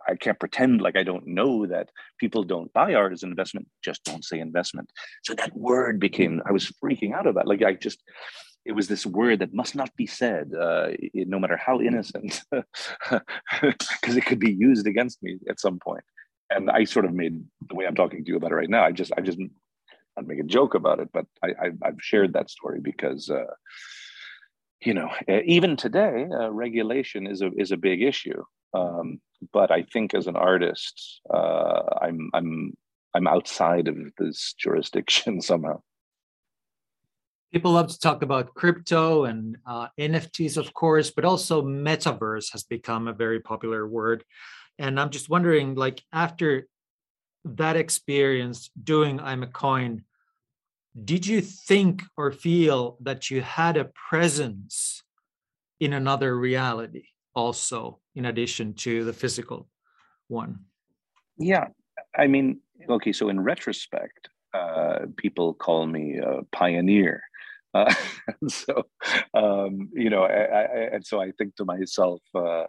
I 0.07 0.15
can't 0.15 0.39
pretend 0.39 0.81
like 0.81 0.95
I 0.95 1.03
don't 1.03 1.27
know 1.27 1.65
that 1.67 1.89
people 2.17 2.43
don't 2.43 2.71
buy 2.73 2.93
art 2.93 3.13
as 3.13 3.23
an 3.23 3.29
investment. 3.29 3.67
Just 3.83 4.03
don't 4.03 4.23
say 4.23 4.39
investment. 4.39 4.91
So 5.23 5.33
that 5.35 5.55
word 5.55 5.99
became, 5.99 6.41
I 6.45 6.51
was 6.51 6.71
freaking 6.83 7.13
out 7.13 7.27
about. 7.27 7.47
Like 7.47 7.63
I 7.63 7.73
just, 7.73 8.01
it 8.65 8.71
was 8.71 8.87
this 8.87 9.05
word 9.05 9.39
that 9.39 9.53
must 9.53 9.75
not 9.75 9.95
be 9.95 10.07
said, 10.07 10.51
uh, 10.53 10.89
no 11.13 11.39
matter 11.39 11.57
how 11.57 11.79
innocent, 11.79 12.41
because 12.51 14.15
it 14.15 14.25
could 14.25 14.39
be 14.39 14.53
used 14.53 14.87
against 14.87 15.21
me 15.23 15.37
at 15.49 15.59
some 15.59 15.79
point. 15.79 16.03
And 16.49 16.69
I 16.69 16.85
sort 16.85 17.05
of 17.05 17.13
made 17.13 17.43
the 17.67 17.75
way 17.75 17.85
I'm 17.85 17.95
talking 17.95 18.23
to 18.23 18.31
you 18.31 18.37
about 18.37 18.51
it 18.51 18.55
right 18.55 18.69
now. 18.69 18.83
I 18.83 18.91
just, 18.91 19.11
I 19.17 19.21
just, 19.21 19.37
I'd 20.17 20.27
make 20.27 20.39
a 20.39 20.43
joke 20.43 20.73
about 20.73 20.99
it, 20.99 21.09
but 21.13 21.25
I, 21.43 21.49
I 21.61 21.85
have 21.85 21.97
shared 21.99 22.33
that 22.33 22.49
story 22.49 22.79
because. 22.81 23.29
Uh, 23.29 23.53
you 24.81 24.93
know, 24.93 25.09
even 25.27 25.75
today, 25.75 26.27
uh, 26.31 26.51
regulation 26.51 27.25
is 27.25 27.41
a 27.41 27.49
is 27.57 27.71
a 27.71 27.77
big 27.77 28.03
issue. 28.03 28.43
Um, 28.75 29.19
but 29.53 29.71
I 29.71 29.83
think 29.83 30.13
as 30.13 30.27
an 30.27 30.35
artist, 30.35 31.21
uh, 31.33 31.81
I'm 32.01 32.29
I'm 32.33 32.73
I'm 33.13 33.27
outside 33.27 33.87
of 33.87 33.97
this 34.17 34.53
jurisdiction 34.59 35.41
somehow. 35.51 35.81
People 37.51 37.71
love 37.71 37.87
to 37.87 37.99
talk 37.99 38.23
about 38.23 38.53
crypto 38.55 39.23
and 39.23 39.57
uh, 39.65 39.87
NFTs, 39.97 40.57
of 40.57 40.73
course, 40.73 41.11
but 41.11 41.23
also 41.23 41.61
metaverse 41.61 42.51
has 42.51 42.63
become 42.63 43.07
a 43.07 43.13
very 43.13 43.39
popular 43.39 43.87
word. 43.87 44.25
And 44.77 44.99
I'm 44.99 45.09
just 45.11 45.29
wondering, 45.29 45.73
like 45.73 46.03
after 46.11 46.67
that 47.45 47.77
experience 47.77 48.69
doing 48.83 49.21
I'm 49.21 49.43
a 49.43 49.47
coin, 49.47 50.03
did 51.01 51.25
you 51.25 51.41
think 51.41 52.03
or 52.17 52.31
feel 52.31 52.97
that 53.01 53.31
you 53.31 53.41
had 53.41 53.77
a 53.77 53.91
presence 54.09 55.03
in 55.79 55.93
another 55.93 56.37
reality? 56.37 57.05
Also 57.37 57.99
in 58.15 58.25
addition 58.25 58.73
to 58.73 59.05
the 59.05 59.13
physical 59.13 59.69
one. 60.27 60.53
Yeah 61.37 61.67
i 62.17 62.27
mean 62.27 62.59
okay 62.89 63.13
so 63.13 63.29
in 63.29 63.39
retrospect 63.39 64.29
uh, 64.53 65.05
people 65.17 65.53
call 65.53 65.85
me 65.85 66.17
a 66.17 66.41
pioneer. 66.51 67.21
Uh, 67.73 67.93
so 68.47 68.87
um, 69.33 69.89
you 69.93 70.09
know 70.09 70.23
I, 70.23 70.41
I, 70.61 70.63
and 70.93 71.05
so 71.05 71.21
i 71.21 71.31
think 71.37 71.55
to 71.57 71.65
myself 71.65 72.21
uh, 72.33 72.63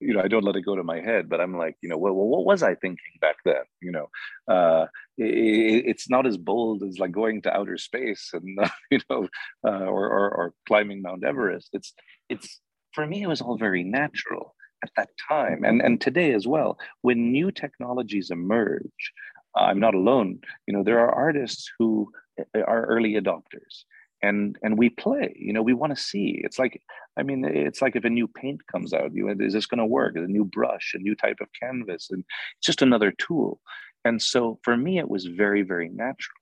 you 0.00 0.14
know 0.14 0.22
i 0.22 0.28
don't 0.28 0.44
let 0.44 0.56
it 0.56 0.62
go 0.62 0.76
to 0.76 0.84
my 0.84 1.00
head 1.00 1.28
but 1.28 1.40
i'm 1.40 1.56
like 1.58 1.76
you 1.82 1.88
know 1.88 1.98
well, 1.98 2.14
what 2.14 2.46
was 2.46 2.62
i 2.62 2.74
thinking 2.74 3.14
back 3.20 3.36
then? 3.44 3.64
You 3.82 3.92
know 3.92 4.08
uh, 4.54 4.86
it, 5.18 5.84
it's 5.90 6.08
not 6.08 6.26
as 6.26 6.36
bold 6.36 6.82
as 6.82 6.98
like 6.98 7.12
going 7.12 7.42
to 7.42 7.54
outer 7.54 7.78
space 7.78 8.30
and 8.32 8.46
you 8.90 9.00
know 9.10 9.28
uh, 9.66 9.86
or, 9.94 10.04
or, 10.18 10.26
or 10.38 10.54
climbing 10.66 11.02
mount 11.02 11.24
everest. 11.24 11.70
It's 11.72 11.92
it's 12.28 12.60
for 12.94 13.06
me, 13.06 13.22
it 13.22 13.28
was 13.28 13.40
all 13.40 13.56
very 13.56 13.84
natural 13.84 14.54
at 14.82 14.90
that 14.96 15.10
time 15.28 15.64
and, 15.64 15.80
and 15.80 16.00
today 16.00 16.32
as 16.32 16.46
well. 16.46 16.78
When 17.02 17.32
new 17.32 17.50
technologies 17.50 18.30
emerge, 18.30 19.12
I'm 19.56 19.80
not 19.80 19.94
alone. 19.94 20.40
You 20.66 20.74
know, 20.74 20.82
there 20.82 21.00
are 21.00 21.12
artists 21.12 21.70
who 21.78 22.10
uh, 22.38 22.60
are 22.60 22.86
early 22.86 23.14
adopters 23.14 23.84
and 24.22 24.56
and 24.62 24.78
we 24.78 24.88
play 24.88 25.34
you 25.36 25.52
know 25.52 25.62
we 25.62 25.74
want 25.74 25.94
to 25.94 26.02
see 26.02 26.40
it's 26.44 26.58
like 26.58 26.80
i 27.18 27.22
mean 27.22 27.44
it's 27.44 27.82
like 27.82 27.94
if 27.94 28.04
a 28.04 28.10
new 28.10 28.26
paint 28.26 28.60
comes 28.72 28.94
out 28.94 29.14
you 29.14 29.28
is 29.28 29.52
this 29.52 29.66
going 29.66 29.78
to 29.78 29.84
work 29.86 30.16
a 30.16 30.20
new 30.20 30.44
brush 30.44 30.92
a 30.94 30.98
new 30.98 31.14
type 31.14 31.36
of 31.40 31.48
canvas 31.60 32.08
and 32.10 32.24
it's 32.56 32.66
just 32.66 32.80
another 32.80 33.12
tool 33.18 33.60
and 34.04 34.22
so 34.22 34.58
for 34.62 34.76
me 34.76 34.98
it 34.98 35.08
was 35.08 35.26
very 35.26 35.62
very 35.62 35.88
natural 35.88 36.40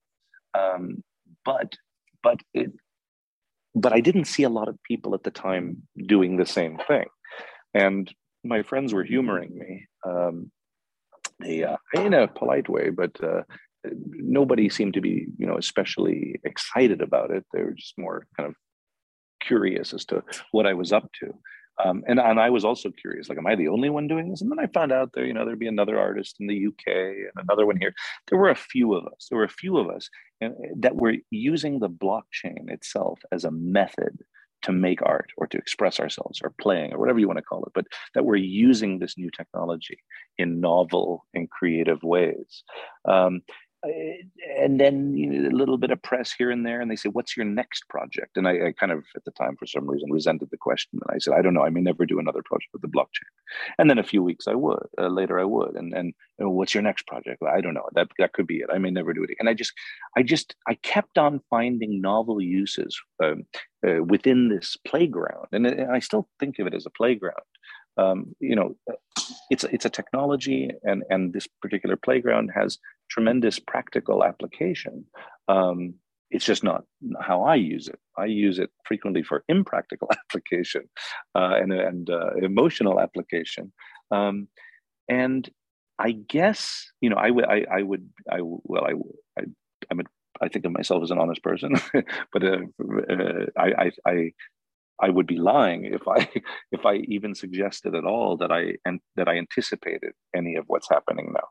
um, 0.54 1.02
but 1.44 1.74
but 2.22 2.38
it, 2.54 2.70
but 3.74 3.92
I 3.92 4.00
didn't 4.00 4.24
see 4.26 4.42
a 4.42 4.48
lot 4.48 4.68
of 4.68 4.82
people 4.82 5.14
at 5.14 5.22
the 5.22 5.30
time 5.30 5.82
doing 6.06 6.36
the 6.36 6.46
same 6.46 6.78
thing. 6.86 7.06
And 7.74 8.12
my 8.44 8.62
friends 8.62 8.92
were 8.92 9.04
humoring 9.04 9.56
me 9.56 9.86
um, 10.06 10.50
they, 11.40 11.64
uh, 11.64 11.76
in 11.94 12.14
a 12.14 12.28
polite 12.28 12.68
way, 12.68 12.90
but 12.90 13.12
uh, 13.22 13.42
nobody 13.84 14.68
seemed 14.68 14.94
to 14.94 15.00
be, 15.00 15.26
you 15.38 15.46
know, 15.46 15.56
especially 15.56 16.40
excited 16.44 17.00
about 17.00 17.30
it. 17.30 17.44
They 17.52 17.62
were 17.62 17.72
just 17.72 17.94
more 17.98 18.26
kind 18.36 18.48
of 18.48 18.54
curious 19.40 19.92
as 19.92 20.04
to 20.06 20.22
what 20.52 20.66
I 20.66 20.74
was 20.74 20.92
up 20.92 21.10
to. 21.20 21.34
Um, 21.84 22.02
and 22.06 22.20
and 22.20 22.38
I 22.38 22.50
was 22.50 22.64
also 22.64 22.90
curious, 22.90 23.28
like, 23.28 23.38
am 23.38 23.46
I 23.46 23.56
the 23.56 23.68
only 23.68 23.90
one 23.90 24.06
doing 24.08 24.30
this? 24.30 24.40
And 24.40 24.50
then 24.50 24.58
I 24.58 24.66
found 24.66 24.92
out 24.92 25.10
there, 25.14 25.24
you 25.24 25.34
know, 25.34 25.44
there'd 25.44 25.58
be 25.58 25.66
another 25.68 25.98
artist 25.98 26.36
in 26.40 26.46
the 26.46 26.66
UK 26.66 26.86
and 26.86 27.48
another 27.48 27.66
one 27.66 27.76
here. 27.76 27.94
There 28.28 28.38
were 28.38 28.50
a 28.50 28.54
few 28.54 28.94
of 28.94 29.06
us. 29.06 29.26
There 29.28 29.38
were 29.38 29.44
a 29.44 29.48
few 29.48 29.78
of 29.78 29.88
us 29.88 30.08
uh, 30.44 30.50
that 30.78 30.96
were 30.96 31.14
using 31.30 31.78
the 31.78 31.88
blockchain 31.88 32.68
itself 32.70 33.20
as 33.32 33.44
a 33.44 33.50
method 33.50 34.18
to 34.62 34.72
make 34.72 35.02
art 35.02 35.30
or 35.36 35.46
to 35.48 35.58
express 35.58 35.98
ourselves 35.98 36.40
or 36.42 36.54
playing 36.60 36.92
or 36.92 36.98
whatever 36.98 37.18
you 37.18 37.26
want 37.26 37.38
to 37.38 37.42
call 37.42 37.64
it, 37.64 37.72
but 37.74 37.86
that 38.14 38.24
we're 38.24 38.36
using 38.36 38.98
this 38.98 39.18
new 39.18 39.30
technology 39.30 39.98
in 40.38 40.60
novel 40.60 41.26
and 41.34 41.50
creative 41.50 42.02
ways. 42.02 42.62
Um, 43.04 43.42
and 43.84 44.80
then 44.80 45.16
you 45.16 45.26
know, 45.26 45.48
a 45.48 45.56
little 45.56 45.76
bit 45.76 45.90
of 45.90 46.00
press 46.02 46.32
here 46.32 46.50
and 46.50 46.64
there 46.64 46.80
and 46.80 46.90
they 46.90 46.96
say 46.96 47.08
what's 47.08 47.36
your 47.36 47.46
next 47.46 47.88
project? 47.88 48.36
And 48.36 48.46
I, 48.46 48.68
I, 48.68 48.72
kind 48.72 48.92
of 48.92 49.04
at 49.16 49.24
the 49.24 49.32
time 49.32 49.56
for 49.56 49.66
some 49.66 49.88
reason 49.88 50.10
resented 50.10 50.48
the 50.50 50.56
question 50.56 51.00
and 51.02 51.14
i 51.14 51.18
said 51.18 51.34
i 51.34 51.42
don't 51.42 51.54
know 51.54 51.64
i 51.64 51.70
may 51.70 51.80
never 51.80 52.06
do 52.06 52.18
another 52.18 52.42
project 52.44 52.70
with 52.72 52.82
the 52.82 52.88
blockchain. 52.88 53.30
And 53.78 53.90
then 53.90 53.98
a 53.98 54.04
few 54.04 54.22
weeks 54.22 54.46
i 54.46 54.54
would 54.54 54.86
uh, 54.98 55.08
later 55.08 55.38
i 55.38 55.44
would 55.44 55.74
and 55.74 55.92
and 55.92 56.14
you 56.38 56.44
know, 56.44 56.50
what's 56.50 56.74
your 56.74 56.82
next 56.82 57.06
project? 57.06 57.42
I 57.42 57.60
don't 57.60 57.74
know 57.74 57.88
that 57.94 58.08
that 58.18 58.32
could 58.32 58.46
be 58.46 58.58
it 58.58 58.70
i 58.72 58.78
may 58.78 58.90
never 58.90 59.12
do 59.12 59.24
it 59.24 59.30
and 59.40 59.48
i 59.48 59.54
just 59.54 59.72
i 60.16 60.22
just 60.22 60.54
i 60.68 60.74
kept 60.74 61.18
on 61.18 61.40
finding 61.50 62.00
novel 62.00 62.40
uses 62.40 63.00
um, 63.22 63.44
uh, 63.86 64.02
within 64.04 64.48
this 64.48 64.76
playground 64.86 65.46
and, 65.52 65.66
and 65.66 65.92
i 65.92 65.98
still 65.98 66.28
think 66.38 66.58
of 66.58 66.66
it 66.66 66.74
as 66.74 66.86
a 66.86 66.90
playground 66.90 67.42
um, 67.96 68.34
you 68.40 68.56
know, 68.56 68.76
it's 69.50 69.64
it's 69.64 69.84
a 69.84 69.90
technology, 69.90 70.70
and 70.82 71.02
and 71.10 71.32
this 71.32 71.46
particular 71.60 71.96
playground 71.96 72.50
has 72.54 72.78
tremendous 73.10 73.58
practical 73.58 74.24
application. 74.24 75.04
Um, 75.48 75.94
it's 76.32 76.46
just 76.46 76.64
not 76.64 76.84
how 77.20 77.42
I 77.42 77.56
use 77.56 77.88
it. 77.88 77.98
I 78.16 78.24
use 78.24 78.58
it 78.58 78.70
frequently 78.86 79.22
for 79.22 79.44
impractical 79.48 80.08
application 80.30 80.88
uh, 81.34 81.54
and, 81.60 81.72
and 81.72 82.10
uh, 82.10 82.34
emotional 82.42 82.98
application. 82.98 83.72
Um, 84.10 84.48
and 85.08 85.48
I 85.98 86.12
guess, 86.12 86.90
you 87.00 87.10
know, 87.10 87.16
I 87.16 87.30
would, 87.30 87.44
I, 87.44 87.64
I 87.70 87.82
would, 87.82 88.08
I, 88.30 88.38
well, 88.40 88.84
I, 88.84 88.92
I, 89.40 89.44
I'm 89.90 90.00
a, 90.00 90.04
I 90.40 90.48
think 90.48 90.64
of 90.64 90.72
myself 90.72 91.02
as 91.02 91.10
an 91.10 91.18
honest 91.18 91.42
person, 91.42 91.74
but 92.32 92.42
uh, 92.42 92.56
uh, 93.10 93.46
I, 93.58 93.66
I, 93.66 93.90
I, 94.06 94.32
I 95.02 95.10
would 95.10 95.26
be 95.26 95.36
lying 95.36 95.84
if 95.84 96.06
I 96.08 96.28
if 96.72 96.86
I 96.86 96.94
even 97.08 97.34
suggested 97.34 97.94
at 97.94 98.04
all 98.04 98.36
that 98.38 98.52
I 98.52 98.76
and 98.84 99.00
that 99.16 99.28
I 99.28 99.36
anticipated 99.36 100.12
any 100.34 100.54
of 100.54 100.64
what's 100.68 100.88
happening 100.88 101.34
now. 101.34 101.48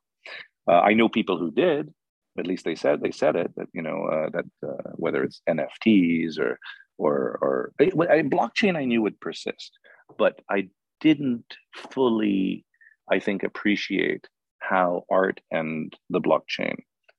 Uh, 0.74 0.80
I 0.80 0.94
know 0.94 1.10
people 1.10 1.38
who 1.38 1.52
did, 1.52 1.94
at 2.40 2.48
least 2.48 2.64
they 2.66 2.76
said 2.76 3.02
they 3.02 3.12
said 3.12 3.36
it 3.36 3.52
that 3.58 3.68
you 3.74 3.82
know 3.82 4.06
uh, 4.06 4.30
that 4.30 4.46
uh, 4.68 4.92
whether 4.96 5.24
it's 5.24 5.42
NFTs 5.50 6.40
or 6.40 6.58
or 6.98 7.38
or 7.42 7.72
I, 7.80 7.92
I, 8.10 8.22
blockchain 8.24 8.78
I 8.78 8.86
knew 8.86 9.02
would 9.02 9.20
persist, 9.20 9.72
but 10.18 10.40
I 10.50 10.70
didn't 11.02 11.46
fully 11.92 12.66
I 13.12 13.20
think 13.20 13.44
appreciate 13.44 14.28
how 14.60 15.04
art 15.10 15.42
and 15.52 15.94
the 16.10 16.22
blockchain 16.22 16.76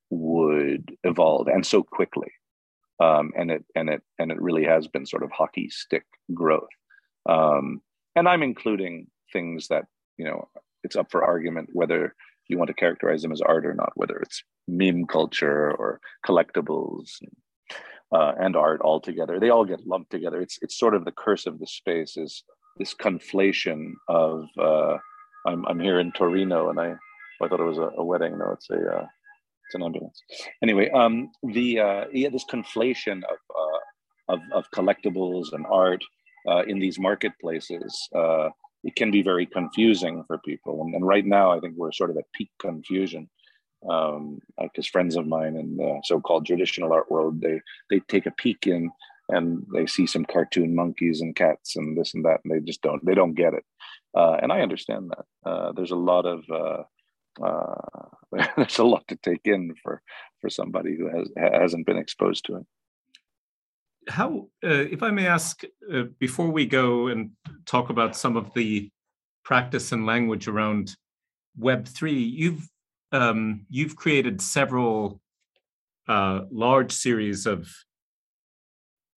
would 0.09 0.95
evolve 1.03 1.47
and 1.47 1.65
so 1.65 1.83
quickly 1.83 2.31
um, 3.03 3.31
and 3.37 3.51
it 3.51 3.65
and 3.75 3.89
it 3.89 4.01
and 4.19 4.31
it 4.31 4.41
really 4.41 4.63
has 4.63 4.87
been 4.87 5.05
sort 5.05 5.23
of 5.23 5.31
hockey 5.31 5.69
stick 5.69 6.05
growth. 6.33 6.69
Um, 7.27 7.81
and 8.15 8.27
I'm 8.27 8.43
including 8.43 9.07
things 9.31 9.67
that 9.67 9.85
you 10.17 10.25
know 10.25 10.47
it's 10.83 10.95
up 10.95 11.11
for 11.11 11.23
argument 11.23 11.69
whether 11.73 12.15
you 12.47 12.57
want 12.57 12.67
to 12.67 12.73
characterize 12.73 13.21
them 13.21 13.31
as 13.31 13.41
art 13.41 13.65
or 13.65 13.73
not, 13.73 13.93
whether 13.95 14.17
it's 14.17 14.43
meme 14.67 15.05
culture 15.05 15.71
or 15.71 15.99
collectibles 16.25 17.09
uh, 18.13 18.33
and 18.39 18.55
art 18.55 18.81
all 18.81 18.99
together. 18.99 19.39
They 19.39 19.49
all 19.49 19.65
get 19.65 19.87
lumped 19.87 20.11
together. 20.11 20.41
It's 20.41 20.57
it's 20.61 20.77
sort 20.77 20.95
of 20.95 21.05
the 21.05 21.11
curse 21.11 21.45
of 21.45 21.59
the 21.59 21.67
space 21.67 22.15
is 22.17 22.43
this 22.77 22.93
conflation 22.93 23.93
of 24.07 24.45
uh, 24.59 24.97
I'm 25.45 25.65
I'm 25.67 25.79
here 25.79 25.99
in 25.99 26.11
Torino 26.11 26.69
and 26.69 26.79
I 26.79 26.93
I 27.41 27.47
thought 27.47 27.59
it 27.59 27.63
was 27.63 27.79
a, 27.79 27.89
a 27.97 28.03
wedding. 28.03 28.37
No, 28.37 28.51
it's 28.51 28.69
a 28.69 28.79
uh, 28.97 29.05
it's 29.73 29.81
an 29.81 29.83
ambulance. 29.83 30.21
Anyway, 30.61 30.89
um, 30.91 31.31
the 31.43 31.79
uh, 31.79 32.05
yeah, 32.11 32.29
this 32.29 32.45
conflation 32.45 33.23
of, 33.23 33.37
uh, 33.49 34.33
of, 34.33 34.39
of 34.53 34.71
collectibles 34.71 35.53
and 35.53 35.65
art 35.69 36.03
uh, 36.47 36.63
in 36.67 36.79
these 36.79 36.99
marketplaces, 36.99 38.09
uh, 38.15 38.49
it 38.83 38.95
can 38.95 39.11
be 39.11 39.21
very 39.21 39.45
confusing 39.45 40.23
for 40.27 40.37
people. 40.39 40.81
And, 40.81 40.93
and, 40.93 41.05
right 41.05 41.25
now, 41.25 41.51
I 41.51 41.59
think 41.59 41.75
we're 41.75 41.91
sort 41.91 42.09
of 42.09 42.17
at 42.17 42.31
peak 42.33 42.49
confusion. 42.59 43.29
Because 43.81 44.87
um, 44.87 44.91
friends 44.93 45.17
of 45.17 45.27
mine 45.27 45.57
in 45.57 45.75
the 45.75 46.01
so-called 46.05 46.45
traditional 46.45 46.93
art 46.93 47.11
world, 47.11 47.41
they 47.41 47.59
they 47.89 47.99
take 48.07 48.25
a 48.25 48.31
peek 48.31 48.65
in 48.65 48.89
and 49.27 49.65
they 49.73 49.85
see 49.85 50.07
some 50.07 50.23
cartoon 50.23 50.73
monkeys 50.73 51.19
and 51.19 51.35
cats 51.35 51.75
and 51.75 51.97
this 51.97 52.13
and 52.13 52.23
that, 52.23 52.39
and 52.43 52.53
they 52.53 52.61
just 52.61 52.81
don't 52.81 53.03
they 53.05 53.13
don't 53.13 53.33
get 53.33 53.53
it. 53.53 53.65
Uh, 54.15 54.37
and 54.41 54.53
I 54.53 54.61
understand 54.61 55.11
that. 55.11 55.49
Uh, 55.49 55.71
there's 55.73 55.91
a 55.91 55.97
lot 55.97 56.25
of 56.25 56.43
uh, 56.49 56.83
uh, 57.41 57.75
there's 58.57 58.79
a 58.79 58.83
lot 58.83 59.07
to 59.07 59.15
take 59.15 59.41
in 59.45 59.73
for 59.81 60.01
for 60.41 60.49
somebody 60.49 60.95
who 60.97 61.07
has 61.07 61.29
hasn't 61.37 61.85
been 61.85 61.97
exposed 61.97 62.45
to 62.45 62.57
it. 62.57 62.65
How 64.09 64.47
uh, 64.63 64.85
if 64.91 65.01
i 65.01 65.11
may 65.11 65.27
ask 65.27 65.63
uh, 65.93 66.03
before 66.19 66.49
we 66.49 66.65
go 66.65 67.07
and 67.07 67.31
talk 67.65 67.89
about 67.89 68.15
some 68.15 68.35
of 68.35 68.53
the 68.53 68.91
practice 69.45 69.91
and 69.91 70.05
language 70.05 70.47
around 70.47 70.95
web 71.57 71.87
3 71.87 72.11
you've 72.11 72.67
um, 73.13 73.65
you've 73.69 73.95
created 73.95 74.41
several 74.41 75.21
uh, 76.07 76.41
large 76.51 76.91
series 76.91 77.45
of 77.45 77.69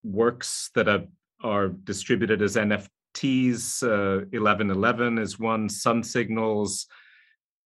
works 0.04 0.70
that 0.74 0.86
are, 0.88 1.04
are 1.42 1.68
distributed 1.68 2.40
as 2.42 2.54
nfts 2.54 3.82
1111 3.82 5.18
uh, 5.18 5.22
is 5.22 5.38
one 5.38 5.68
sun 5.68 6.02
signals 6.02 6.86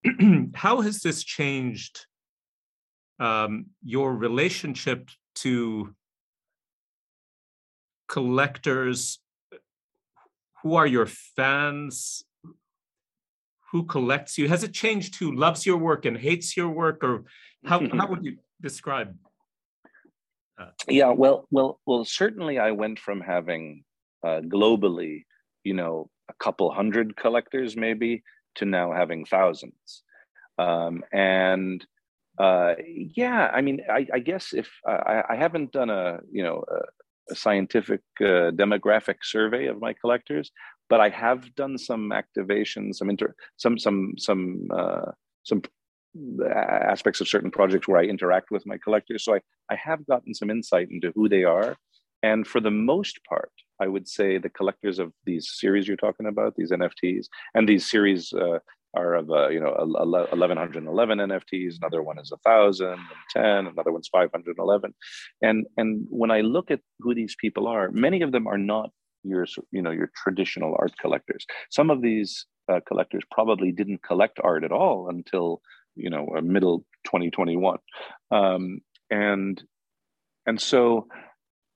how 0.55 0.81
has 0.81 1.01
this 1.01 1.23
changed 1.23 2.07
um, 3.19 3.67
your 3.85 4.15
relationship 4.15 5.11
to 5.37 5.95
collectors? 8.09 9.19
Who 10.63 10.75
are 10.75 10.87
your 10.87 11.07
fans? 11.07 12.25
Who 13.73 13.85
collects 13.85 14.37
you? 14.37 14.49
Has 14.49 14.65
it 14.65 14.73
changed 14.73 15.17
who 15.17 15.33
loves 15.33 15.65
your 15.65 15.77
work 15.77 16.05
and 16.05 16.17
hates 16.17 16.57
your 16.57 16.69
work, 16.69 17.05
or 17.05 17.25
how 17.65 17.81
how 17.97 18.09
would 18.09 18.25
you 18.25 18.39
describe? 18.61 19.15
That? 20.59 20.75
Yeah, 20.89 21.11
well, 21.11 21.47
well, 21.51 21.81
well. 21.87 22.05
Certainly, 22.05 22.59
I 22.59 22.73
went 22.73 22.99
from 22.99 23.21
having 23.21 23.85
uh, 24.25 24.41
globally, 24.41 25.25
you 25.63 25.75
know, 25.75 26.11
a 26.29 26.35
couple 26.35 26.71
hundred 26.73 27.17
collectors, 27.17 27.77
maybe, 27.77 28.23
to 28.57 28.65
now 28.65 28.93
having 28.93 29.25
thousands. 29.25 30.03
Um, 30.59 31.03
and 31.13 31.85
uh, 32.39 32.75
yeah, 32.87 33.51
I 33.53 33.61
mean, 33.61 33.81
I, 33.91 34.07
I 34.13 34.19
guess 34.19 34.53
if 34.53 34.71
I, 34.87 35.23
I, 35.31 35.37
haven't 35.37 35.73
done 35.73 35.91
a 35.91 36.21
you 36.31 36.43
know 36.43 36.65
a, 36.69 37.33
a 37.33 37.35
scientific 37.35 38.01
uh, 38.21 38.51
demographic 38.53 39.17
survey 39.23 39.67
of 39.67 39.81
my 39.81 39.95
collectors, 39.95 40.51
but 40.89 41.01
I 41.01 41.11
have 41.11 41.55
done 41.55 41.77
some 41.77 42.11
activations, 42.11 42.97
some 42.97 43.11
inter, 43.11 43.35
some 43.57 43.79
some 43.79 44.15
some 44.17 44.69
uh, 44.75 45.13
some 45.45 45.63
aspects 46.55 47.21
of 47.21 47.29
certain 47.29 47.51
projects 47.51 47.87
where 47.87 48.01
I 48.01 48.05
interact 48.05 48.51
with 48.51 48.67
my 48.67 48.79
collectors. 48.83 49.25
So 49.25 49.35
I 49.35 49.41
I 49.71 49.77
have 49.77 50.07
gotten 50.07 50.35
some 50.35 50.51
insight 50.51 50.89
into 50.91 51.13
who 51.15 51.29
they 51.29 51.45
are, 51.45 51.77
and 52.23 52.47
for 52.47 52.61
the 52.61 52.71
most 52.71 53.21
part, 53.29 53.53
I 53.81 53.89
would 53.89 54.09
say 54.09 54.39
the 54.39 54.51
collectors 54.51 54.99
of 54.99 55.13
these 55.25 55.51
series 55.53 55.89
you're 55.89 55.97
talking 55.97 56.27
about, 56.27 56.55
these 56.57 56.71
NFTs, 56.71 57.27
and 57.55 57.69
these 57.69 57.91
series 57.91 58.33
uh, 58.33 58.59
are 58.95 59.15
of 59.15 59.31
uh, 59.31 59.49
you 59.49 59.61
know 59.61 59.73
1111 59.79 61.19
NFTs. 61.19 61.77
Another 61.81 62.03
one 62.03 62.19
is 62.19 62.33
a 62.33 62.37
thousand 62.39 62.93
and 62.93 63.01
ten. 63.31 63.67
Another 63.67 63.93
one's 63.93 64.09
511. 64.09 64.95
And 65.43 65.67
and 65.77 66.07
when 66.09 66.31
I 66.31 66.41
look 66.41 66.71
at 66.71 66.81
who 67.01 67.15
these 67.15 67.37
people 67.41 67.67
are, 67.67 67.91
many 67.91 68.23
of 68.23 68.33
them 68.33 68.47
are 68.47 68.59
not 68.59 68.91
your 69.23 69.47
you 69.71 69.83
know 69.83 69.91
your 69.91 70.11
traditional 70.17 70.77
art 70.79 70.93
collectors. 71.01 71.47
Some 71.71 71.91
of 71.91 72.03
these 72.03 72.47
uh, 72.71 72.81
collectors 72.87 73.23
probably 73.31 73.73
didn't 73.73 74.03
collect 74.03 74.39
art 74.43 74.65
at 74.65 74.73
all 74.73 75.09
until 75.09 75.61
you 75.97 76.11
know 76.11 76.27
middle 76.43 76.85
2021, 77.05 77.79
um, 78.31 78.81
and 79.11 79.63
and 80.47 80.61
so 80.61 81.07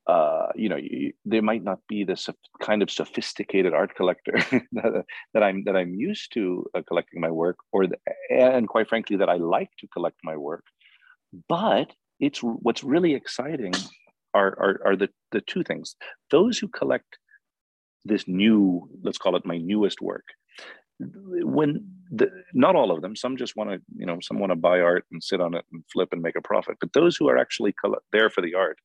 uh, 0.07 0.48
you 0.55 0.68
know, 0.68 0.78
they 1.24 1.40
might 1.40 1.64
not 1.64 1.80
be 1.88 2.05
the 2.05 2.16
kind 2.62 2.82
of 2.82 2.90
sophisticated 2.90 3.72
art 3.72 3.94
collector 3.94 4.34
that, 4.72 5.05
that, 5.32 5.42
I'm 5.42 5.64
that 5.64 5.76
I'm 5.76 5.94
used 5.94 6.32
to 6.34 6.66
uh, 6.74 6.82
collecting 6.86 7.20
my 7.20 7.30
work, 7.30 7.57
or 7.72 7.86
the, 7.86 7.96
and 8.30 8.68
quite 8.68 8.88
frankly, 8.88 9.16
that 9.16 9.30
I 9.30 9.36
like 9.36 9.70
to 9.78 9.88
collect 9.88 10.18
my 10.22 10.36
work. 10.36 10.64
But 11.48 11.92
it's 12.20 12.40
what's 12.40 12.84
really 12.84 13.14
exciting 13.14 13.72
are 14.34 14.57
are, 14.59 14.80
are 14.84 14.96
the 14.96 15.09
the 15.32 15.40
two 15.40 15.62
things. 15.62 15.96
Those 16.30 16.59
who 16.59 16.68
collect 16.68 17.18
this 18.05 18.28
new, 18.28 18.90
let's 19.02 19.16
call 19.16 19.36
it 19.36 19.46
my 19.46 19.57
newest 19.57 20.02
work, 20.02 20.24
when 21.00 21.86
the, 22.11 22.30
not 22.52 22.76
all 22.76 22.90
of 22.90 23.02
them 23.02 23.16
some 23.16 23.36
just 23.36 23.57
want 23.57 23.70
to 23.70 23.78
you 23.96 24.07
know 24.07 24.18
some 24.22 24.38
want 24.38 24.50
to 24.50 24.57
buy 24.57 24.80
art 24.80 25.05
and 25.11 25.22
sit 25.22 25.40
on 25.40 25.55
it 25.55 25.64
and 25.72 25.82
flip 25.92 26.11
and 26.12 26.22
make 26.22 26.36
a 26.36 26.42
profit 26.42 26.76
but 26.80 26.92
those 26.92 27.16
who 27.16 27.28
are 27.28 27.38
actually 27.38 27.74
there 28.12 28.30
for 28.30 28.40
the 28.40 28.55
art 28.55 28.78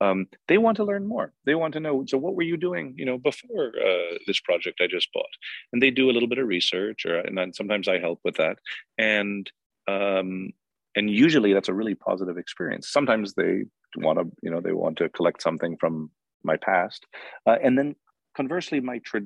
um, 0.00 0.26
they 0.48 0.58
want 0.58 0.76
to 0.76 0.84
learn 0.84 1.06
more. 1.06 1.32
They 1.46 1.54
want 1.54 1.74
to 1.74 1.80
know 1.80 2.04
so 2.06 2.18
what 2.18 2.34
were 2.34 2.42
you 2.42 2.56
doing 2.56 2.94
you 2.96 3.04
know 3.04 3.18
before 3.18 3.72
uh, 3.80 4.16
this 4.26 4.40
project 4.40 4.80
i 4.80 4.86
just 4.86 5.12
bought? 5.12 5.34
And 5.72 5.82
they 5.82 5.90
do 5.90 6.10
a 6.10 6.12
little 6.12 6.28
bit 6.28 6.38
of 6.38 6.48
research 6.48 7.06
or 7.06 7.18
and 7.18 7.36
then 7.36 7.52
sometimes 7.52 7.88
i 7.88 7.98
help 7.98 8.20
with 8.24 8.36
that. 8.36 8.58
And 8.98 9.50
um, 9.86 10.50
and 10.96 11.10
usually 11.10 11.52
that's 11.52 11.68
a 11.68 11.74
really 11.74 11.94
positive 11.94 12.38
experience. 12.38 12.88
Sometimes 12.90 13.34
they 13.34 13.64
want 13.96 14.18
to 14.18 14.24
you 14.42 14.50
know 14.50 14.60
they 14.60 14.72
want 14.72 14.98
to 14.98 15.08
collect 15.10 15.42
something 15.42 15.76
from 15.78 16.10
my 16.42 16.56
past. 16.56 17.06
Uh, 17.46 17.56
and 17.62 17.78
then 17.78 17.94
conversely 18.36 18.80
my 18.80 18.98
tra- 18.98 19.20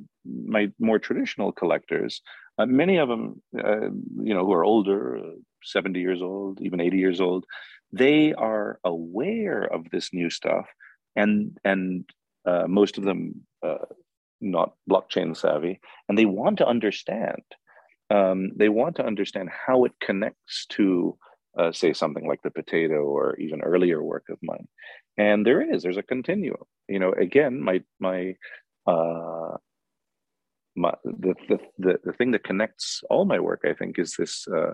my 0.47 0.69
more 0.79 0.99
traditional 0.99 1.51
collectors 1.51 2.21
uh, 2.59 2.67
many 2.67 2.99
of 2.99 3.09
them 3.09 3.41
uh, 3.59 3.89
you 4.23 4.35
know 4.35 4.45
who 4.45 4.53
are 4.53 4.65
older 4.65 5.17
uh, 5.17 5.31
70 5.65 6.01
years 6.01 6.23
old 6.23 6.61
even 6.61 6.81
80 6.81 6.99
years 6.99 7.21
old 7.21 7.45
they 7.93 8.35
are 8.35 8.79
aware 8.85 9.63
of 9.63 9.89
this 9.91 10.13
new 10.13 10.31
stuff 10.31 10.67
and 11.17 11.57
and 11.65 12.05
uh, 12.47 12.67
most 12.67 12.99
of 12.99 13.05
them 13.05 13.47
uh, 13.63 13.87
not 14.41 14.75
blockchain 14.91 15.37
savvy 15.37 15.81
and 16.09 16.17
they 16.17 16.27
want 16.27 16.59
to 16.59 16.67
understand 16.67 17.43
um, 18.11 18.53
they 18.57 18.69
want 18.69 18.97
to 18.97 19.07
understand 19.07 19.51
how 19.67 19.85
it 19.85 19.93
connects 20.01 20.67
to 20.71 21.19
uh, 21.59 21.73
say 21.73 21.93
something 21.93 22.27
like 22.27 22.43
the 22.43 22.51
potato 22.51 23.05
or 23.05 23.37
even 23.37 23.61
earlier 23.63 24.03
work 24.03 24.25
of 24.31 24.39
mine. 24.43 24.69
And 25.17 25.47
there 25.47 25.61
is 25.61 25.83
there's 25.83 25.97
a 25.97 26.03
continuum. 26.03 26.63
You 26.89 27.01
know 27.01 27.13
again 27.13 27.61
my 27.61 27.83
my 28.01 28.37
uh 28.87 29.57
my 30.77 30.95
the, 31.05 31.35
the 31.49 31.59
the 31.79 31.99
the 32.05 32.13
thing 32.13 32.31
that 32.31 32.45
connects 32.45 33.03
all 33.11 33.27
my 33.27 33.39
work 33.41 33.63
i 33.67 33.75
think 33.75 33.99
is 33.99 34.15
this 34.19 34.47
uh 34.49 34.73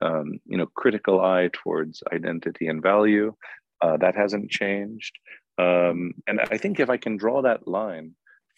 um, 0.00 0.40
you 0.46 0.56
know, 0.58 0.66
critical 0.82 1.20
eye 1.20 1.50
towards 1.52 2.02
identity 2.12 2.66
and 2.68 2.82
value, 2.82 3.34
Uh, 3.82 3.96
that 3.96 4.14
hasn't 4.14 4.50
changed. 4.50 5.14
Um, 5.56 5.98
and 6.28 6.36
I 6.54 6.58
think 6.58 6.80
if 6.80 6.90
I 6.90 6.98
can 7.04 7.16
draw 7.16 7.42
that 7.42 7.66
line 7.66 8.08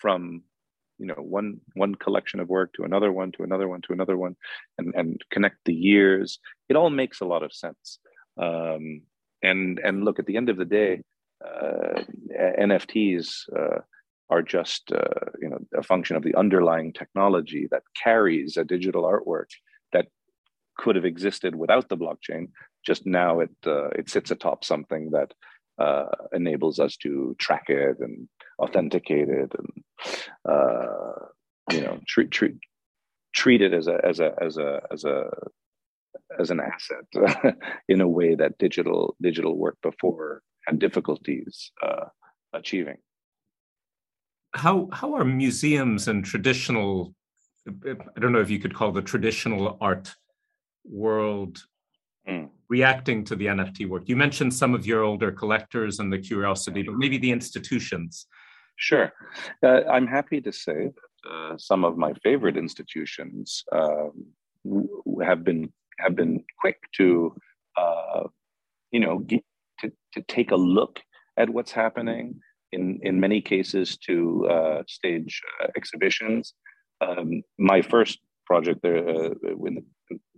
from 0.03 0.43
you 0.99 1.07
know 1.07 1.21
one 1.39 1.61
one 1.85 1.95
collection 1.95 2.41
of 2.41 2.49
work 2.49 2.71
to 2.75 2.85
another 2.85 3.11
one 3.21 3.31
to 3.33 3.43
another 3.43 3.69
one 3.73 3.83
to 3.83 3.93
another 3.93 4.17
one 4.17 4.35
and 4.79 4.89
and 4.99 5.11
connect 5.35 5.59
the 5.65 5.79
years 5.93 6.29
it 6.69 6.77
all 6.77 6.91
makes 6.91 7.21
a 7.21 7.31
lot 7.33 7.43
of 7.47 7.53
sense. 7.65 7.99
Um, 8.47 8.85
and 9.51 9.81
and 9.87 10.05
look 10.05 10.19
at 10.19 10.27
the 10.27 10.37
end 10.41 10.49
of 10.51 10.59
the 10.59 10.71
day 10.81 10.93
uh, 11.49 12.03
nfts 12.69 13.27
uh, 13.61 13.81
are 14.33 14.45
just 14.57 14.85
uh, 14.93 15.25
you 15.43 15.49
know 15.51 15.61
a 15.83 15.83
function 15.83 16.17
of 16.17 16.25
the 16.25 16.37
underlying 16.43 16.93
technology 16.93 17.65
that 17.73 17.85
carries 18.05 18.57
a 18.57 18.65
digital 18.75 19.05
artwork 19.13 19.51
could 20.77 20.97
have 20.97 21.05
existed 21.05 21.55
without 21.55 21.89
the 21.89 21.97
blockchain 21.97 22.49
just 22.85 23.07
now 23.07 23.41
it 23.41 23.51
uh, 23.67 23.89
it 23.91 24.09
sits 24.09 24.31
atop 24.31 24.65
something 24.65 25.11
that 25.11 25.33
uh, 25.79 26.07
enables 26.33 26.79
us 26.79 26.97
to 26.97 27.35
track 27.39 27.65
it 27.69 27.97
and 28.01 28.29
authenticate 28.61 29.29
it 29.29 29.53
and 29.59 29.85
uh, 30.49 31.13
you 31.71 31.81
know 31.81 31.99
treat 32.07 32.31
treat 32.31 32.55
treat 33.35 33.63
it 33.63 33.73
as 33.73 33.87
a 33.87 33.99
as 34.05 34.21
a 34.21 34.35
as 34.41 34.57
a 34.57 34.81
as 34.93 35.05
a 35.05 35.31
as 36.39 36.51
an 36.51 36.61
asset 36.61 37.55
in 37.89 38.01
a 38.01 38.09
way 38.09 38.35
that 38.35 38.59
digital 38.59 39.17
digital 39.21 39.57
work 39.57 39.77
before 39.83 40.43
had 40.67 40.79
difficulties 40.79 41.73
uh, 41.83 42.07
achieving. 42.53 42.97
How 44.55 44.89
how 44.93 45.15
are 45.15 45.25
museums 45.25 46.09
and 46.09 46.25
traditional 46.25 47.15
I 47.67 48.21
don't 48.21 48.33
know 48.33 48.41
if 48.41 48.51
you 48.51 48.59
could 48.59 48.75
call 48.75 48.93
the 48.93 49.03
traditional 49.03 49.79
art 49.81 50.15
world 50.85 51.65
mm. 52.29 52.49
reacting 52.69 53.25
to 53.25 53.37
the 53.37 53.47
NFT 53.47 53.89
work? 53.89 54.05
You 54.07 54.17
mentioned 54.17 54.55
some 54.55 54.75
of 54.75 54.87
your 54.87 55.03
older 55.03 55.33
collectors 55.33 55.99
and 55.99 56.13
the 56.13 56.19
curiosity, 56.19 56.83
but 56.83 56.97
maybe 56.97 57.19
the 57.19 57.31
institutions. 57.31 58.27
Sure. 58.77 59.13
Uh, 59.63 59.83
I'm 59.91 60.07
happy 60.07 60.41
to 60.41 60.53
say 60.53 60.89
that 60.89 61.31
uh, 61.31 61.57
some 61.57 61.85
of 61.85 61.97
my 61.97 62.13
favorite 62.23 62.57
institutions 62.57 63.65
um, 63.73 64.27
have 65.23 65.45
been 65.45 65.73
have 65.99 66.17
been 66.17 66.43
quick 66.59 66.79
to, 66.97 67.37
uh, 67.77 68.25
you 68.91 68.99
know, 68.99 69.19
get, 69.19 69.45
to, 69.81 69.93
to 70.15 70.23
take 70.23 70.51
a 70.51 70.57
look 70.57 71.01
at 71.37 71.49
what's 71.51 71.73
happening. 71.73 72.41
In 72.73 72.99
in 73.03 73.21
many 73.21 73.41
cases, 73.41 73.99
to 73.99 74.49
uh, 74.49 74.83
stage 74.89 75.43
uh, 75.63 75.69
exhibitions. 75.77 76.55
Um, 77.01 77.43
my 77.59 77.83
first 77.83 78.21
project 78.47 78.81
there, 78.83 79.09
uh, 79.09 79.31
in 79.67 79.75
the 79.75 79.85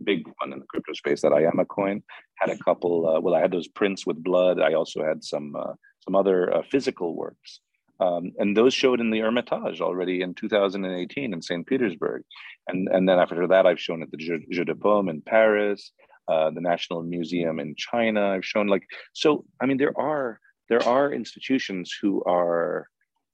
big 0.03 0.27
one 0.39 0.53
in 0.53 0.59
the 0.59 0.67
crypto 0.67 0.93
space 0.93 1.21
that 1.23 1.33
I 1.33 1.43
am 1.43 1.59
a 1.59 1.65
coin 1.65 2.03
had 2.37 2.51
a 2.51 2.59
couple. 2.59 3.09
Uh, 3.09 3.21
well, 3.21 3.35
I 3.35 3.41
had 3.41 3.53
those 3.53 3.69
prints 3.69 4.07
with 4.07 4.23
blood. 4.23 4.61
I 4.61 4.75
also 4.75 5.05
had 5.05 5.25
some 5.25 5.55
uh, 5.57 5.75
some 6.01 6.15
other 6.15 6.55
uh, 6.55 6.63
physical 6.71 7.17
works, 7.17 7.61
um, 8.01 8.33
and 8.39 8.57
those 8.57 8.75
showed 8.75 9.01
in 9.01 9.11
the 9.11 9.21
Hermitage 9.21 9.81
already 9.81 10.23
in 10.23 10.35
2018 10.35 11.33
in 11.33 11.43
St. 11.43 11.67
Petersburg, 11.67 12.23
and 12.69 12.89
and 12.89 13.09
then 13.09 13.19
after 13.19 13.47
that, 13.47 13.67
I've 13.67 13.81
shown 13.81 14.03
at 14.03 14.11
the 14.11 14.17
Jeu, 14.17 14.41
Jeu 14.51 14.65
de 14.65 14.75
Paume 14.75 15.09
in 15.09 15.21
Paris, 15.23 15.93
uh, 16.29 16.51
the 16.51 16.61
National 16.61 17.03
Museum 17.03 17.61
in 17.61 17.75
China. 17.77 18.29
I've 18.29 18.45
shown 18.45 18.67
like 18.67 18.87
so. 19.13 19.45
I 19.61 19.67
mean, 19.67 19.79
there 19.79 19.99
are 19.99 20.41
there 20.69 20.83
are 20.83 21.13
institutions 21.13 21.95
who 22.01 22.23
are 22.25 22.89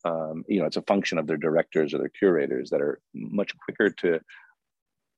um, 0.05 0.45
you 0.49 0.61
know, 0.61 0.67
it's 0.67 0.77
a 0.77 0.83
function 0.83 1.19
of 1.19 1.27
their 1.27 1.37
directors 1.37 1.93
or 1.93 1.99
their 1.99 2.09
curators 2.09 2.71
that 2.71 2.81
are 2.81 3.01
much 3.15 3.53
quicker 3.59 3.91
to 3.91 4.21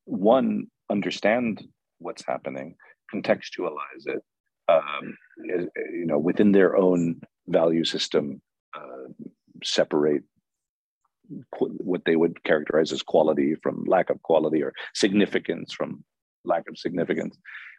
one 0.05 0.67
understand 0.91 1.67
what's 1.99 2.25
happening, 2.27 2.77
contextualize 3.13 4.07
it, 4.07 4.23
um, 4.69 5.17
you 5.45 6.07
know, 6.07 6.19
within 6.19 6.53
their 6.53 6.77
own 6.77 7.21
value 7.49 7.85
system, 7.85 8.41
uh, 8.77 9.13
separate 9.63 10.23
what 11.51 12.05
they 12.05 12.17
would 12.17 12.43
characterize 12.45 12.93
as 12.93 13.03
quality 13.03 13.55
from 13.63 13.85
lack 13.87 14.11
of 14.11 14.21
quality 14.23 14.63
or 14.63 14.73
significance 14.95 15.73
from 15.73 16.05
lack 16.45 16.69
of 16.69 16.77
significance. 16.77 17.37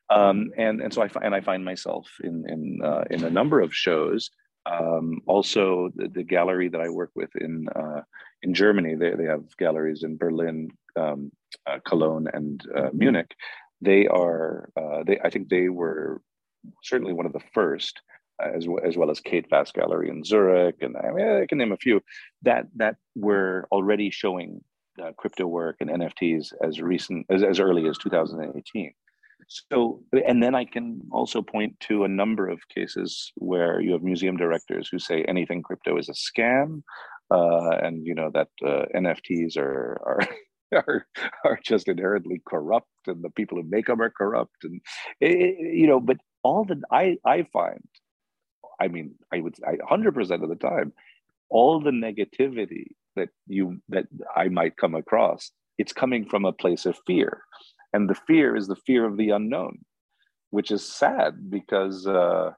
Um, 0.10 0.52
and 0.58 0.82
and 0.82 0.94
so 0.94 1.04
I 1.04 1.10
and 1.22 1.34
I 1.34 1.42
find 1.42 1.64
myself 1.64 2.10
in 2.24 2.44
in 2.48 2.80
uh, 2.84 3.04
in 3.10 3.24
a 3.24 3.30
number 3.30 3.62
of 3.62 3.74
shows. 3.74 4.30
Um, 4.66 5.20
also, 5.26 5.90
the, 5.96 6.08
the, 6.08 6.24
gallery 6.24 6.70
that 6.70 6.80
I 6.80 6.88
work 6.88 7.12
with 7.16 7.30
in 7.36 7.68
uh, 7.76 8.02
in 8.44 8.54
Germany, 8.54 8.96
they, 8.96 9.12
they 9.12 9.26
have 9.26 9.44
galleries 9.58 10.04
in 10.04 10.16
Berlin, 10.16 10.70
um, 10.96 11.32
uh, 11.68 11.80
Cologne, 11.86 12.28
and 12.34 12.64
uh, 12.76 12.90
Munich. 12.94 13.32
They 13.82 14.08
are, 14.08 14.70
uh, 14.78 15.04
they 15.06 15.20
I 15.24 15.30
think 15.30 15.50
they 15.50 15.70
were 15.70 16.22
certainly 16.84 17.14
one 17.14 17.26
of 17.26 17.34
the 17.34 17.42
first, 17.54 18.02
uh, 18.42 18.50
as 18.56 18.68
well, 18.68 18.84
as 18.86 18.98
well 18.98 19.12
as 19.12 19.20
Kate 19.20 19.50
Vass 19.50 19.72
Gallery 19.72 20.10
in 20.10 20.24
Zurich, 20.24 20.78
and 20.82 20.96
I, 20.98 21.12
mean, 21.12 21.28
I 21.28 21.46
can 21.46 21.58
name 21.58 21.72
a 21.72 21.78
few 21.78 22.02
that 22.44 22.68
that 22.76 22.96
were 23.16 23.68
already 23.72 24.10
showing 24.10 24.62
uh, 25.02 25.12
crypto 25.18 25.48
work 25.48 25.78
and 25.80 25.90
NFTs 25.90 26.54
as 26.64 26.82
recent 26.82 27.26
as, 27.30 27.44
as 27.44 27.60
early 27.60 27.88
as 27.88 27.98
2018. 27.98 28.94
So, 29.48 30.02
and 30.26 30.42
then 30.42 30.56
I 30.56 30.66
can 30.66 31.02
also 31.12 31.42
point 31.42 31.80
to 31.82 32.06
a 32.06 32.08
number 32.08 32.48
of 32.48 32.68
cases 32.70 33.32
where 33.36 33.82
you 33.82 33.92
have 33.92 34.02
museum 34.02 34.38
directors 34.38 34.88
who 34.90 35.00
say 35.00 35.24
anything 35.28 35.62
crypto 35.62 35.98
is 35.98 36.10
a 36.10 36.14
scam, 36.14 36.82
uh, 37.30 37.78
and 37.82 38.06
you 38.06 38.16
know 38.16 38.32
that 38.34 38.50
uh, 38.66 38.86
NFTs 38.96 39.58
are 39.58 40.02
are. 40.06 40.20
Are, 40.88 41.06
are 41.46 41.60
just 41.64 41.88
inherently 41.88 42.42
corrupt 42.48 42.88
and 43.08 43.24
the 43.24 43.30
people 43.30 43.58
who 43.58 43.70
make 43.70 43.88
them 43.88 44.02
are 44.02 44.10
corrupt 44.10 44.64
and 44.64 44.82
it, 45.22 45.56
you 45.60 45.88
know 45.88 46.00
but 46.00 46.18
all 46.42 46.66
the 46.66 46.82
i 46.92 47.18
i 47.26 47.46
find 47.54 47.88
i 48.80 48.88
mean 48.88 49.16
i 49.32 49.40
would 49.40 49.56
I, 49.68 49.76
100% 49.76 50.44
of 50.44 50.50
the 50.50 50.56
time 50.56 50.94
all 51.50 51.80
the 51.80 51.92
negativity 51.92 52.88
that 53.16 53.30
you 53.48 53.80
that 53.90 54.08
i 54.36 54.48
might 54.48 54.78
come 54.78 54.96
across 54.96 55.52
it's 55.78 55.94
coming 55.94 56.26
from 56.26 56.46
a 56.46 56.54
place 56.54 56.86
of 56.86 56.98
fear. 57.08 57.42
And 57.94 58.10
the 58.10 58.16
fear 58.28 58.56
is 58.56 58.68
the 58.68 58.76
fear 58.76 59.06
of 59.06 59.18
the 59.18 59.32
unknown 59.32 59.80
which 60.54 60.70
is 60.70 60.88
sad 60.88 61.50
because 61.50 62.06
uh, 62.06 62.52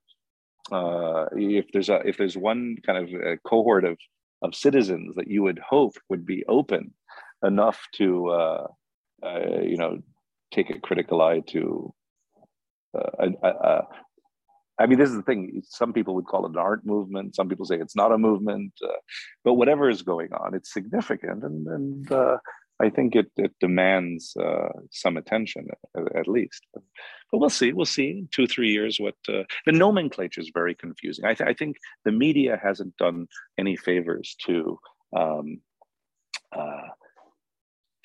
uh, 0.69 1.25
if 1.31 1.65
there's 1.71 1.87
a 1.87 1.95
if 2.05 2.17
there's 2.17 2.35
one 2.35 2.75
kind 2.85 2.97
of 2.97 3.21
uh, 3.21 3.35
cohort 3.47 3.85
of 3.85 3.97
of 4.41 4.53
citizens 4.53 5.15
that 5.15 5.29
you 5.29 5.41
would 5.41 5.59
hope 5.59 5.95
would 6.09 6.25
be 6.25 6.43
open 6.49 6.93
enough 7.45 7.79
to 7.95 8.27
uh, 8.29 8.67
uh, 9.23 9.61
you 9.61 9.77
know 9.77 9.99
take 10.53 10.69
a 10.69 10.79
critical 10.79 11.21
eye 11.21 11.41
to 11.47 11.93
uh, 12.93 13.81
I 14.77 14.85
mean, 14.87 14.99
this 14.99 15.09
is 15.09 15.15
the 15.15 15.23
thing. 15.23 15.61
Some 15.63 15.93
people 15.93 16.15
would 16.15 16.25
call 16.25 16.45
it 16.45 16.51
an 16.51 16.57
art 16.57 16.85
movement. 16.85 17.35
Some 17.35 17.47
people 17.47 17.65
say 17.65 17.77
it's 17.77 17.95
not 17.95 18.11
a 18.11 18.17
movement. 18.17 18.73
Uh, 18.83 18.97
but 19.43 19.53
whatever 19.53 19.89
is 19.89 20.01
going 20.01 20.33
on, 20.33 20.53
it's 20.53 20.73
significant, 20.73 21.43
and, 21.43 21.65
and 21.67 22.11
uh, 22.11 22.37
I 22.81 22.89
think 22.89 23.15
it 23.15 23.31
it 23.37 23.53
demands 23.61 24.35
uh, 24.35 24.69
some 24.91 25.15
attention 25.15 25.67
at, 25.95 26.17
at, 26.17 26.27
least. 26.27 26.65
But 26.73 26.83
we'll 27.39 27.49
see. 27.49 27.71
We'll 27.71 27.85
see 27.85 28.09
in 28.09 28.29
two 28.33 28.47
three 28.47 28.71
years 28.71 28.99
what 28.99 29.15
uh, 29.29 29.43
the 29.65 29.71
nomenclature 29.71 30.41
is 30.41 30.51
very 30.53 30.75
confusing. 30.75 31.23
I, 31.25 31.35
th- 31.35 31.49
I, 31.49 31.53
think 31.53 31.77
the 32.03 32.11
media 32.11 32.59
hasn't 32.61 32.97
done 32.97 33.27
any 33.57 33.77
favors 33.77 34.35
to 34.45 34.77
um, 35.15 35.61
uh, 36.51 36.89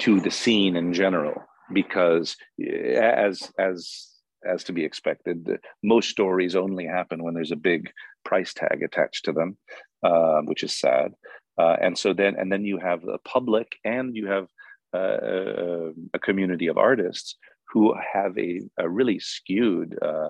to 0.00 0.20
the 0.20 0.30
scene 0.30 0.76
in 0.76 0.92
general 0.92 1.42
because 1.72 2.36
as 2.58 3.50
as 3.58 4.06
as 4.44 4.64
to 4.64 4.72
be 4.72 4.84
expected, 4.84 5.58
most 5.82 6.08
stories 6.08 6.56
only 6.56 6.86
happen 6.86 7.22
when 7.22 7.34
there's 7.34 7.52
a 7.52 7.56
big 7.56 7.90
price 8.24 8.54
tag 8.54 8.82
attached 8.82 9.26
to 9.26 9.32
them, 9.32 9.58
uh, 10.02 10.40
which 10.44 10.62
is 10.62 10.74
sad. 10.74 11.12
Uh, 11.58 11.76
and 11.80 11.96
so 11.96 12.14
then 12.14 12.34
and 12.38 12.50
then 12.50 12.64
you 12.64 12.78
have 12.78 13.02
the 13.02 13.18
public 13.24 13.68
and 13.84 14.16
you 14.16 14.26
have 14.26 14.46
uh, 14.94 15.92
a 16.14 16.18
community 16.18 16.68
of 16.68 16.78
artists 16.78 17.36
who 17.72 17.94
have 18.12 18.36
a, 18.38 18.60
a 18.78 18.88
really 18.88 19.20
skewed, 19.20 19.96
uh, 20.02 20.28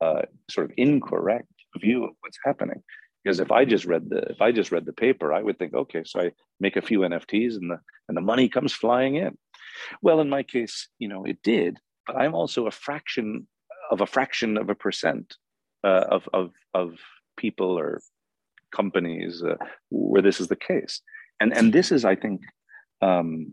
uh, 0.00 0.22
sort 0.50 0.66
of 0.66 0.72
incorrect 0.76 1.48
view 1.78 2.04
of 2.04 2.10
what's 2.20 2.38
happening. 2.44 2.82
Because 3.22 3.40
if 3.40 3.52
I 3.52 3.64
just 3.64 3.84
read 3.84 4.10
the 4.10 4.18
if 4.30 4.40
I 4.40 4.52
just 4.52 4.72
read 4.72 4.84
the 4.84 4.92
paper, 4.92 5.32
I 5.32 5.42
would 5.42 5.58
think, 5.58 5.74
okay, 5.74 6.02
so 6.04 6.20
I 6.20 6.32
make 6.60 6.76
a 6.76 6.82
few 6.82 7.00
NFTs 7.00 7.56
and 7.56 7.70
the 7.70 7.78
and 8.08 8.16
the 8.16 8.20
money 8.20 8.48
comes 8.48 8.72
flying 8.72 9.16
in. 9.16 9.38
Well, 10.02 10.20
in 10.20 10.28
my 10.28 10.42
case, 10.42 10.88
you 10.98 11.08
know, 11.08 11.24
it 11.24 11.38
did, 11.42 11.78
but 12.06 12.16
I'm 12.16 12.34
also 12.34 12.66
a 12.66 12.70
fraction 12.70 13.46
of 13.90 14.00
a 14.00 14.06
fraction 14.06 14.56
of 14.56 14.68
a 14.70 14.74
percent 14.74 15.36
uh, 15.84 16.04
of 16.10 16.28
of 16.32 16.50
of 16.74 16.94
people 17.36 17.78
or 17.78 18.00
companies 18.74 19.42
uh, 19.42 19.56
where 19.90 20.22
this 20.22 20.40
is 20.40 20.48
the 20.48 20.56
case, 20.56 21.00
and 21.40 21.56
and 21.56 21.72
this 21.72 21.92
is, 21.92 22.04
I 22.04 22.16
think, 22.16 22.40
um, 23.02 23.52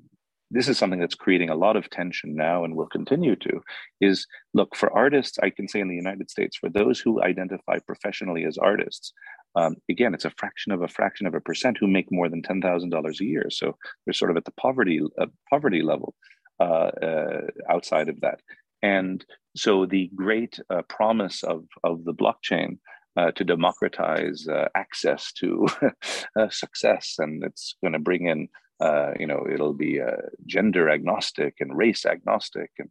this 0.52 0.68
is 0.68 0.78
something 0.78 1.00
that's 1.00 1.16
creating 1.16 1.50
a 1.50 1.56
lot 1.56 1.76
of 1.76 1.90
tension 1.90 2.36
now 2.36 2.64
and 2.64 2.76
will 2.76 2.88
continue 2.88 3.36
to 3.36 3.62
is 4.02 4.26
look 4.54 4.76
for 4.76 4.92
artists 4.98 5.38
i 5.44 5.50
can 5.50 5.68
say 5.68 5.80
in 5.80 5.88
the 5.88 5.96
united 5.96 6.30
states 6.30 6.58
for 6.58 6.70
those 6.70 7.00
who 7.00 7.22
identify 7.22 7.78
professionally 7.80 8.46
as 8.46 8.58
artists 8.58 9.14
um, 9.56 9.76
again 9.90 10.14
it's 10.14 10.26
a 10.26 10.32
fraction 10.32 10.72
of 10.72 10.82
a 10.82 10.88
fraction 10.88 11.26
of 11.28 11.34
a 11.34 11.42
percent 11.42 11.78
who 11.80 11.88
make 11.88 12.12
more 12.12 12.30
than 12.30 12.42
$10000 12.42 13.20
a 13.20 13.26
year 13.26 13.50
so 13.50 13.76
they're 14.06 14.14
sort 14.14 14.32
of 14.32 14.38
at 14.38 14.46
the 14.46 14.52
poverty 14.52 15.02
uh, 15.20 15.26
poverty 15.50 15.82
level 15.82 16.14
uh, 16.60 16.92
uh, 17.02 17.42
outside 17.70 18.10
of 18.10 18.20
that 18.22 18.42
and 18.82 19.26
so 19.56 19.86
the 19.86 20.10
great 20.16 20.60
uh, 20.70 20.82
promise 20.84 21.44
of, 21.44 21.66
of 21.84 22.06
the 22.06 22.14
blockchain 22.14 22.78
uh, 23.18 23.32
to 23.32 23.44
democratize 23.44 24.48
uh, 24.48 24.68
access 24.76 25.34
to 25.34 25.68
uh, 26.40 26.50
success, 26.50 27.16
and 27.18 27.44
it's 27.44 27.76
going 27.82 27.94
to 27.94 28.00
bring 28.00 28.28
in. 28.28 28.48
Uh, 28.80 29.12
you 29.20 29.28
know, 29.28 29.46
it'll 29.54 29.74
be 29.74 30.00
uh, 30.00 30.16
gender 30.46 30.90
agnostic 30.90 31.56
and 31.60 31.76
race 31.76 32.06
agnostic, 32.06 32.72
and 32.80 32.90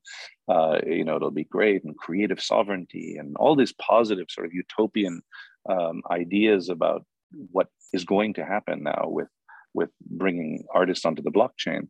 you 0.86 1.02
know, 1.02 1.16
it'll 1.16 1.30
be 1.30 1.44
great 1.44 1.82
and 1.82 1.96
creative 1.96 2.42
sovereignty 2.42 3.16
and 3.18 3.34
all 3.38 3.56
these 3.56 3.72
positive 3.72 4.26
sort 4.28 4.46
of 4.46 4.52
utopian 4.52 5.22
um, 5.68 6.02
ideas 6.10 6.68
about 6.68 7.04
what 7.52 7.68
is 7.92 8.04
going 8.04 8.34
to 8.34 8.44
happen 8.44 8.82
now 8.82 9.04
with 9.06 9.28
with 9.74 9.90
bringing 10.10 10.64
artists 10.74 11.04
onto 11.04 11.22
the 11.22 11.30
blockchain. 11.30 11.88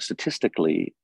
statistically, 0.00 0.94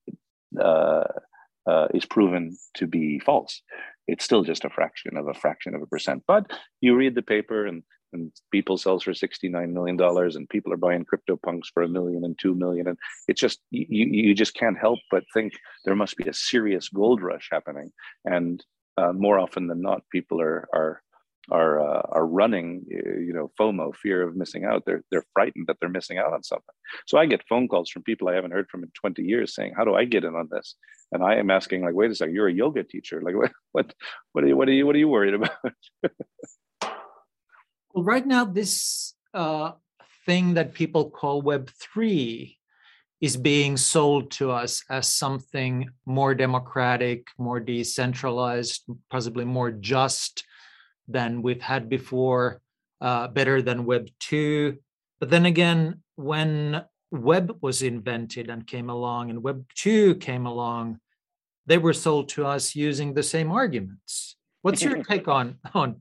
is 1.95 2.05
proven 2.05 2.57
to 2.75 2.87
be 2.87 3.19
false 3.19 3.63
it's 4.07 4.25
still 4.25 4.43
just 4.43 4.65
a 4.65 4.71
fraction 4.71 5.17
of 5.17 5.29
a 5.29 5.35
fraction 5.35 5.75
of 5.75 5.83
a 5.83 5.87
percent. 5.87 6.23
But 6.27 6.51
you 6.81 6.95
read 6.97 7.15
the 7.15 7.23
paper 7.23 7.67
and, 7.67 7.83
and 8.13 8.33
Beeple 8.55 8.79
sells 8.79 9.03
for 9.03 9.13
$69 9.13 9.73
million 9.73 9.99
and 10.01 10.49
people 10.49 10.73
are 10.73 10.79
buying 10.79 11.05
CryptoPunks 11.05 11.67
for 11.73 11.83
a 11.83 11.89
million 11.89 12.25
and 12.25 12.39
two 12.39 12.55
million. 12.55 12.89
And 12.89 12.99
it's 13.29 13.41
just, 13.41 13.61
you, 13.71 13.87
you 14.07 14.35
just 14.35 14.55
can't 14.55 14.79
help 14.79 14.99
but 15.11 15.25
think 15.33 15.55
there 15.85 15.97
must 15.97 16.17
be 16.17 16.29
a 16.29 16.35
serious 16.35 16.89
gold 16.89 17.23
rush 17.23 17.49
happening. 17.51 17.93
And 18.25 18.65
uh, 18.97 19.13
more 19.13 19.39
often 19.39 19.67
than 19.67 19.81
not, 19.81 20.03
people 20.13 20.41
are, 20.41 20.69
are 20.73 21.03
are 21.51 21.81
uh, 21.81 22.03
are 22.11 22.27
running 22.27 22.85
you 22.89 23.33
know 23.33 23.51
fomo 23.59 23.95
fear 23.95 24.23
of 24.23 24.37
missing 24.37 24.65
out. 24.65 24.85
They're 24.87 25.05
they're 25.11 25.25
frightened 25.33 25.67
that 25.67 25.77
they're 25.81 25.89
missing 25.89 26.19
out 26.19 26.33
on 26.33 26.43
something. 26.43 26.75
So 27.07 27.19
i 27.19 27.27
get 27.27 27.47
phone 27.49 27.69
calls 27.69 27.91
from 27.91 28.03
people 28.03 28.29
i 28.29 28.35
haven't 28.35 28.53
heard 28.53 28.69
from 28.71 28.83
in 28.83 28.91
20 28.95 29.23
years 29.23 29.55
saying 29.55 29.75
how 29.77 29.85
do 29.85 29.95
i 29.95 30.05
get 30.05 30.25
in 30.25 30.35
on 30.35 30.49
this? 30.51 30.75
And 31.13 31.23
i 31.23 31.37
am 31.37 31.51
asking 31.51 31.83
like 31.83 31.95
wait 31.95 32.11
a 32.11 32.15
second 32.15 32.35
you're 32.35 32.49
a 32.49 32.53
yoga 32.53 32.85
teacher. 32.85 33.21
Like 33.21 33.37
what 33.37 33.53
what 33.73 33.95
what 34.33 34.45
are 34.45 34.49
you 34.49 34.57
what 34.57 34.69
are 34.69 34.73
you 34.73 34.87
what 34.87 34.97
are 34.97 35.01
you 35.01 35.09
worried 35.09 35.35
about? 35.35 35.51
Well 37.95 38.03
right 38.03 38.27
now 38.27 38.45
this 38.45 39.15
uh, 39.33 39.71
thing 40.27 40.55
that 40.55 40.75
people 40.75 41.11
call 41.11 41.43
web 41.43 41.71
3 41.71 42.59
is 43.21 43.37
being 43.37 43.77
sold 43.77 44.33
to 44.33 44.51
us 44.51 44.83
as 44.91 45.09
something 45.09 45.89
more 46.05 46.35
democratic 46.35 47.29
more 47.39 47.61
decentralized 47.61 48.83
possibly 49.11 49.45
more 49.45 49.71
just 49.71 50.45
than 51.09 51.43
we've 51.43 51.63
had 51.63 51.89
before, 51.89 52.61
uh, 53.01 53.29
better 53.29 53.63
than 53.63 53.85
Web 53.85 54.09
2. 54.21 54.77
But 55.21 55.31
then 55.31 55.47
again, 55.47 56.03
when 56.17 56.85
Web 57.11 57.57
was 57.61 57.83
invented 57.83 58.51
and 58.51 58.67
came 58.67 58.91
along, 58.91 59.31
and 59.31 59.43
Web 59.43 59.65
2 59.77 60.17
came 60.17 60.47
along, 60.47 61.01
they 61.67 61.79
were 61.79 61.93
sold 61.93 62.29
to 62.31 62.47
us 62.47 62.75
using 62.75 63.15
the 63.15 63.23
same 63.23 63.51
arguments. 63.51 64.37
What's 64.63 64.83
your 64.83 65.03
take 65.11 65.29
on 65.29 65.59
on 65.75 65.97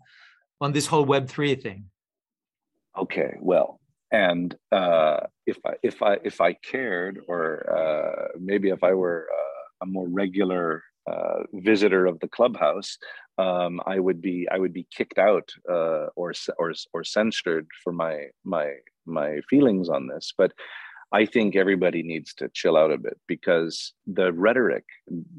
on 0.60 0.72
this 0.72 0.88
whole 0.88 1.06
Web 1.06 1.28
3 1.28 1.56
thing? 1.56 1.86
Okay, 2.97 3.36
well, 3.39 3.80
and 4.12 4.56
uh, 4.72 5.22
if 5.47 5.58
I 5.66 5.74
if 5.82 6.01
I 6.04 6.18
if 6.24 6.39
I 6.41 6.54
cared, 6.54 7.22
or 7.28 7.68
uh, 7.70 8.38
maybe 8.39 8.70
if 8.70 8.84
I 8.84 8.93
were 8.93 9.28
uh, 9.34 9.84
a 9.84 9.86
more 9.86 10.08
regular 10.08 10.84
uh, 11.08 11.43
visitor 11.54 12.06
of 12.06 12.20
the 12.20 12.28
clubhouse, 12.28 12.97
um, 13.38 13.82
I 13.86 13.99
would 13.99 14.22
be 14.22 14.47
I 14.51 14.58
would 14.58 14.74
be 14.74 14.88
kicked 14.95 15.18
out 15.18 15.49
uh, 15.70 16.08
or 16.16 16.34
or 16.58 16.74
or 16.93 17.04
censored 17.04 17.68
for 17.84 17.93
my 17.93 18.28
my 18.43 18.74
my 19.06 19.39
feelings 19.49 19.89
on 19.89 20.08
this. 20.08 20.34
But 20.38 20.54
I 21.14 21.26
think 21.28 21.56
everybody 21.56 22.01
needs 22.01 22.34
to 22.36 22.49
chill 22.49 22.76
out 22.76 22.91
a 22.91 22.97
bit 22.97 23.20
because 23.28 23.93
the 24.08 24.34
rhetoric, 24.34 24.84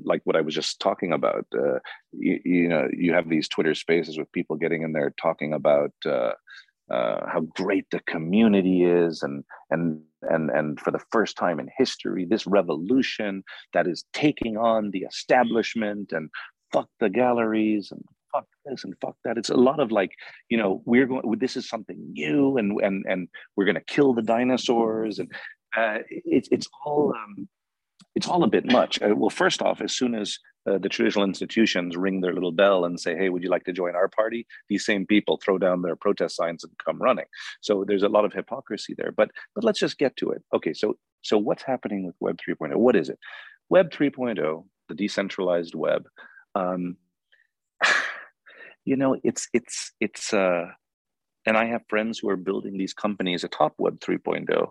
like 0.05 0.21
what 0.23 0.37
I 0.37 0.41
was 0.41 0.55
just 0.55 0.79
talking 0.79 1.12
about, 1.12 1.47
uh, 1.53 1.81
you, 2.12 2.41
you, 2.45 2.69
know, 2.69 2.87
you 2.97 3.12
have 3.12 3.29
these 3.29 3.49
Twitter 3.49 3.75
spaces 3.75 4.17
with 4.17 4.31
people 4.31 4.55
getting 4.55 4.83
in 4.83 4.93
there 4.93 5.12
talking 5.21 5.53
about 5.53 5.93
uh, 6.07 6.31
uh, 6.91 7.26
how 7.26 7.41
great 7.57 7.87
the 7.91 8.01
community 8.01 8.85
is, 8.85 9.22
and 9.22 9.45
and 9.70 10.01
and 10.22 10.51
and 10.51 10.80
for 10.80 10.91
the 10.91 11.05
first 11.11 11.37
time 11.37 11.59
in 11.59 11.68
history, 11.76 12.24
this 12.24 12.47
revolution 12.47 13.43
that 13.72 13.87
is 13.87 14.05
taking 14.12 14.57
on 14.57 14.91
the 14.91 15.01
establishment 15.01 16.12
and 16.12 16.30
fuck 16.72 16.89
the 17.01 17.09
galleries 17.09 17.91
and 17.91 18.03
fuck 18.35 18.47
this 18.64 18.85
and 18.85 18.95
fuck 19.01 19.16
that. 19.24 19.39
It's 19.39 19.51
a 19.51 19.57
lot 19.57 19.80
of 19.80 19.93
like, 19.93 20.12
you 20.49 20.59
know, 20.59 20.82
we're 20.85 21.07
going. 21.07 21.22
This 21.39 21.57
is 21.57 21.68
something 21.68 21.99
new, 22.12 22.59
and 22.59 22.78
and 22.80 23.05
and 23.09 23.28
we're 23.57 23.64
going 23.64 23.76
to 23.76 23.85
kill 23.95 24.12
the 24.12 24.22
dinosaurs, 24.22 25.18
and 25.18 25.30
uh, 25.76 25.99
it's 26.09 26.49
it's 26.51 26.68
all 26.85 27.14
um, 27.14 27.49
it's 28.14 28.28
all 28.28 28.45
a 28.45 28.49
bit 28.49 28.70
much. 28.70 29.01
Uh, 29.03 29.14
well, 29.16 29.30
first 29.30 29.62
off, 29.62 29.80
as 29.80 29.92
soon 29.92 30.14
as 30.14 30.38
uh, 30.66 30.78
the 30.78 30.88
traditional 30.88 31.24
institutions 31.24 31.97
ring 31.97 32.20
their 32.20 32.32
little 32.32 32.53
bell 32.53 32.84
and 32.84 32.99
say, 32.99 33.16
"Hey, 33.16 33.28
would 33.28 33.42
you 33.42 33.51
like 33.51 33.64
to 33.64 33.72
join 33.72 33.95
our 33.95 34.09
party?" 34.09 34.47
These 34.68 34.86
same 34.86 35.07
people 35.07 35.38
throw 35.42 35.59
down 35.59 35.82
their 35.82 35.97
protest 35.97 36.36
signs 36.36 36.64
and 36.64 36.72
come 36.84 37.01
running. 37.01 37.26
So 37.61 37.84
there's 37.86 38.03
a 38.03 38.09
lot 38.09 38.24
of 38.24 38.32
hypocrisy 38.32 38.95
there. 38.97 39.12
But 39.12 39.30
but 39.55 39.64
let's 39.64 39.78
just 39.78 39.99
get 39.99 40.16
to 40.18 40.30
it. 40.30 40.42
Okay, 40.55 40.72
so 40.72 40.97
so 41.22 41.38
what's 41.38 41.62
happening 41.62 42.07
with 42.07 42.14
Web 42.20 42.38
3.0? 42.38 42.76
What 42.76 42.97
is 42.97 43.09
it? 43.09 43.18
Web 43.70 43.90
3.0, 43.90 44.64
the 44.88 44.95
decentralized 44.95 45.74
web, 45.74 46.07
um, 46.55 46.97
you 48.84 48.97
know, 48.97 49.16
it's 49.24 49.49
it's 49.53 49.92
it's 50.01 50.32
uh, 50.32 50.66
and 51.47 51.57
I 51.57 51.66
have 51.66 51.82
friends 51.88 52.18
who 52.18 52.28
are 52.30 52.36
building 52.36 52.78
these 52.78 52.95
companies 52.95 53.45
atop 53.45 53.74
Web 53.78 54.01
3.0. 54.01 54.68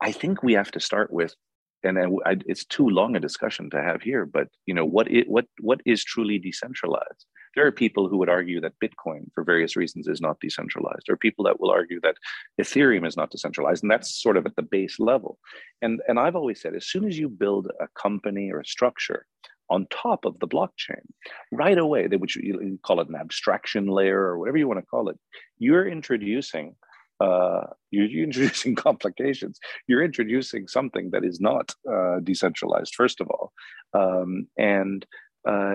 I 0.00 0.12
think 0.12 0.42
we 0.42 0.52
have 0.54 0.70
to 0.72 0.80
start 0.80 1.12
with, 1.12 1.34
and 1.82 1.98
I, 2.24 2.36
it's 2.46 2.64
too 2.64 2.88
long 2.88 3.16
a 3.16 3.20
discussion 3.20 3.70
to 3.70 3.82
have 3.82 4.02
here. 4.02 4.26
But 4.26 4.48
you 4.66 4.74
know, 4.74 4.84
what 4.84 5.10
it 5.10 5.28
what 5.28 5.46
what 5.60 5.80
is 5.84 6.04
truly 6.04 6.38
decentralized? 6.38 7.26
There 7.54 7.66
are 7.66 7.72
people 7.72 8.08
who 8.08 8.18
would 8.18 8.28
argue 8.28 8.60
that 8.60 8.78
Bitcoin, 8.82 9.32
for 9.34 9.42
various 9.42 9.76
reasons, 9.76 10.08
is 10.08 10.20
not 10.20 10.40
decentralized. 10.40 11.04
There 11.06 11.14
are 11.14 11.18
people 11.18 11.44
that 11.46 11.58
will 11.58 11.70
argue 11.70 12.00
that 12.02 12.16
Ethereum 12.60 13.06
is 13.06 13.16
not 13.16 13.30
decentralized, 13.30 13.82
and 13.82 13.90
that's 13.90 14.22
sort 14.22 14.36
of 14.36 14.44
at 14.44 14.56
the 14.56 14.62
base 14.62 14.98
level. 14.98 15.38
And 15.80 16.00
and 16.08 16.18
I've 16.18 16.36
always 16.36 16.60
said, 16.60 16.74
as 16.74 16.86
soon 16.86 17.06
as 17.06 17.18
you 17.18 17.28
build 17.28 17.70
a 17.80 17.88
company 18.00 18.50
or 18.50 18.60
a 18.60 18.66
structure 18.66 19.26
on 19.68 19.86
top 19.90 20.24
of 20.24 20.38
the 20.38 20.46
blockchain 20.46 21.02
right 21.50 21.78
away 21.78 22.06
would 22.06 22.32
you 22.34 22.78
call 22.84 23.00
it 23.00 23.08
an 23.08 23.16
abstraction 23.16 23.86
layer 23.86 24.20
or 24.20 24.38
whatever 24.38 24.56
you 24.56 24.68
want 24.68 24.78
to 24.78 24.86
call 24.86 25.08
it 25.08 25.18
you're 25.58 25.88
introducing 25.88 26.74
uh, 27.20 27.62
you're, 27.90 28.24
introducing 28.24 28.74
complications 28.74 29.58
you're 29.86 30.04
introducing 30.04 30.66
something 30.66 31.10
that 31.10 31.24
is 31.24 31.40
not 31.40 31.74
uh, 31.90 32.20
decentralized 32.22 32.94
first 32.94 33.20
of 33.20 33.28
all 33.30 33.52
um, 33.94 34.46
and 34.56 35.06
uh, 35.48 35.74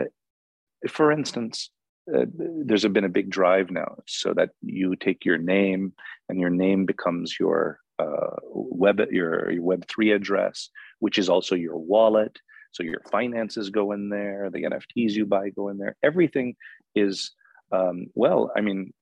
for 0.88 1.12
instance 1.12 1.70
uh, 2.14 2.26
there's 2.66 2.86
been 2.88 3.06
a 3.06 3.10
big 3.10 3.30
drive 3.30 3.70
now 3.70 3.96
so 4.08 4.34
that 4.34 4.50
you 4.62 4.96
take 4.96 5.24
your 5.24 5.38
name 5.38 5.94
and 6.30 6.40
your 6.40 6.50
name 6.50 6.86
becomes 6.86 7.38
your 7.40 7.80
uh, 8.00 8.36
web 8.52 9.00
your, 9.12 9.52
your 9.52 9.64
web 9.64 9.86
3 9.88 10.12
address 10.12 10.70
which 11.00 11.18
is 11.20 11.30
also 11.30 11.56
your 11.56 11.78
wallet 11.78 12.40
so 12.72 12.84
your 12.84 13.02
finances 13.12 13.70
go 13.70 13.92
in 13.92 14.10
there, 14.10 14.50
the 14.50 14.64
NFTs 14.64 15.12
you 15.12 15.26
buy 15.26 15.50
go 15.50 15.70
in 15.70 15.78
there. 15.78 15.96
Everything 16.02 16.56
is 16.96 17.32
um, 17.72 18.08
well. 18.16 18.52
I 18.56 18.62
mean, 18.62 18.94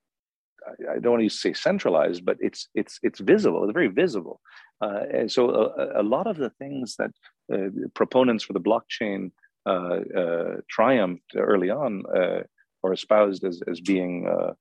I, 0.92 1.00
don't 1.00 1.14
want 1.14 1.24
to 1.24 1.30
say 1.30 1.54
centralized, 1.54 2.26
but 2.26 2.38
it's 2.40 2.68
it's 2.76 3.00
it's 3.04 3.20
visible. 3.20 3.64
It's 3.64 3.74
very 3.74 3.88
visible. 3.88 4.42
Uh, 4.82 5.04
and 5.14 5.32
so 5.32 5.50
a, 5.50 6.02
a, 6.02 6.04
lot 6.04 6.28
of 6.28 6.38
the 6.38 6.50
things 6.52 6.96
that 6.98 7.12
uh, 7.54 7.70
proponents 7.94 8.44
for 8.44 8.54
the 8.54 8.62
blockchain 8.62 9.32
uh, 9.66 10.00
uh 10.18 10.56
triumphed 10.70 11.36
early 11.36 11.70
on 11.70 12.04
uh, 12.16 12.42
or 12.82 12.94
espoused 12.94 13.44
as 13.44 13.62
as 13.68 13.82
being 13.82 14.28
uh, 14.28 14.54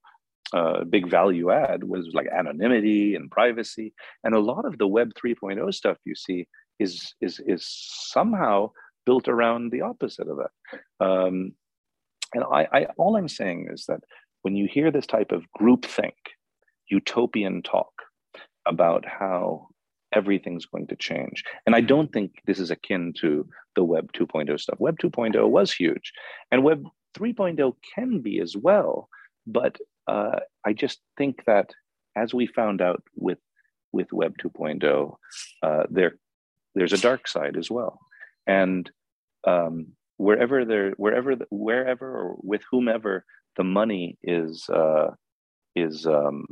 uh, 0.57 0.85
big 0.85 1.09
value 1.09 1.51
add 1.51 1.85
was 1.85 2.09
like 2.15 2.27
anonymity 2.29 3.15
and 3.15 3.31
privacy 3.31 3.93
and 4.25 4.35
a 4.35 4.41
lot 4.41 4.65
of 4.65 4.79
the 4.79 4.87
web 4.87 5.13
3.0 5.15 5.73
stuff 5.75 5.99
you 6.05 6.15
see 6.15 6.49
is 6.79 7.15
is 7.21 7.41
is 7.47 7.67
somehow 7.67 8.71
built 9.09 9.29
around 9.29 9.71
the 9.71 9.81
opposite 9.81 10.29
of 10.29 10.37
that. 10.37 11.07
Um, 11.07 11.53
and 12.35 12.45
I, 12.45 12.69
I, 12.73 12.87
all 12.99 13.17
I'm 13.17 13.29
saying 13.29 13.69
is 13.73 13.87
that 13.87 14.01
when 14.43 14.57
you 14.57 14.69
hear 14.71 14.91
this 14.91 15.07
type 15.07 15.33
of 15.33 15.45
groupthink, 15.61 16.15
utopian 16.89 17.63
talk 17.63 17.93
about 18.67 19.05
how 19.07 19.69
everything's 20.13 20.67
going 20.67 20.87
to 20.87 20.97
change, 20.97 21.45
and 21.67 21.75
I 21.75 21.81
don't 21.81 22.13
think 22.13 22.33
this 22.47 22.59
is 22.59 22.71
akin 22.71 23.13
to 23.21 23.49
the 23.75 23.85
Web 23.85 24.13
2.0 24.13 24.59
stuff. 24.61 24.81
Web 24.81 24.99
2.0 24.99 25.49
was 25.49 25.73
huge, 25.73 26.13
and 26.51 26.65
Web 26.65 26.85
3.0 27.17 27.73
can 27.95 28.21
be 28.21 28.41
as 28.41 28.57
well. 28.57 29.09
But 29.47 29.79
uh, 30.07 30.41
I 30.65 30.73
just 30.73 31.01
think 31.17 31.45
that 31.47 31.71
as 32.17 32.35
we 32.35 32.47
found 32.47 32.81
out 32.81 33.03
with 33.15 33.39
with 33.93 34.13
Web 34.13 34.35
2.0, 34.43 35.17
uh, 35.63 35.83
there 35.91 36.17
there's 36.75 36.93
a 36.93 36.99
dark 36.99 37.27
side 37.27 37.57
as 37.57 37.71
well, 37.71 37.99
and 38.47 38.91
um, 39.47 39.89
wherever 40.19 40.65
there, 40.65 40.91
wherever, 40.93 41.37
wherever, 41.51 42.07
or 42.07 42.37
with 42.43 42.63
whomever 42.71 43.25
the 43.59 43.65
money 43.65 44.17
is 44.23 44.69
uh, 44.71 45.09
is 45.77 46.07
um, 46.07 46.47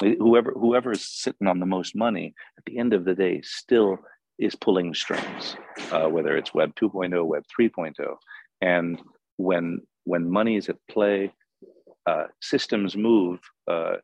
whoever 0.00 0.52
whoever 0.52 0.92
is 0.92 1.06
sitting 1.08 1.46
on 1.46 1.60
the 1.60 1.66
most 1.66 1.96
money 1.96 2.34
at 2.58 2.64
the 2.66 2.78
end 2.78 2.92
of 2.92 3.04
the 3.04 3.14
day 3.14 3.40
still 3.42 3.98
is 4.38 4.54
pulling 4.54 4.94
strings, 4.94 5.56
uh, 5.90 6.06
whether 6.06 6.36
it's 6.36 6.54
Web 6.54 6.72
2.0, 6.76 7.26
Web 7.26 7.42
3.0, 7.60 7.92
and 8.60 9.00
when 9.36 9.80
when 10.04 10.30
money 10.30 10.56
is 10.56 10.68
at 10.68 10.76
play, 10.90 11.32
uh, 12.06 12.24
systems 12.40 12.96
move 12.96 13.40
uh, 13.70 13.96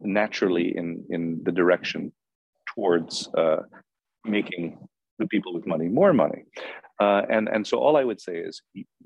naturally 0.00 0.76
in 0.76 1.04
in 1.10 1.40
the 1.44 1.52
direction 1.52 2.12
towards 2.74 3.28
uh, 3.36 3.62
making 4.24 4.78
the 5.18 5.26
people 5.28 5.52
with 5.54 5.66
money 5.66 5.88
more 5.88 6.12
money. 6.12 6.44
Uh, 7.02 7.22
and 7.36 7.44
and 7.54 7.64
so 7.70 7.76
all 7.84 7.96
I 7.96 8.04
would 8.08 8.20
say 8.26 8.36
is 8.48 8.54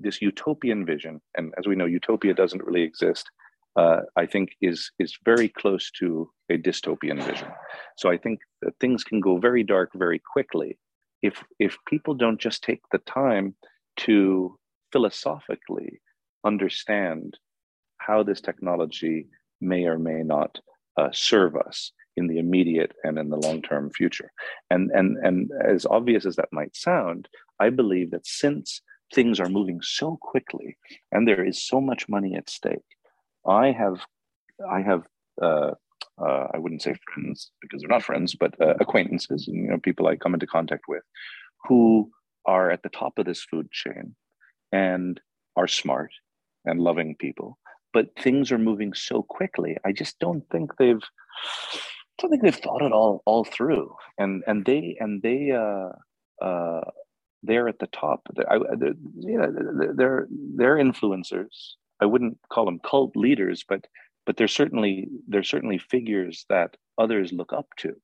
this 0.04 0.20
utopian 0.30 0.80
vision, 0.92 1.14
and 1.36 1.46
as 1.58 1.64
we 1.66 1.76
know, 1.78 1.88
utopia 1.98 2.34
doesn't 2.34 2.66
really 2.68 2.84
exist. 2.90 3.26
Uh, 3.80 4.00
I 4.22 4.26
think 4.32 4.46
is 4.70 4.80
is 5.04 5.12
very 5.30 5.48
close 5.60 5.84
to 6.00 6.06
a 6.54 6.56
dystopian 6.66 7.18
vision. 7.30 7.50
So 8.00 8.06
I 8.14 8.18
think 8.24 8.38
that 8.62 8.74
things 8.80 9.00
can 9.10 9.20
go 9.28 9.34
very 9.48 9.64
dark 9.74 9.90
very 10.04 10.20
quickly 10.34 10.70
if 11.28 11.34
if 11.66 11.72
people 11.92 12.14
don't 12.22 12.40
just 12.48 12.60
take 12.62 12.82
the 12.92 13.02
time 13.22 13.46
to 14.06 14.16
philosophically 14.92 15.92
understand 16.44 17.38
how 18.06 18.18
this 18.22 18.40
technology 18.48 19.18
may 19.60 19.82
or 19.92 19.98
may 19.98 20.20
not 20.36 20.52
uh, 21.00 21.10
serve 21.12 21.54
us 21.68 21.92
in 22.16 22.26
the 22.28 22.38
immediate 22.38 22.92
and 23.04 23.18
in 23.18 23.28
the 23.28 23.36
long-term 23.46 23.90
future. 23.90 24.30
And, 24.70 24.90
and, 24.98 25.18
and 25.26 25.50
as 25.64 25.86
obvious 25.98 26.24
as 26.24 26.36
that 26.36 26.48
might 26.52 26.74
sound, 26.74 27.28
I 27.60 27.70
believe 27.70 28.10
that 28.10 28.26
since 28.26 28.80
things 29.14 29.38
are 29.40 29.48
moving 29.48 29.80
so 29.82 30.18
quickly 30.20 30.76
and 31.12 31.26
there 31.26 31.44
is 31.44 31.66
so 31.66 31.80
much 31.80 32.08
money 32.08 32.34
at 32.34 32.50
stake, 32.50 32.78
I 33.46 33.72
have, 33.72 34.04
I 34.68 34.82
have, 34.82 35.02
uh, 35.40 35.72
uh, 36.20 36.46
I 36.54 36.58
wouldn't 36.58 36.82
say 36.82 36.94
friends 37.12 37.50
because 37.60 37.82
they're 37.82 37.88
not 37.88 38.02
friends, 38.02 38.34
but 38.34 38.54
uh, 38.60 38.74
acquaintances 38.80 39.46
and 39.48 39.56
you 39.56 39.68
know 39.70 39.78
people 39.78 40.06
I 40.06 40.16
come 40.16 40.34
into 40.34 40.46
contact 40.46 40.84
with, 40.88 41.02
who 41.68 42.10
are 42.46 42.70
at 42.70 42.82
the 42.82 42.88
top 42.88 43.18
of 43.18 43.26
this 43.26 43.42
food 43.42 43.70
chain, 43.70 44.16
and 44.72 45.20
are 45.56 45.68
smart 45.68 46.10
and 46.64 46.80
loving 46.80 47.16
people, 47.18 47.58
but 47.92 48.08
things 48.18 48.50
are 48.50 48.58
moving 48.58 48.94
so 48.94 49.22
quickly. 49.22 49.76
I 49.84 49.92
just 49.92 50.18
don't 50.18 50.42
think 50.50 50.76
they've 50.78 51.02
I 52.18 52.22
don't 52.22 52.30
think 52.30 52.42
they've 52.42 52.54
thought 52.54 52.82
it 52.82 52.92
all 52.92 53.22
all 53.26 53.44
through, 53.44 53.94
and 54.18 54.42
and 54.46 54.64
they 54.64 54.96
and 55.00 55.22
they 55.22 55.50
uh, 55.50 55.90
uh, 56.44 56.80
they're 57.42 57.68
at 57.68 57.78
the 57.78 57.86
top. 57.88 58.22
I, 58.48 58.58
they're, 58.76 58.94
you 59.18 59.38
know, 59.38 59.92
they're 59.94 60.26
they're 60.30 60.76
influencers. 60.76 61.74
I 62.00 62.06
wouldn't 62.06 62.38
call 62.50 62.64
them 62.64 62.80
cult 62.80 63.16
leaders, 63.16 63.64
but 63.68 63.86
but 64.24 64.36
they're 64.36 64.48
certainly 64.48 65.08
they're 65.28 65.42
certainly 65.42 65.78
figures 65.78 66.44
that 66.48 66.76
others 66.98 67.32
look 67.32 67.52
up 67.52 67.68
to, 67.78 67.94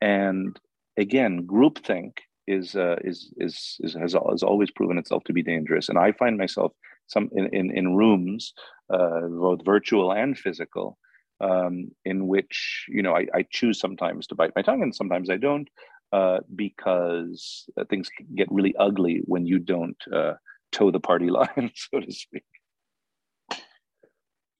and 0.00 0.58
again, 0.96 1.46
groupthink 1.46 2.18
is 2.46 2.74
uh, 2.76 2.96
is 3.02 3.32
is 3.36 3.76
is 3.80 3.94
has, 3.94 4.14
has 4.30 4.42
always 4.42 4.70
proven 4.70 4.98
itself 4.98 5.24
to 5.24 5.32
be 5.32 5.42
dangerous. 5.42 5.88
And 5.88 5.98
I 5.98 6.12
find 6.12 6.36
myself 6.36 6.72
some 7.06 7.28
in 7.32 7.48
in, 7.54 7.70
in 7.76 7.96
rooms, 7.96 8.52
uh, 8.92 9.20
both 9.28 9.64
virtual 9.64 10.12
and 10.12 10.36
physical, 10.36 10.98
um, 11.40 11.90
in 12.04 12.26
which 12.26 12.86
you 12.88 13.02
know 13.02 13.14
I, 13.14 13.26
I, 13.34 13.44
choose 13.50 13.78
sometimes 13.78 14.26
to 14.28 14.34
bite 14.34 14.52
my 14.56 14.62
tongue 14.62 14.82
and 14.82 14.94
sometimes 14.94 15.30
I 15.30 15.36
don't 15.36 15.68
uh, 16.12 16.38
because 16.54 17.64
things 17.88 18.10
get 18.34 18.50
really 18.50 18.74
ugly 18.78 19.22
when 19.24 19.46
you 19.46 19.58
don't 19.58 19.96
uh, 20.12 20.34
toe 20.70 20.90
the 20.90 21.00
party 21.00 21.30
line, 21.38 21.70
so 21.74 22.00
to 22.00 22.12
speak. 22.12 22.44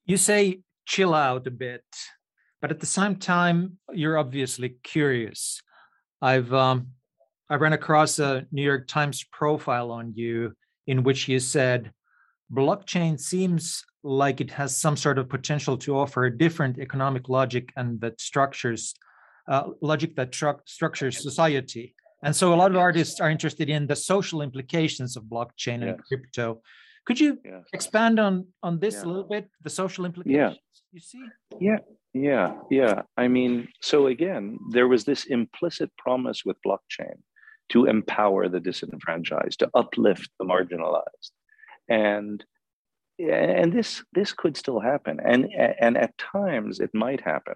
You 0.05 0.17
say 0.17 0.61
chill 0.87 1.15
out 1.15 1.47
a 1.47 1.51
bit, 1.51 1.85
but 2.61 2.71
at 2.71 2.81
the 2.81 2.87
same 2.87 3.17
time, 3.17 3.79
you're 3.93 4.19
obviously 4.19 4.77
curious. 4.83 5.63
I've 6.21 6.53
um, 6.53 6.89
I 7.49 7.57
ran 7.57 7.73
across 7.73 8.19
a 8.19 8.47
New 8.51 8.63
York 8.63 8.89
Times 8.89 9.25
profile 9.31 9.91
on 9.91 10.15
you 10.15 10.55
in 10.87 11.03
which 11.03 11.29
you 11.29 11.39
said 11.39 11.93
blockchain 12.53 13.19
seems 13.19 13.85
like 14.03 14.41
it 14.41 14.51
has 14.51 14.77
some 14.77 14.97
sort 14.97 15.19
of 15.19 15.29
potential 15.29 15.77
to 15.79 15.97
offer 15.97 16.25
a 16.25 16.37
different 16.37 16.79
economic 16.79 17.29
logic 17.29 17.73
and 17.77 18.01
that 18.01 18.21
structures 18.21 18.95
uh, 19.49 19.71
logic 19.81 20.17
that 20.17 20.33
tru- 20.33 20.61
structures 20.67 21.23
society. 21.23 21.95
And 22.23 22.35
so 22.35 22.55
a 22.55 22.57
lot 22.57 22.71
of 22.71 22.77
artists 22.77 23.21
are 23.21 23.31
interested 23.31 23.69
in 23.69 23.87
the 23.87 23.97
social 23.97 24.43
implications 24.43 25.17
of 25.17 25.25
blockchain 25.25 25.81
yes. 25.81 25.89
and 25.89 26.05
crypto. 26.05 26.63
Could 27.05 27.19
you 27.19 27.39
yes. 27.45 27.65
expand 27.73 28.21
on 28.21 28.47
on 28.63 28.79
this 28.79 28.95
yeah. 28.95 29.05
a 29.05 29.07
little 29.07 29.29
bit 29.29 29.49
the 29.65 29.71
social 29.71 30.05
implications 30.05 30.59
yeah. 30.59 30.93
you 30.93 31.01
see? 31.01 31.25
Yeah. 31.61 31.79
Yeah. 32.15 32.55
Yeah. 32.71 33.03
I 33.17 33.27
mean 33.27 33.69
so 33.81 34.07
again 34.07 34.59
there 34.71 34.87
was 34.87 35.05
this 35.05 35.25
implicit 35.25 35.91
promise 35.97 36.45
with 36.45 36.57
blockchain 36.65 37.17
to 37.71 37.87
empower 37.87 38.49
the 38.49 38.61
disenfranchised 38.61 39.59
to 39.59 39.71
uplift 39.75 40.31
the 40.39 40.45
marginalized. 40.45 41.33
And 41.89 42.45
and 43.19 43.73
this 43.73 44.05
this 44.13 44.33
could 44.33 44.57
still 44.57 44.79
happen. 44.79 45.19
And 45.25 45.49
and 45.81 45.97
at 45.97 46.17
times 46.19 46.79
it 46.79 46.91
might 46.95 47.21
happen. 47.21 47.55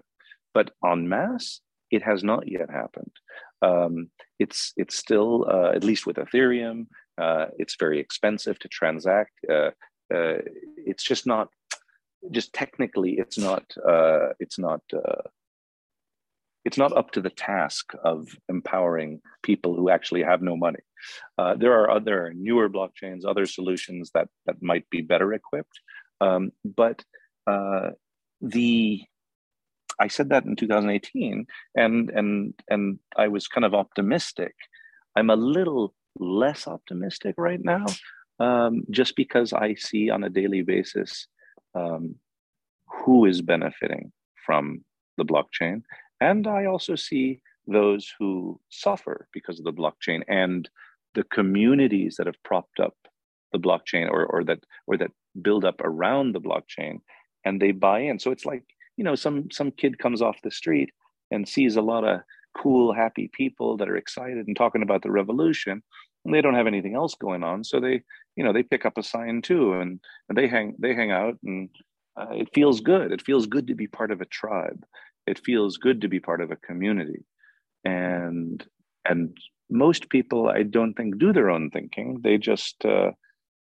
But 0.53 0.71
en 0.83 1.07
masse 1.07 1.61
it 1.91 2.03
has 2.03 2.23
not 2.23 2.47
yet 2.47 2.69
happened. 2.69 3.11
Um, 3.61 4.09
it's 4.39 4.73
it's 4.77 4.95
still 4.95 5.45
uh, 5.49 5.71
at 5.75 5.83
least 5.83 6.05
with 6.05 6.17
ethereum 6.17 6.87
uh, 7.17 7.47
it's 7.57 7.75
very 7.79 7.99
expensive 7.99 8.59
to 8.59 8.67
transact. 8.67 9.31
Uh, 9.49 9.71
uh 10.13 10.37
it's 10.77 11.03
just 11.03 11.25
not 11.27 11.49
just 12.31 12.53
technically 12.53 13.13
it's 13.13 13.37
not 13.37 13.65
uh, 13.87 14.29
it's 14.39 14.59
not 14.59 14.81
uh, 14.93 15.23
it's 16.63 16.77
not 16.77 16.95
up 16.95 17.11
to 17.11 17.21
the 17.21 17.29
task 17.29 17.93
of 18.03 18.27
empowering 18.49 19.21
people 19.41 19.75
who 19.75 19.89
actually 19.89 20.23
have 20.23 20.41
no 20.41 20.55
money. 20.55 20.79
There 21.57 21.73
are 21.79 21.89
other 21.89 22.33
newer 22.35 22.69
blockchains, 22.69 23.25
other 23.25 23.45
solutions 23.45 24.11
that 24.13 24.27
that 24.45 24.61
might 24.61 24.89
be 24.89 25.01
better 25.01 25.33
equipped, 25.33 25.79
um, 26.21 26.51
but 26.63 27.03
the 28.41 29.01
I 29.99 30.07
said 30.07 30.29
that 30.29 30.45
in 30.45 30.55
2018, 30.55 31.47
and 31.75 32.09
and 32.09 32.53
and 32.69 32.99
I 33.15 33.27
was 33.27 33.47
kind 33.47 33.65
of 33.65 33.73
optimistic. 33.73 34.55
I'm 35.15 35.29
a 35.29 35.35
little 35.35 35.93
less 36.19 36.67
optimistic 36.67 37.35
right 37.37 37.63
now, 37.63 37.85
um, 38.39 38.83
just 38.91 39.15
because 39.15 39.53
I 39.53 39.75
see 39.75 40.09
on 40.09 40.23
a 40.23 40.29
daily 40.29 40.61
basis 40.61 41.27
um, 41.73 42.15
who 42.87 43.25
is 43.25 43.41
benefiting 43.41 44.11
from 44.45 44.83
the 45.17 45.25
blockchain 45.25 45.81
and 46.19 46.47
I 46.47 46.65
also 46.65 46.95
see 46.95 47.41
those 47.67 48.11
who 48.17 48.59
suffer 48.69 49.27
because 49.33 49.59
of 49.59 49.65
the 49.65 49.73
blockchain 49.73 50.23
and 50.27 50.69
the 51.15 51.23
communities 51.23 52.15
that 52.17 52.27
have 52.27 52.41
propped 52.43 52.79
up 52.79 52.95
the 53.51 53.59
blockchain 53.59 54.09
or, 54.09 54.25
or 54.25 54.43
that 54.45 54.63
or 54.87 54.97
that 54.97 55.11
build 55.41 55.65
up 55.65 55.81
around 55.81 56.33
the 56.33 56.41
blockchain 56.41 56.99
and 57.45 57.61
they 57.61 57.71
buy 57.71 57.99
in. 57.99 58.19
So 58.19 58.31
it's 58.31 58.45
like, 58.45 58.63
you 58.97 59.03
know, 59.03 59.15
some 59.15 59.49
some 59.51 59.71
kid 59.71 59.99
comes 59.99 60.21
off 60.21 60.41
the 60.43 60.51
street 60.51 60.89
and 61.31 61.47
sees 61.47 61.75
a 61.75 61.81
lot 61.81 62.03
of 62.03 62.21
cool, 62.57 62.93
happy 62.93 63.29
people 63.33 63.77
that 63.77 63.89
are 63.89 63.97
excited 63.97 64.47
and 64.47 64.55
talking 64.55 64.81
about 64.81 65.03
the 65.03 65.11
revolution 65.11 65.83
and 66.25 66.33
they 66.33 66.41
don't 66.41 66.55
have 66.55 66.67
anything 66.67 66.95
else 66.95 67.13
going 67.15 67.43
on. 67.43 67.63
So 67.63 67.79
they, 67.79 68.01
you 68.35 68.43
know, 68.43 68.51
they 68.51 68.63
pick 68.63 68.85
up 68.85 68.97
a 68.97 69.03
sign 69.03 69.41
too 69.41 69.73
and, 69.73 69.99
and 70.27 70.37
they 70.37 70.47
hang 70.47 70.75
they 70.79 70.93
hang 70.93 71.11
out 71.11 71.35
and 71.45 71.69
uh, 72.19 72.31
it 72.31 72.49
feels 72.53 72.81
good. 72.81 73.11
It 73.11 73.21
feels 73.21 73.45
good 73.45 73.67
to 73.67 73.75
be 73.75 73.87
part 73.87 74.11
of 74.11 74.21
a 74.21 74.25
tribe 74.25 74.83
it 75.27 75.39
feels 75.43 75.77
good 75.77 76.01
to 76.01 76.07
be 76.07 76.19
part 76.19 76.41
of 76.41 76.49
a 76.49 76.55
community 76.55 77.25
and 77.83 78.65
and 79.05 79.37
most 79.69 80.09
people 80.09 80.47
i 80.47 80.63
don't 80.63 80.93
think 80.93 81.19
do 81.19 81.31
their 81.33 81.51
own 81.51 81.69
thinking 81.69 82.19
they 82.23 82.37
just 82.37 82.83
uh, 82.85 83.11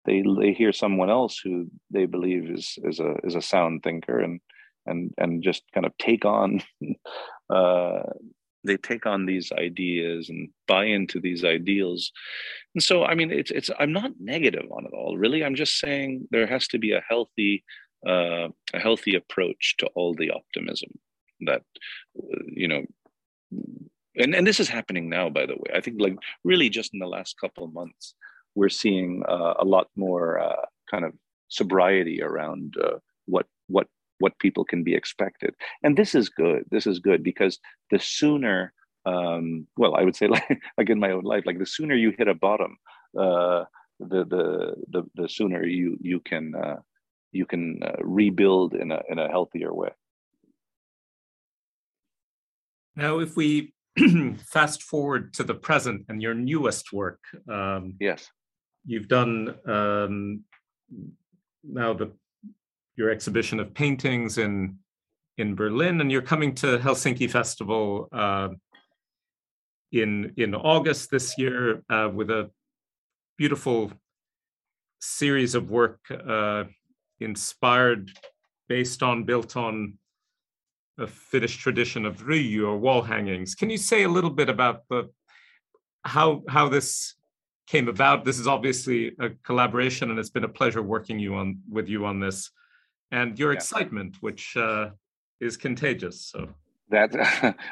they 0.05 0.23
they 0.39 0.53
hear 0.53 0.71
someone 0.71 1.09
else 1.09 1.41
who 1.43 1.67
they 1.89 2.05
believe 2.05 2.49
is 2.49 2.77
is 2.83 2.99
a 2.99 3.15
is 3.23 3.35
a 3.35 3.41
sound 3.41 3.81
thinker 3.83 4.19
and 4.19 4.39
and 4.85 5.11
and 5.17 5.43
just 5.43 5.63
kind 5.73 5.85
of 5.85 5.97
take 5.97 6.25
on 6.25 6.61
uh, 7.49 8.03
they 8.65 8.77
take 8.77 9.05
on 9.05 9.25
these 9.25 9.51
ideas 9.51 10.29
and 10.29 10.49
buy 10.67 10.85
into 10.85 11.19
these 11.19 11.43
ideals. 11.45 12.11
And 12.73 12.83
so 12.83 13.05
i 13.05 13.15
mean 13.15 13.31
it's 13.31 13.51
it's 13.51 13.69
i'm 13.79 13.93
not 13.93 14.11
negative 14.19 14.67
on 14.71 14.85
it 14.85 14.93
all. 14.93 15.17
Really 15.17 15.43
i'm 15.43 15.55
just 15.55 15.79
saying 15.79 16.27
there 16.31 16.47
has 16.47 16.67
to 16.69 16.79
be 16.79 16.91
a 16.91 17.03
healthy 17.07 17.63
uh, 18.07 18.49
a 18.73 18.79
healthy 18.79 19.15
approach 19.15 19.75
to 19.79 19.87
all 19.95 20.13
the 20.13 20.31
optimism 20.31 20.91
that 21.41 21.63
you 22.47 22.67
know 22.67 22.83
and, 24.17 24.33
and 24.35 24.45
this 24.47 24.59
is 24.59 24.69
happening 24.69 25.09
now 25.09 25.29
by 25.29 25.45
the 25.45 25.55
way. 25.55 25.69
I 25.73 25.81
think 25.81 25.97
like 25.99 26.17
really 26.43 26.69
just 26.69 26.93
in 26.93 26.99
the 26.99 27.07
last 27.07 27.39
couple 27.39 27.67
months 27.67 28.15
we're 28.55 28.69
seeing 28.69 29.23
uh, 29.27 29.55
a 29.59 29.65
lot 29.65 29.87
more 29.95 30.39
uh, 30.39 30.65
kind 30.89 31.05
of 31.05 31.13
sobriety 31.49 32.21
around 32.21 32.75
uh, 32.83 32.97
what 33.25 33.45
what 33.67 33.87
what 34.19 34.39
people 34.39 34.63
can 34.63 34.83
be 34.83 34.95
expected. 34.95 35.55
And 35.83 35.97
this 35.97 36.15
is 36.15 36.29
good 36.29 36.65
this 36.71 36.87
is 36.87 36.99
good 36.99 37.23
because 37.23 37.59
the 37.91 37.99
sooner 37.99 38.73
um, 39.05 39.67
well 39.77 39.95
i 39.95 40.03
would 40.03 40.15
say 40.15 40.27
like, 40.35 40.61
like 40.77 40.89
in 40.89 40.99
my 40.99 41.11
own 41.11 41.23
life 41.23 41.43
like 41.45 41.59
the 41.59 41.65
sooner 41.65 41.93
you 41.93 42.11
hit 42.17 42.27
a 42.27 42.33
bottom 42.33 42.75
uh, 43.19 43.65
the, 43.99 44.25
the 44.25 44.75
the 44.89 45.03
the 45.15 45.29
sooner 45.29 45.65
you 45.65 45.97
you 46.01 46.19
can 46.19 46.53
uh, 46.55 46.77
you 47.31 47.45
can 47.45 47.81
uh, 47.83 47.95
rebuild 48.01 48.73
in 48.73 48.91
a 48.91 49.01
in 49.09 49.19
a 49.19 49.29
healthier 49.29 49.73
way. 49.73 49.89
Now, 52.95 53.19
if 53.19 53.35
we 53.35 53.73
fast 54.39 54.83
forward 54.83 55.33
to 55.35 55.43
the 55.43 55.53
present 55.53 56.05
and 56.09 56.21
your 56.21 56.33
newest 56.33 56.93
work, 56.93 57.19
um, 57.49 57.95
yes, 57.99 58.29
you've 58.85 59.07
done 59.07 59.55
um, 59.67 60.43
now 61.63 61.93
the 61.93 62.11
your 62.95 63.09
exhibition 63.09 63.59
of 63.59 63.73
paintings 63.73 64.37
in 64.37 64.77
in 65.37 65.55
Berlin, 65.55 66.01
and 66.01 66.11
you're 66.11 66.21
coming 66.21 66.55
to 66.55 66.77
Helsinki 66.79 67.29
Festival 67.29 68.07
uh, 68.11 68.49
in 69.91 70.33
in 70.37 70.55
August 70.55 71.11
this 71.11 71.37
year 71.37 71.83
uh, 71.89 72.09
with 72.13 72.29
a 72.29 72.49
beautiful 73.37 73.91
series 74.99 75.55
of 75.55 75.69
work 75.69 75.99
uh, 76.09 76.63
inspired, 77.19 78.11
based 78.67 79.03
on, 79.03 79.23
built 79.23 79.55
on 79.57 79.97
a 80.97 81.07
Finnish 81.07 81.57
tradition 81.57 82.05
of 82.05 82.23
ryijy 82.23 82.65
or 82.65 82.77
wall 82.77 83.01
hangings. 83.01 83.55
Can 83.55 83.69
you 83.69 83.77
say 83.77 84.03
a 84.03 84.09
little 84.09 84.29
bit 84.29 84.49
about 84.49 84.83
the 84.89 85.09
how 86.03 86.43
how 86.47 86.69
this 86.69 87.15
came 87.67 87.87
about? 87.89 88.23
This 88.23 88.39
is 88.39 88.47
obviously 88.47 89.11
a 89.19 89.29
collaboration, 89.43 90.09
and 90.09 90.19
it's 90.19 90.29
been 90.29 90.45
a 90.45 90.49
pleasure 90.49 90.81
working 90.81 91.19
you 91.19 91.35
on 91.35 91.59
with 91.69 91.89
you 91.89 92.05
on 92.05 92.19
this, 92.19 92.51
and 93.11 93.37
your 93.37 93.51
yeah. 93.51 93.57
excitement, 93.57 94.17
which 94.21 94.57
uh, 94.57 94.89
is 95.39 95.57
contagious. 95.57 96.21
So 96.21 96.49
that 96.89 97.15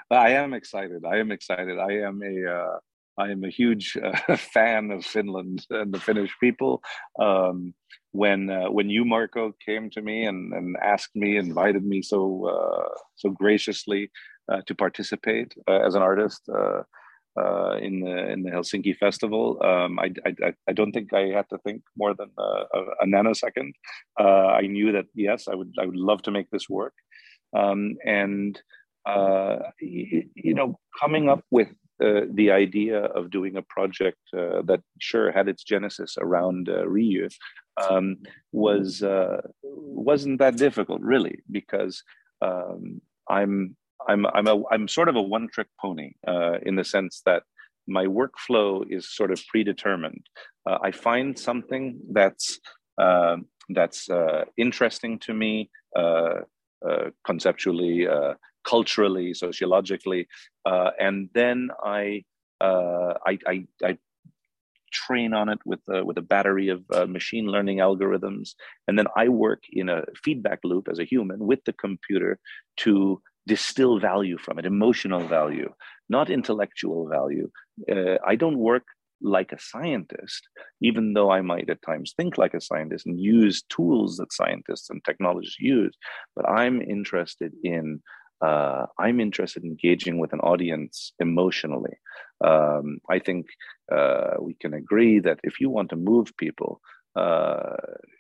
I 0.12 0.32
am 0.32 0.54
excited. 0.54 1.04
I 1.06 1.18
am 1.18 1.32
excited. 1.32 1.78
I 1.80 1.94
am 2.08 2.22
a 2.24 2.52
uh, 2.52 2.78
I 3.18 3.30
am 3.30 3.44
a 3.44 3.50
huge 3.50 3.98
uh, 4.04 4.38
fan 4.38 4.92
of 4.92 5.06
Finland 5.06 5.66
and 5.70 5.94
the 5.94 6.00
Finnish 6.00 6.32
people. 6.40 6.82
Um, 7.20 7.74
when 8.12 8.50
uh, 8.50 8.70
when 8.70 8.90
you 8.90 9.06
Marko 9.06 9.54
came 9.66 9.90
to 9.92 10.02
me 10.02 10.26
and, 10.26 10.54
and 10.54 10.76
asked 10.82 11.16
me, 11.16 11.38
invited 11.38 11.84
me 11.84 12.02
so 12.02 12.48
uh, 12.48 12.90
so 13.16 13.30
graciously 13.30 14.12
uh, 14.52 14.62
to 14.68 14.76
participate 14.76 15.54
uh, 15.68 15.80
as 15.86 15.96
an 15.96 16.02
artist 16.02 16.50
uh, 17.40 17.78
in 17.82 18.02
the 18.02 18.32
in 18.32 18.44
the 18.44 18.52
Helsinki 18.52 18.96
festival, 18.98 19.62
um, 19.64 20.00
I, 20.00 20.12
I, 20.26 20.54
I 20.68 20.74
don't 20.74 20.92
think 20.92 21.14
I 21.14 21.28
had 21.28 21.50
to 21.50 21.58
think 21.60 21.82
more 21.98 22.14
than 22.14 22.30
a, 22.38 22.66
a 23.02 23.06
nanosecond. 23.06 23.74
I 24.18 24.62
knew 24.68 24.92
that 24.92 25.06
yes, 25.16 25.48
I 25.48 25.56
would 25.56 25.74
I 25.80 25.86
would 25.86 25.96
love 25.96 26.22
to 26.24 26.32
make 26.32 26.50
this 26.50 26.70
work, 26.70 26.94
um, 27.56 27.96
and 28.06 28.62
you, 29.82 30.30
you 30.36 30.54
know 30.54 30.80
coming 31.00 31.30
up 31.30 31.44
with 31.52 31.70
uh, 32.04 32.22
the 32.34 32.52
idea 32.52 33.00
of 33.00 33.30
doing 33.30 33.56
a 33.56 33.62
project 33.62 34.18
uh, 34.36 34.62
that 34.64 34.82
sure 35.00 35.32
had 35.32 35.48
its 35.48 35.64
genesis 35.64 36.18
around 36.20 36.68
uh, 36.68 36.84
ryijy 36.86 37.32
um, 37.88 38.18
was 38.52 39.04
uh, 39.04 39.42
wasn't 39.62 40.40
that 40.40 40.58
difficult 40.58 41.02
really 41.02 41.40
because 41.52 42.04
um, 42.42 43.00
I'm 43.30 43.76
I'm 44.08 44.26
I'm 44.28 44.48
a 44.48 44.64
I'm 44.72 44.88
sort 44.88 45.10
of 45.10 45.16
a 45.16 45.22
one 45.22 45.48
trick 45.54 45.68
pony 45.80 46.14
uh, 46.28 46.58
in 46.64 46.76
the 46.76 46.84
sense 46.84 47.22
that 47.26 47.44
my 47.88 48.06
workflow 48.06 48.84
is 48.90 49.14
sort 49.14 49.32
of 49.32 49.42
predetermined. 49.48 50.26
Uh, 50.66 50.78
I 50.82 50.92
find 50.92 51.38
something 51.38 52.00
that's 52.12 52.60
um, 52.98 53.46
that's 53.70 54.10
interesting 54.58 55.20
to 55.20 55.34
me 55.34 55.70
conceptually 57.26 58.08
culturally, 58.64 59.34
sociologically, 59.34 60.28
uh, 60.66 60.92
and 61.00 61.30
then 61.34 61.70
I, 61.84 62.24
uh, 62.62 63.14
I, 63.26 63.38
I, 63.46 63.66
I 63.84 63.98
train 64.92 65.34
on 65.34 65.50
it 65.50 65.60
with 65.66 65.82
a, 65.90 66.04
with 66.04 66.18
a 66.18 66.22
battery 66.22 66.70
of 66.70 66.84
uh, 66.92 67.06
machine 67.06 67.48
learning 67.48 67.78
algorithms, 67.78 68.52
and 68.88 68.98
then 68.98 69.08
I 69.16 69.30
work 69.30 69.64
in 69.72 69.90
a 69.90 70.04
feedback 70.24 70.60
loop 70.64 70.88
as 70.90 71.00
a 71.00 71.04
human 71.04 71.40
with 71.40 71.64
the 71.66 71.74
computer 71.74 72.40
to 72.78 73.22
distill 73.48 74.00
value 74.00 74.38
from 74.38 74.60
it, 74.60 74.66
emotional 74.66 75.28
value, 75.28 75.70
not 76.10 76.30
intellectual 76.30 77.08
value. 77.08 77.50
Uh, 77.92 78.18
I 78.26 78.36
don't 78.36 78.58
work 78.58 78.84
like 79.22 79.52
a 79.52 79.60
scientist, 79.60 80.48
even 80.82 81.14
though 81.14 81.32
I 81.32 81.42
might 81.42 81.70
at 81.70 81.82
times 81.82 82.14
think 82.16 82.38
like 82.38 82.54
a 82.54 82.62
scientist 82.62 83.06
and 83.06 83.20
use 83.20 83.64
tools 83.70 84.18
that 84.18 84.34
scientists 84.34 84.90
and 84.90 85.04
technologists 85.04 85.60
use, 85.60 85.96
but 86.36 86.48
I'm 86.48 86.82
interested 86.82 87.54
in 87.64 88.02
uh, 88.44 88.88
I'm 89.00 89.22
interested 89.22 89.64
in 89.64 89.70
engaging 89.70 90.20
with 90.20 90.34
an 90.34 90.42
audience 90.42 91.14
emotionally. 91.20 91.96
Um, 92.44 92.98
I 93.10 93.20
think 93.20 93.46
uh, 93.90 94.32
we 94.42 94.56
can 94.56 94.74
agree 94.74 95.20
that 95.20 95.40
if 95.44 95.62
you 95.62 95.70
want 95.70 95.90
to 95.92 95.96
move 95.96 96.36
people, 96.38 96.82
uh, 97.16 97.76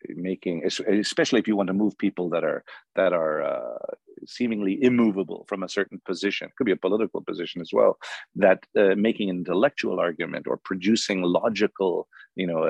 making 0.10 0.64
especially 0.66 1.40
if 1.40 1.48
you 1.48 1.56
want 1.56 1.68
to 1.68 1.74
move 1.74 1.98
people 1.98 2.30
that 2.30 2.44
are 2.44 2.64
that 2.96 3.14
are 3.14 3.42
uh, 3.42 3.78
seemingly 4.26 4.82
immovable 4.84 5.46
from 5.48 5.64
a 5.64 5.70
certain 5.70 6.00
position 6.06 6.50
could 6.58 6.66
be 6.66 6.72
a 6.72 6.78
political 6.78 7.22
position 7.22 7.62
as 7.62 7.72
well 7.74 7.98
that 8.36 8.66
uh, 8.78 8.96
making 8.96 9.30
an 9.30 9.38
intellectual 9.38 10.00
argument 10.00 10.48
or 10.48 10.58
producing 10.58 11.22
logical 11.22 12.08
you 12.36 12.48
know 12.48 12.64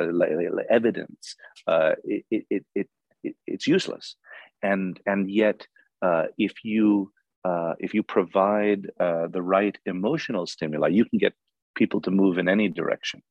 evidence 0.69 1.35
uh, 1.67 1.91
it, 2.03 2.25
it, 2.31 2.45
it, 2.49 2.65
it, 2.75 3.35
it's 3.47 3.67
useless. 3.67 4.15
And 4.61 4.99
and 5.05 5.29
yet 5.29 5.67
uh, 6.01 6.25
if 6.37 6.63
you 6.63 7.11
uh, 7.45 7.73
if 7.79 7.93
you 7.93 8.03
provide 8.03 8.89
uh, 8.99 9.27
the 9.27 9.41
right 9.41 9.77
emotional 9.85 10.47
stimuli, 10.47 10.87
you 10.87 11.05
can 11.05 11.19
get 11.19 11.33
people 11.75 12.01
to 12.01 12.11
move 12.11 12.37
in 12.37 12.47
any 12.47 12.69
direction. 12.69 13.21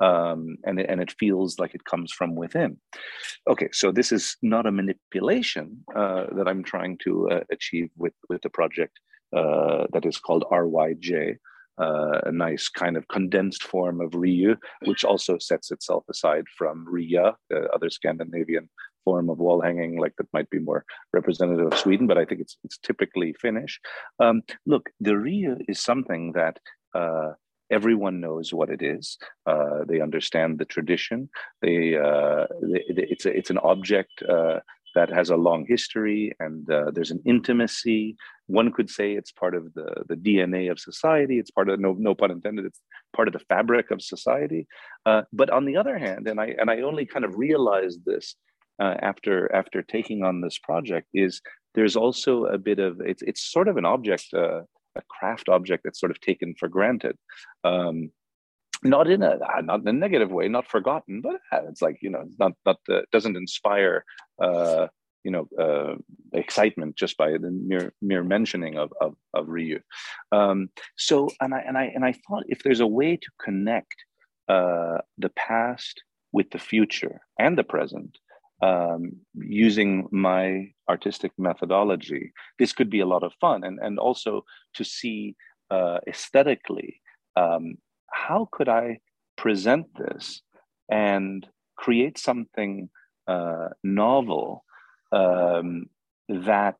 Um, 0.00 0.56
and, 0.64 0.78
it, 0.78 0.86
and 0.88 1.00
it 1.00 1.14
feels 1.18 1.58
like 1.58 1.74
it 1.74 1.84
comes 1.84 2.12
from 2.12 2.34
within. 2.34 2.78
Okay, 3.48 3.68
so 3.72 3.90
this 3.90 4.12
is 4.12 4.36
not 4.42 4.66
a 4.66 4.72
manipulation 4.72 5.84
uh, 5.94 6.26
that 6.32 6.48
I'm 6.48 6.62
trying 6.62 6.98
to 7.04 7.30
uh, 7.30 7.40
achieve 7.50 7.88
with, 7.96 8.12
with 8.28 8.42
the 8.42 8.50
project 8.50 8.98
uh, 9.34 9.86
that 9.92 10.04
is 10.04 10.18
called 10.18 10.44
RYJY. 10.50 11.36
Uh, 11.78 12.20
a 12.24 12.32
nice 12.32 12.70
kind 12.70 12.96
of 12.96 13.06
condensed 13.08 13.62
form 13.62 14.00
of 14.00 14.12
ryijy, 14.12 14.56
which 14.86 15.04
also 15.04 15.36
sets 15.36 15.70
itself 15.70 16.04
aside 16.08 16.44
from 16.56 16.86
rya, 16.90 17.34
the 17.50 17.68
other 17.74 17.90
Scandinavian 17.90 18.66
form 19.06 19.30
of 19.30 19.38
wall 19.38 19.62
hanging, 19.62 19.98
like 19.98 20.14
that 20.18 20.32
might 20.32 20.50
be 20.50 20.58
more 20.58 20.84
representative 21.12 21.66
of 21.72 21.78
Sweden, 21.78 22.06
but 22.06 22.18
I 22.18 22.24
think 22.26 22.40
it's 22.40 22.58
it's 22.64 22.78
typically 22.78 23.34
Finnish. 23.34 23.80
Um, 24.18 24.42
look, 24.66 24.90
the 25.00 25.16
Ria 25.16 25.56
is 25.68 25.80
something 25.80 26.32
that 26.32 26.58
uh, 26.94 27.32
everyone 27.70 28.20
knows 28.20 28.52
what 28.52 28.70
it 28.70 28.82
is. 28.82 29.18
Uh, 29.46 29.84
they 29.86 30.00
understand 30.00 30.58
the 30.58 30.64
tradition. 30.64 31.28
They, 31.62 31.96
uh, 31.96 32.46
they 32.62 32.84
it's 32.88 33.26
a, 33.26 33.36
it's 33.36 33.50
an 33.50 33.58
object 33.58 34.22
uh, 34.22 34.60
that 34.94 35.10
has 35.10 35.30
a 35.30 35.36
long 35.36 35.66
history, 35.66 36.32
and 36.40 36.68
uh, 36.70 36.90
there's 36.92 37.10
an 37.10 37.22
intimacy. 37.26 38.16
One 38.46 38.72
could 38.72 38.88
say 38.88 39.12
it's 39.12 39.30
part 39.30 39.54
of 39.54 39.72
the 39.74 40.04
the 40.08 40.16
DNA 40.16 40.70
of 40.70 40.80
society. 40.80 41.38
It's 41.38 41.50
part 41.50 41.68
of 41.68 41.78
no 41.78 41.94
no 41.98 42.14
pun 42.14 42.30
intended. 42.30 42.64
It's 42.64 42.80
part 43.14 43.28
of 43.28 43.34
the 43.34 43.44
fabric 43.50 43.90
of 43.90 44.00
society. 44.02 44.66
Uh, 45.04 45.22
but 45.32 45.50
on 45.50 45.64
the 45.66 45.76
other 45.76 45.98
hand, 45.98 46.26
and 46.28 46.40
I 46.40 46.54
and 46.58 46.70
I 46.70 46.80
only 46.80 47.06
kind 47.06 47.24
of 47.24 47.36
realized 47.36 48.04
this 48.04 48.36
uh, 48.80 48.94
after 49.00 49.54
after 49.54 49.82
taking 49.82 50.22
on 50.22 50.40
this 50.40 50.58
project 50.58 51.08
is 51.14 51.40
there's 51.74 51.96
also 51.96 52.46
a 52.46 52.58
bit 52.58 52.78
of 52.78 53.00
it's 53.00 53.22
it's 53.22 53.42
sort 53.42 53.68
of 53.68 53.76
an 53.76 53.84
object 53.84 54.26
uh, 54.34 54.62
a 54.96 55.02
craft 55.08 55.48
object 55.48 55.82
that's 55.84 56.00
sort 56.00 56.10
of 56.10 56.20
taken 56.20 56.54
for 56.58 56.68
granted 56.68 57.16
um, 57.64 58.10
not 58.82 59.08
in 59.08 59.22
a 59.22 59.38
uh, 59.56 59.60
not 59.62 59.80
in 59.80 59.88
a 59.88 59.92
negative 59.92 60.30
way 60.30 60.48
not 60.48 60.68
forgotten 60.68 61.20
but 61.20 61.36
uh, 61.52 61.62
it's 61.68 61.82
like 61.82 61.98
you 62.00 62.10
know 62.10 62.24
not 62.38 62.52
not 62.64 62.78
uh, 62.90 63.00
doesn't 63.12 63.36
inspire 63.36 64.04
uh, 64.42 64.86
you 65.26 65.32
know 65.32 65.48
uh, 65.58 65.96
excitement 66.32 66.94
just 66.96 67.16
by 67.16 67.32
the 67.32 67.50
mere 67.50 67.92
mere 68.00 68.22
mentioning 68.22 68.78
of 68.78 68.92
of, 69.00 69.16
of 69.34 69.46
ryijy. 69.46 69.80
Um, 70.30 70.70
so 70.96 71.28
and 71.40 71.52
I 71.52 71.60
and 71.66 71.76
I 71.76 71.84
and 71.94 72.04
I 72.04 72.12
thought 72.12 72.44
if 72.46 72.62
there's 72.62 72.84
a 72.88 72.94
way 73.00 73.16
to 73.16 73.30
connect 73.44 73.96
uh, 74.48 74.98
the 75.18 75.30
past 75.30 76.00
with 76.30 76.48
the 76.50 76.60
future 76.60 77.20
and 77.40 77.58
the 77.58 77.64
present, 77.64 78.18
um, 78.62 79.12
using 79.34 80.08
my 80.10 80.68
artistic 80.88 81.32
methodology, 81.38 82.32
this 82.58 82.72
could 82.72 82.90
be 82.90 83.00
a 83.00 83.06
lot 83.06 83.22
of 83.22 83.32
fun. 83.40 83.64
And, 83.64 83.78
and 83.80 83.98
also 83.98 84.44
to 84.74 84.84
see 84.84 85.36
uh, 85.70 85.98
aesthetically, 86.06 87.00
um, 87.36 87.76
how 88.10 88.48
could 88.52 88.68
I 88.68 89.00
present 89.36 89.86
this 89.96 90.42
and 90.90 91.46
create 91.76 92.18
something 92.18 92.88
uh, 93.26 93.68
novel 93.82 94.64
um, 95.12 95.86
that 96.28 96.76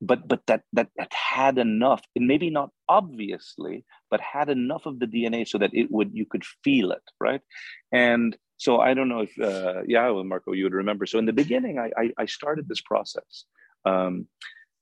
but 0.00 0.26
but 0.26 0.40
that, 0.46 0.62
that 0.72 0.88
that 0.96 1.12
had 1.12 1.58
enough 1.58 2.02
maybe 2.16 2.48
not 2.50 2.70
obviously 2.88 3.84
but 4.10 4.20
had 4.20 4.48
enough 4.48 4.86
of 4.86 4.98
the 4.98 5.06
dna 5.06 5.46
so 5.46 5.58
that 5.58 5.74
it 5.74 5.90
would 5.90 6.10
you 6.14 6.24
could 6.24 6.44
feel 6.64 6.90
it 6.90 7.02
right 7.20 7.42
and 7.92 8.36
so 8.60 8.78
I 8.78 8.92
don't 8.92 9.08
know 9.08 9.20
if, 9.22 9.32
uh, 9.40 9.80
yeah, 9.86 10.12
Marko, 10.22 10.52
you 10.52 10.64
would 10.64 10.74
remember. 10.74 11.06
So 11.06 11.18
in 11.18 11.24
the 11.24 11.32
beginning, 11.32 11.78
I, 11.78 11.90
I, 11.96 12.10
I 12.18 12.26
started 12.26 12.68
this 12.68 12.82
process 12.82 13.46
um, 13.86 14.26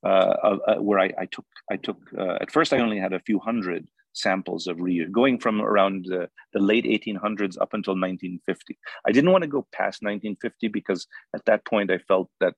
uh, 0.03 0.57
uh, 0.67 0.75
where 0.81 0.99
I, 0.99 1.13
I, 1.17 1.25
took, 1.31 1.45
I 1.71 1.77
took 1.77 1.97
uh, 2.17 2.39
at 2.41 2.51
first 2.51 2.73
I 2.73 2.79
only 2.79 2.99
had 2.99 3.13
a 3.13 3.21
few 3.21 3.39
hundred 3.39 3.87
samples 4.11 4.67
of 4.67 4.79
ryijy, 4.79 5.09
going 5.09 5.39
from 5.39 5.61
around 5.61 6.07
the 6.09 6.27
late 6.59 6.83
1800s 6.83 7.55
up 7.61 7.73
until 7.73 7.93
1950. 7.93 8.77
I 9.07 9.13
didn't 9.13 9.31
want 9.31 9.43
to 9.43 9.47
go 9.47 9.65
past 9.71 10.03
1950 10.03 10.67
because 10.67 11.07
at 11.33 11.45
that 11.45 11.63
point 11.63 11.89
I 11.89 11.99
felt 11.99 12.29
that 12.41 12.55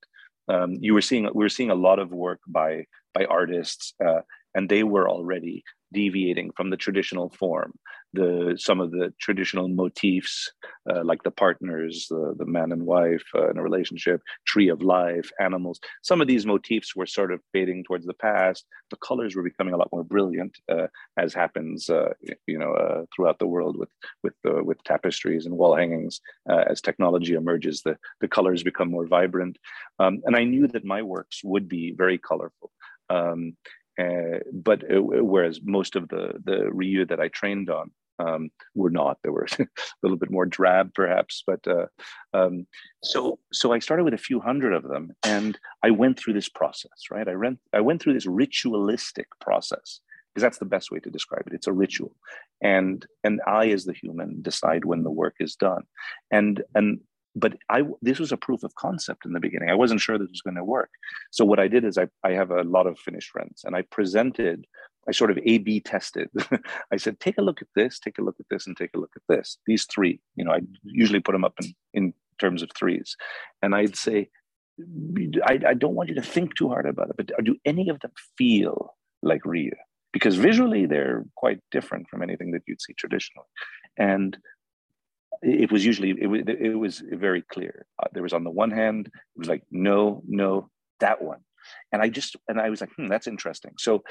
um, 0.48 0.78
you 0.80 0.96
were 0.96 1.02
seeing 1.02 1.26
we 1.36 1.46
were 1.46 1.50
seeing 1.50 1.70
a 1.70 1.76
lot 1.76 2.00
of 2.00 2.10
work 2.10 2.40
by 2.48 2.86
by 3.14 3.26
artists, 3.26 3.94
uh, 4.04 4.22
and 4.56 4.68
they 4.68 4.82
were 4.82 5.08
already 5.08 5.64
deviating 5.94 6.52
from 6.58 6.72
the 6.72 6.78
traditional 6.78 7.30
form. 7.30 7.74
The 8.14 8.56
some 8.58 8.82
of 8.82 8.92
the 8.92 9.14
traditional 9.20 9.70
motifs, 9.70 10.52
uh, 10.90 11.04
like 11.04 11.24
the 11.24 11.32
partners, 11.32 12.08
the, 12.10 12.36
the 12.38 12.46
man 12.46 12.72
and 12.72 12.86
wife 12.86 13.24
uh, 13.34 13.50
in 13.50 13.58
a 13.58 13.64
relationship, 13.64 14.22
tree 14.46 14.70
of 14.70 14.82
life, 14.82 15.30
animals. 15.40 15.80
Some 16.02 16.20
of 16.20 16.28
these 16.28 16.46
motifs 16.46 16.96
were 16.96 17.06
sort 17.06 17.32
of 17.32 17.40
fading 17.54 17.84
towards 17.84 18.06
the 18.06 18.14
past. 18.14 18.66
The 18.90 18.98
colors 18.98 19.36
were 19.36 19.44
becoming 19.44 19.74
a 19.74 19.78
lot 19.78 19.90
more 19.94 20.04
brilliant, 20.04 20.58
uh, 20.70 20.88
as 21.18 21.34
happens, 21.34 21.90
uh, 21.90 22.14
you 22.48 22.60
know, 22.60 22.74
uh, 22.74 23.06
throughout 23.16 23.40
the 23.40 23.48
world 23.48 23.78
with 23.78 23.90
with 24.24 24.34
with 24.44 24.84
tapestries 24.84 25.46
and 25.46 25.58
wall 25.58 25.76
hangings. 25.76 26.20
Uh, 26.50 26.64
as 26.68 26.82
technology 26.82 27.36
emerges, 27.36 27.82
the 27.82 27.98
the 28.20 28.28
colors 28.28 28.64
become 28.64 28.90
more 28.92 29.08
vibrant, 29.08 29.58
um, 30.00 30.22
and 30.26 30.36
I 30.36 30.44
knew 30.44 30.68
that 30.68 30.86
my 30.86 31.02
works 31.02 31.42
would 31.44 31.68
be 31.70 31.92
very 31.92 32.18
colorful. 32.18 32.72
Um, 33.10 33.56
uh, 34.00 34.40
but 34.54 34.84
whereas 34.90 35.60
most 35.64 35.96
of 35.96 36.08
the 36.10 36.34
the 36.44 36.70
ryijy 36.74 37.08
that 37.10 37.20
I 37.20 37.28
trained 37.28 37.70
on 37.70 37.92
um, 38.22 38.50
were 38.76 38.90
not, 38.90 39.18
they 39.24 39.30
were 39.30 39.48
a 39.60 39.68
little 40.04 40.18
bit 40.18 40.32
more 40.32 40.46
drab, 40.46 40.94
perhaps. 40.94 41.44
But 41.46 41.66
uh, 41.68 41.88
um, 42.34 42.68
so 43.04 43.40
so 43.52 43.74
I 43.74 43.80
started 43.80 44.04
with 44.04 44.14
a 44.14 44.20
few 44.30 44.40
hundred 44.40 44.74
of 44.74 44.84
them, 44.84 45.12
and 45.24 45.58
I 45.84 45.92
went 45.92 46.20
through 46.20 46.34
this 46.34 46.50
process. 46.50 47.10
Right, 47.10 47.28
I 47.28 47.36
went 47.36 47.60
I 47.74 47.82
went 47.82 48.02
through 48.02 48.14
this 48.14 48.28
ritualistic 48.28 49.28
process 49.40 50.00
because 50.34 50.44
that's 50.44 50.60
the 50.60 50.66
best 50.66 50.92
way 50.92 51.00
to 51.00 51.10
describe 51.10 51.44
it. 51.48 51.54
It's 51.54 51.68
a 51.68 51.74
ritual, 51.74 52.16
and 52.62 53.06
and 53.24 53.42
I, 53.48 53.70
as 53.70 53.86
the 53.86 53.94
human, 53.94 54.42
decide 54.42 54.86
when 54.86 55.04
the 55.04 55.12
work 55.12 55.36
is 55.40 55.56
done, 55.56 55.84
and 56.32 56.64
and 56.76 57.00
but 57.36 57.56
I 57.70 57.84
this 58.02 58.20
was 58.20 58.32
a 58.32 58.38
proof 58.38 58.64
of 58.64 58.76
concept 58.76 59.26
in 59.26 59.34
the 59.34 59.40
beginning. 59.40 59.70
I 59.70 59.76
wasn't 59.76 60.02
sure 60.02 60.18
this 60.18 60.30
was 60.30 60.42
going 60.42 60.56
to 60.56 60.64
work. 60.64 60.90
So 61.32 61.46
what 61.46 61.60
I 61.60 61.68
did 61.68 61.86
is 61.86 61.98
I, 61.98 62.08
I 62.24 62.32
have 62.32 62.52
a 62.52 62.64
lot 62.64 62.88
of 62.88 63.00
Finnish 63.00 63.30
friends 63.30 63.62
and 63.64 63.76
I 63.76 63.84
presented, 63.84 64.66
I 65.08 65.12
sort 65.12 65.32
of 65.32 65.40
A 65.44 65.58
B 65.58 65.80
tested. 65.80 66.30
I 66.92 66.98
said, 66.98 67.20
take 67.20 67.38
a 67.38 67.42
look 67.42 67.62
at 67.62 67.68
this, 67.76 68.00
take 68.00 68.18
a 68.20 68.22
look 68.22 68.36
at 68.40 68.46
this, 68.50 68.68
and 68.68 68.78
take 68.78 68.92
a 68.96 69.00
look 69.00 69.12
at 69.16 69.24
this. 69.28 69.58
These 69.66 69.86
three, 69.86 70.20
you 70.36 70.46
know, 70.46 70.52
I 70.52 70.60
usually 70.84 71.20
put 71.20 71.32
them 71.34 71.44
up 71.44 71.56
in, 71.62 71.74
in 71.94 72.14
terms 72.40 72.62
of 72.62 72.70
threes. 72.76 73.16
And 73.62 73.74
I'd 73.74 73.96
say, 73.96 74.30
I, 75.46 75.60
I 75.68 75.74
don't 75.74 75.96
want 75.96 76.10
you 76.10 76.16
to 76.16 76.22
think 76.22 76.56
too 76.56 76.70
hard 76.70 76.86
about 76.86 77.10
it, 77.10 77.16
but 77.18 77.32
do 77.44 77.56
any 77.66 77.90
of 77.90 78.00
them 78.00 78.12
feel 78.38 78.96
like 79.22 79.44
ryijy? 79.44 79.72
Because 80.14 80.36
visually 80.36 80.86
they're 80.86 81.24
quite 81.36 81.60
different 81.72 82.10
from 82.10 82.22
anything 82.22 82.52
that 82.52 82.64
you'd 82.68 82.82
see 82.82 82.94
traditionally. 82.94 83.48
And 83.98 84.38
it 85.42 85.72
was 85.72 85.86
usually 85.86 86.12
it 86.20 86.28
was, 86.28 86.42
it 86.48 86.78
was 86.78 87.04
very 87.12 87.42
clear 87.42 87.86
uh, 88.02 88.08
there 88.14 88.24
was 88.24 88.34
on 88.34 88.44
the 88.44 88.50
one 88.50 88.70
hand 88.70 89.08
it 89.08 89.40
was 89.40 89.48
like 89.48 89.64
no 89.72 90.22
no 90.28 90.70
that 91.00 91.22
one 91.22 91.40
and 91.92 92.02
i 92.02 92.10
just 92.10 92.36
and 92.48 92.60
i 92.60 92.70
was 92.70 92.82
like 92.82 92.92
hmm, 92.96 93.08
that's 93.08 93.28
interesting 93.28 93.72
so 93.78 94.04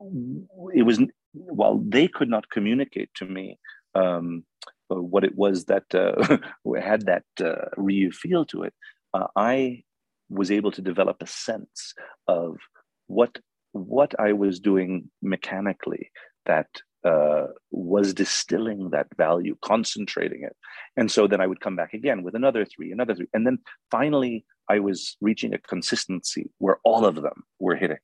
it 0.00 0.82
was 0.82 1.00
while 1.32 1.78
they 1.78 2.08
could 2.08 2.28
not 2.28 2.50
communicate 2.50 3.10
to 3.14 3.24
me 3.24 3.58
um, 3.94 4.44
uh, 4.90 5.00
what 5.00 5.24
it 5.24 5.36
was 5.36 5.66
that 5.66 5.84
uh, 5.94 6.38
had 6.80 7.06
that 7.06 7.24
uh, 7.40 7.68
ryijy 7.76 8.12
feel 8.12 8.44
to 8.46 8.62
it, 8.62 8.74
uh, 9.14 9.26
I 9.36 9.82
was 10.28 10.50
able 10.50 10.72
to 10.72 10.82
develop 10.82 11.18
a 11.20 11.26
sense 11.26 11.94
of 12.28 12.58
what 13.06 13.38
what 13.72 14.18
I 14.18 14.32
was 14.32 14.58
doing 14.58 15.10
mechanically 15.22 16.10
that 16.46 16.68
uh, 17.04 17.46
was 17.70 18.14
distilling 18.14 18.90
that 18.90 19.06
value, 19.16 19.56
concentrating 19.62 20.42
it. 20.42 20.56
And 20.96 21.10
so 21.10 21.26
then 21.26 21.40
I 21.40 21.46
would 21.46 21.60
come 21.60 21.76
back 21.76 21.92
again 21.92 22.22
with 22.22 22.34
another 22.34 22.64
three, 22.64 22.90
another 22.90 23.14
three. 23.14 23.28
And 23.32 23.46
then 23.46 23.58
finally, 23.90 24.44
I 24.68 24.80
was 24.80 25.16
reaching 25.20 25.54
a 25.54 25.58
consistency 25.58 26.50
where 26.58 26.78
all 26.84 27.04
of 27.04 27.16
them 27.16 27.44
were 27.60 27.76
hitting. 27.76 27.98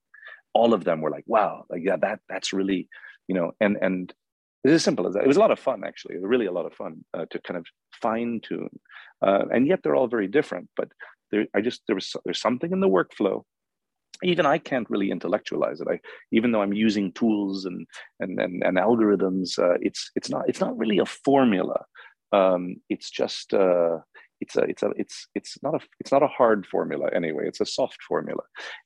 All 0.55 0.75
of 0.75 0.85
them 0.85 1.01
were 1.01 1.11
like, 1.11 1.25
wow, 1.27 1.65
like, 1.71 1.83
yeah, 1.85 1.97
that 1.97 2.21
that's 2.29 2.53
really, 2.53 2.89
you 3.29 3.35
know, 3.35 3.53
and, 3.61 3.77
and 3.81 4.13
it's 4.65 4.75
as 4.75 4.85
simple 4.85 5.07
as 5.07 5.15
that. 5.15 5.25
It 5.25 5.29
was 5.29 5.37
a 5.37 5.41
lot 5.41 5.51
of 5.51 5.59
fun, 5.59 5.83
actually, 5.85 6.17
really 6.19 6.47
a 6.47 6.53
lot 6.53 6.67
of 6.67 6.75
fun 6.75 7.05
uh, 7.15 7.27
to 7.31 7.41
kind 7.41 7.59
of 7.59 7.67
fine 7.93 8.41
tune. 8.43 8.79
Uh, 9.21 9.45
and 9.53 9.67
yet 9.67 9.81
they're 9.83 9.97
all 9.97 10.09
very 10.09 10.29
different, 10.29 10.69
but 10.77 10.89
there, 11.31 11.47
I 11.55 11.61
just, 11.61 11.83
there 11.87 11.97
was, 11.97 12.15
there's 12.25 12.41
something 12.41 12.73
in 12.73 12.81
the 12.81 12.89
workflow 12.89 13.43
even 14.23 14.47
I 14.47 14.59
can't 14.59 14.89
really 14.89 15.11
intellectualize 15.11 15.81
it. 15.81 15.89
I, 15.91 16.01
even 16.31 16.53
though 16.53 16.63
I'm 16.63 16.73
using 16.73 17.13
tools 17.13 17.65
and 17.65 17.87
and 18.21 18.41
and, 18.41 18.63
and 18.63 18.79
algorithms, 18.79 19.59
uh, 19.59 19.79
it's 19.81 20.11
it's 20.15 20.31
not 20.31 20.49
it's 20.49 20.61
not 20.61 20.77
really 20.79 20.99
a 20.99 21.07
formula. 21.07 21.85
Um, 22.33 22.77
it's 22.89 23.11
just 23.11 23.53
uh, 23.53 23.99
it's 24.43 24.57
a 24.57 24.63
it's 24.73 24.83
a 24.83 24.91
it's 25.03 25.17
it's 25.39 25.55
not 25.63 25.75
a 25.79 25.81
it's 26.01 26.13
not 26.13 26.23
a 26.23 26.35
hard 26.39 26.67
formula 26.67 27.07
anyway. 27.21 27.45
It's 27.47 27.61
a 27.61 27.73
soft 27.79 28.01
formula, 28.11 28.43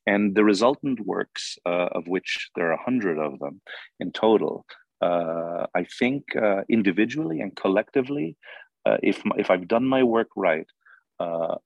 and 0.07 0.34
the 0.36 0.44
resultant 0.44 0.98
works, 1.14 1.59
uh, 1.66 1.88
of 1.98 2.07
which 2.14 2.30
there 2.54 2.68
are 2.68 2.78
a 2.78 2.84
hundred 2.88 3.18
of 3.18 3.38
them 3.38 3.61
in 3.98 4.12
total. 4.12 4.66
Uh, 5.00 5.66
I 5.80 5.84
think 5.98 6.22
uh, 6.36 6.62
individually 6.68 7.40
and 7.40 7.54
collectively, 7.57 8.36
uh, 8.86 8.98
if 9.02 9.22
if 9.42 9.50
I've 9.50 9.68
done 9.68 9.86
my 9.96 10.02
work 10.02 10.30
right, 10.36 10.68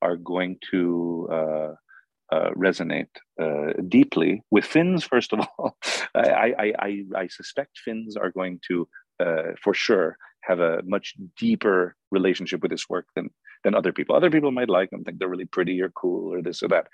are 0.06 0.16
going 0.32 0.56
to 0.70 1.74
uh, 2.32 2.50
resonate 2.56 3.14
uh, 3.42 3.72
deeply 3.88 4.42
with 4.52 4.64
Finns. 4.64 5.02
First 5.02 5.32
of 5.32 5.40
all, 5.40 5.76
I, 6.14 6.54
I, 6.64 6.72
I, 6.78 7.04
I, 7.22 7.26
suspect 7.26 7.80
Finns 7.84 8.16
are 8.16 8.30
going 8.30 8.60
to, 8.68 8.88
uh, 9.18 9.54
for 9.60 9.74
sure, 9.74 10.16
have 10.42 10.60
a 10.60 10.80
much 10.84 11.14
deeper 11.36 11.96
relationship 12.12 12.62
with 12.62 12.70
this 12.70 12.88
work 12.88 13.06
than 13.16 13.30
than 13.64 13.74
other 13.74 13.92
people. 13.92 14.16
Other 14.16 14.30
people 14.30 14.50
might 14.50 14.68
like 14.68 14.90
them, 14.90 15.04
think 15.04 15.18
they're 15.18 15.28
really 15.28 15.44
pretty 15.44 15.80
or 15.80 15.90
cool 15.90 16.32
or 16.32 16.42
this 16.42 16.62
or 16.62 16.68
that, 16.68 16.88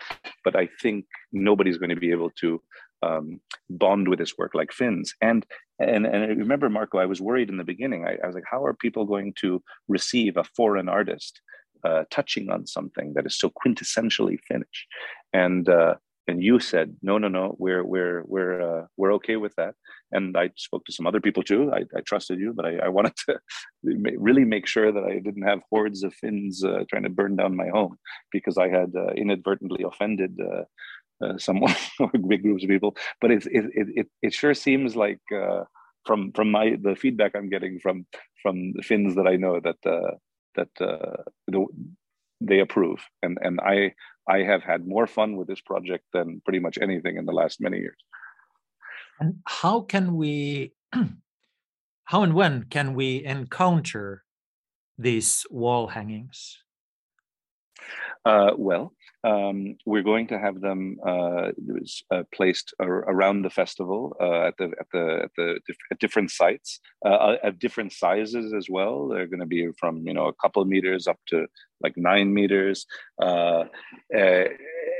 but 0.44 0.56
I 0.56 0.68
think 0.82 1.06
nobody's 1.32 1.78
going 1.78 1.90
to 1.90 1.96
be 1.96 2.10
able 2.10 2.30
to 2.40 2.60
um, 3.02 3.40
bond 3.70 4.08
with 4.08 4.18
this 4.18 4.38
work 4.38 4.54
like 4.54 4.72
Finns. 4.72 5.14
And 5.20 5.46
and 5.78 6.06
and 6.06 6.24
I 6.24 6.28
remember, 6.28 6.70
Marko, 6.70 6.98
I 6.98 7.06
was 7.06 7.20
worried 7.20 7.50
in 7.50 7.58
the 7.58 7.64
beginning. 7.64 8.06
I, 8.06 8.16
I 8.22 8.26
was 8.26 8.34
like, 8.34 8.44
how 8.50 8.64
are 8.64 8.74
people 8.74 9.04
going 9.04 9.34
to 9.40 9.62
receive 9.88 10.36
a 10.36 10.44
foreign 10.44 10.88
artist 10.88 11.40
uh, 11.84 12.04
touching 12.10 12.50
on 12.50 12.66
something 12.66 13.12
that 13.14 13.26
is 13.26 13.38
so 13.38 13.50
quintessentially 13.50 14.38
Finnish, 14.48 14.86
and 15.32 15.68
uh, 15.68 15.96
and 16.28 16.42
you 16.42 16.58
said 16.58 16.96
no, 17.02 17.18
no, 17.18 17.28
no, 17.28 17.54
we're 17.58 17.84
we're 17.84 18.22
we're 18.26 18.60
uh, 18.60 18.86
we're 18.96 19.14
okay 19.14 19.36
with 19.36 19.54
that. 19.56 19.74
And 20.12 20.36
I 20.36 20.50
spoke 20.56 20.84
to 20.86 20.92
some 20.92 21.06
other 21.06 21.20
people 21.20 21.42
too. 21.42 21.72
I, 21.72 21.80
I 21.96 22.00
trusted 22.00 22.38
you, 22.38 22.52
but 22.52 22.64
I, 22.64 22.76
I, 22.76 22.88
wanted 22.88 23.14
to 23.26 23.38
really 23.82 24.44
make 24.44 24.66
sure 24.66 24.92
that 24.92 25.04
I 25.04 25.18
didn't 25.18 25.42
have 25.42 25.60
hordes 25.68 26.04
of 26.04 26.14
Finns 26.14 26.62
uh, 26.64 26.84
trying 26.88 27.02
to 27.02 27.08
burn 27.10 27.36
down 27.36 27.56
my 27.56 27.68
home 27.68 27.96
because 28.30 28.56
I 28.56 28.68
had 28.68 28.92
uh, 28.96 29.12
inadvertently 29.16 29.84
offended. 29.84 30.38
Uh, 30.40 30.64
uh, 31.24 31.38
someone 31.38 31.74
or 31.98 32.10
big 32.28 32.42
groups 32.42 32.62
of 32.62 32.68
people, 32.68 32.94
but 33.22 33.30
it 33.30 33.46
it 33.46 33.64
it, 33.72 34.06
it 34.20 34.34
sure 34.34 34.52
seems 34.52 34.94
like 34.94 35.20
uh, 35.34 35.64
from 36.04 36.30
from 36.32 36.50
my 36.50 36.76
the 36.82 36.94
feedback 36.94 37.32
I'm 37.34 37.48
getting 37.48 37.80
from 37.80 38.06
from 38.42 38.74
the 38.74 38.82
Finns 38.82 39.14
that 39.14 39.26
I 39.26 39.36
know 39.36 39.58
that 39.60 39.76
that 40.56 40.68
uh, 40.78 41.22
they 42.40 42.60
approve. 42.60 43.00
And 43.22 43.38
and 43.40 43.60
I 43.60 43.94
I 44.28 44.38
have 44.38 44.62
had 44.62 44.86
more 44.86 45.06
fun 45.06 45.36
with 45.36 45.46
this 45.48 45.60
project 45.60 46.04
than 46.12 46.40
pretty 46.44 46.58
much 46.58 46.78
anything 46.80 47.16
in 47.16 47.26
the 47.26 47.32
last 47.32 47.60
many 47.60 47.78
years. 47.78 47.98
And 49.20 49.36
how 49.46 49.80
can 49.80 50.16
we, 50.16 50.72
how 52.04 52.22
and 52.22 52.34
when 52.34 52.64
can 52.64 52.94
we 52.94 53.24
encounter 53.24 54.24
these 54.98 55.46
wall 55.50 55.88
hangings? 55.88 56.58
Uh, 58.24 58.52
well, 58.56 58.92
um, 59.22 59.76
we're 59.86 60.02
going 60.02 60.26
to 60.28 60.38
have 60.38 60.60
them 60.60 60.98
uh, 61.06 61.50
uh, 62.10 62.22
placed 62.34 62.74
around 62.80 63.42
the 63.42 63.50
festival 63.50 64.16
uh, 64.20 64.48
at 64.48 64.56
the 64.56 64.64
at 64.80 64.86
the 64.92 65.20
at 65.24 65.30
the 65.36 65.60
at 65.92 65.98
different 65.98 66.30
sites 66.30 66.80
uh, 67.04 67.08
uh, 67.08 67.36
at 67.42 67.58
different 67.58 67.92
sizes 67.92 68.52
as 68.52 68.68
well. 68.68 69.08
They're 69.08 69.26
going 69.26 69.40
to 69.40 69.46
be 69.46 69.68
from 69.78 70.06
you 70.06 70.14
know 70.14 70.26
a 70.26 70.34
couple 70.34 70.62
of 70.62 70.68
meters 70.68 71.06
up 71.06 71.18
to 71.28 71.46
like 71.82 71.94
nine 71.96 72.32
meters. 72.32 72.86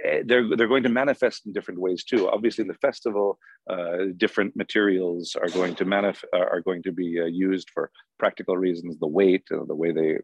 Eh, 0.06 0.22
they're 0.24 0.56
they're 0.56 0.68
going 0.68 0.82
to 0.82 0.88
manifest 0.88 1.46
in 1.46 1.52
different 1.52 1.80
ways 1.80 2.04
too. 2.04 2.28
Obviously, 2.28 2.62
in 2.62 2.68
the 2.68 2.74
festival, 2.74 3.38
uh, 3.68 4.12
different 4.16 4.54
materials 4.56 5.36
are 5.40 5.48
going 5.48 5.74
to 5.74 5.84
manif- 5.84 6.24
are 6.32 6.60
going 6.60 6.82
to 6.82 6.92
be 6.92 7.20
uh, 7.20 7.24
used 7.24 7.70
for 7.70 7.90
practical 8.18 8.56
reasons, 8.56 8.98
the 8.98 9.06
weight, 9.06 9.44
uh, 9.52 9.64
the 9.66 9.74
way 9.74 9.92
they 9.92 10.18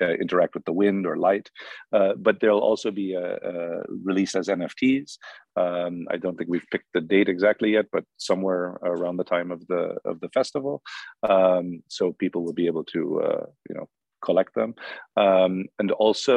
uh, 0.00 0.14
interact 0.14 0.54
with 0.54 0.64
the 0.64 0.72
wind 0.72 1.06
or 1.06 1.16
light. 1.16 1.50
Uh, 1.92 2.12
but 2.16 2.38
they'll 2.40 2.58
also 2.70 2.90
be 2.90 3.16
uh, 3.16 3.82
released 4.04 4.36
as 4.36 4.48
NFTs. 4.48 5.18
Um, 5.56 6.06
I 6.10 6.16
don't 6.16 6.36
think 6.36 6.50
we've 6.50 6.70
picked 6.70 6.92
the 6.94 7.00
date 7.00 7.28
exactly 7.28 7.72
yet, 7.72 7.86
but 7.92 8.04
somewhere 8.16 8.78
around 8.82 9.16
the 9.16 9.24
time 9.24 9.50
of 9.50 9.66
the 9.66 9.96
of 10.04 10.20
the 10.20 10.28
festival, 10.28 10.82
um, 11.28 11.82
so 11.88 12.12
people 12.12 12.44
will 12.44 12.54
be 12.54 12.66
able 12.66 12.84
to 12.84 12.98
you 13.68 13.74
know 13.74 13.88
collect 14.28 14.52
them, 14.54 14.70
um, 15.24 15.52
and 15.78 15.90
also. 16.06 16.36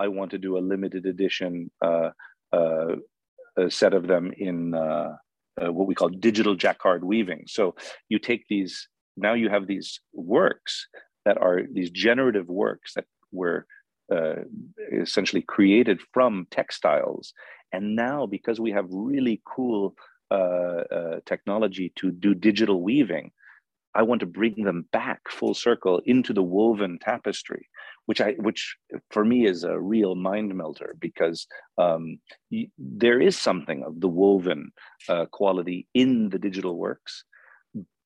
I 0.00 0.08
want 0.18 0.30
to 0.30 0.38
do 0.38 0.52
a 0.56 0.66
limited 0.72 1.04
edition 1.06 1.52
uh, 1.88 2.10
uh, 2.58 2.94
a 3.58 3.70
set 3.70 3.94
of 3.94 4.06
them 4.06 4.32
in 4.36 4.74
uh, 4.74 5.16
uh, 5.60 5.72
what 5.72 5.88
we 5.88 5.94
call 5.94 6.08
digital 6.08 6.54
jacquard 6.54 7.02
weaving. 7.04 7.44
So 7.46 7.74
you 8.08 8.18
take 8.18 8.46
these, 8.48 8.88
now 9.16 9.34
you 9.34 9.48
have 9.48 9.66
these 9.66 10.00
works 10.12 10.86
that 11.24 11.38
are 11.38 11.62
these 11.70 11.90
generative 11.90 12.48
works 12.48 12.94
that 12.94 13.06
were 13.32 13.66
uh, 14.14 14.42
essentially 14.92 15.42
created 15.42 16.00
from 16.14 16.46
textiles. 16.50 17.34
And 17.72 17.96
now, 17.96 18.26
because 18.26 18.60
we 18.60 18.70
have 18.70 18.86
really 18.90 19.42
cool 19.44 19.94
uh, 20.30 21.20
technology 21.26 21.92
to 21.96 22.10
do 22.10 22.34
digital 22.34 22.82
weaving, 22.82 23.32
I 23.94 24.02
want 24.02 24.20
to 24.20 24.26
bring 24.26 24.64
them 24.64 24.86
back 24.92 25.20
full 25.28 25.54
circle 25.54 26.00
into 26.04 26.32
the 26.32 26.42
woven 26.42 26.98
tapestry, 27.00 27.68
which 28.06 28.20
I 28.20 28.32
which 28.38 28.76
for 29.10 29.24
me 29.24 29.46
is 29.46 29.64
a 29.64 29.80
real 29.80 30.14
mind 30.14 30.54
melter 30.54 30.94
because 31.00 31.46
um, 31.78 32.18
y- 32.50 32.70
there 32.78 33.20
is 33.20 33.36
something 33.38 33.82
of 33.82 34.00
the 34.00 34.08
woven 34.08 34.70
uh, 35.08 35.26
quality 35.26 35.86
in 35.94 36.28
the 36.28 36.38
digital 36.38 36.76
works, 36.76 37.24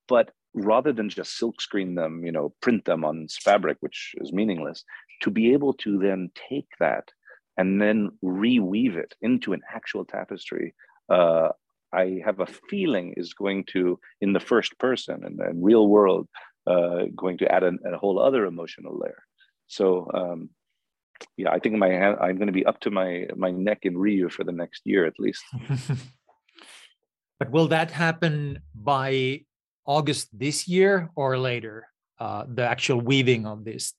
but 0.08 0.30
rather 0.54 0.92
than 0.92 1.08
just 1.08 1.40
silkscreen 1.40 1.96
them, 1.96 2.24
you 2.24 2.32
know, 2.32 2.54
print 2.60 2.84
them 2.84 3.04
on 3.04 3.26
fabric, 3.42 3.78
which 3.80 4.14
is 4.18 4.32
meaningless, 4.32 4.84
to 5.22 5.30
be 5.30 5.52
able 5.52 5.72
to 5.72 5.98
then 5.98 6.30
take 6.48 6.68
that 6.78 7.08
and 7.56 7.80
then 7.80 8.10
reweave 8.24 8.96
it 8.96 9.14
into 9.22 9.52
an 9.52 9.60
actual 9.74 10.04
tapestry, 10.04 10.74
uh, 11.08 11.48
I 11.92 12.20
have 12.24 12.40
a 12.40 12.46
feeling 12.46 13.14
is 13.16 13.34
going 13.34 13.64
to, 13.72 13.98
in 14.20 14.32
the 14.32 14.40
first 14.40 14.78
person 14.78 15.24
and 15.24 15.38
the 15.38 15.52
real 15.54 15.88
world, 15.88 16.28
uh, 16.66 17.06
going 17.14 17.38
to 17.38 17.52
add 17.52 17.64
an, 17.64 17.78
a 17.84 17.98
whole 17.98 18.18
other 18.18 18.44
emotional 18.46 18.98
layer. 18.98 19.22
So 19.66 20.10
um, 20.14 20.50
yeah, 21.36 21.50
I 21.50 21.58
think 21.58 21.76
my 21.76 21.90
I'm 21.90 22.36
going 22.36 22.46
to 22.46 22.52
be 22.52 22.66
up 22.66 22.80
to 22.80 22.90
my 22.90 23.26
my 23.36 23.50
neck 23.50 23.80
in 23.82 23.94
ryijy 23.94 24.30
for 24.30 24.44
the 24.44 24.52
next 24.52 24.82
year 24.84 25.06
at 25.06 25.18
least. 25.18 25.42
but 27.38 27.50
will 27.50 27.68
that 27.68 27.90
happen 27.90 28.60
by 28.74 29.42
August 29.84 30.28
this 30.32 30.68
year 30.68 31.10
or 31.16 31.38
later? 31.38 31.88
Uh, 32.18 32.44
the 32.46 32.62
actual 32.62 33.00
weaving 33.00 33.46
of 33.46 33.64
this. 33.64 33.94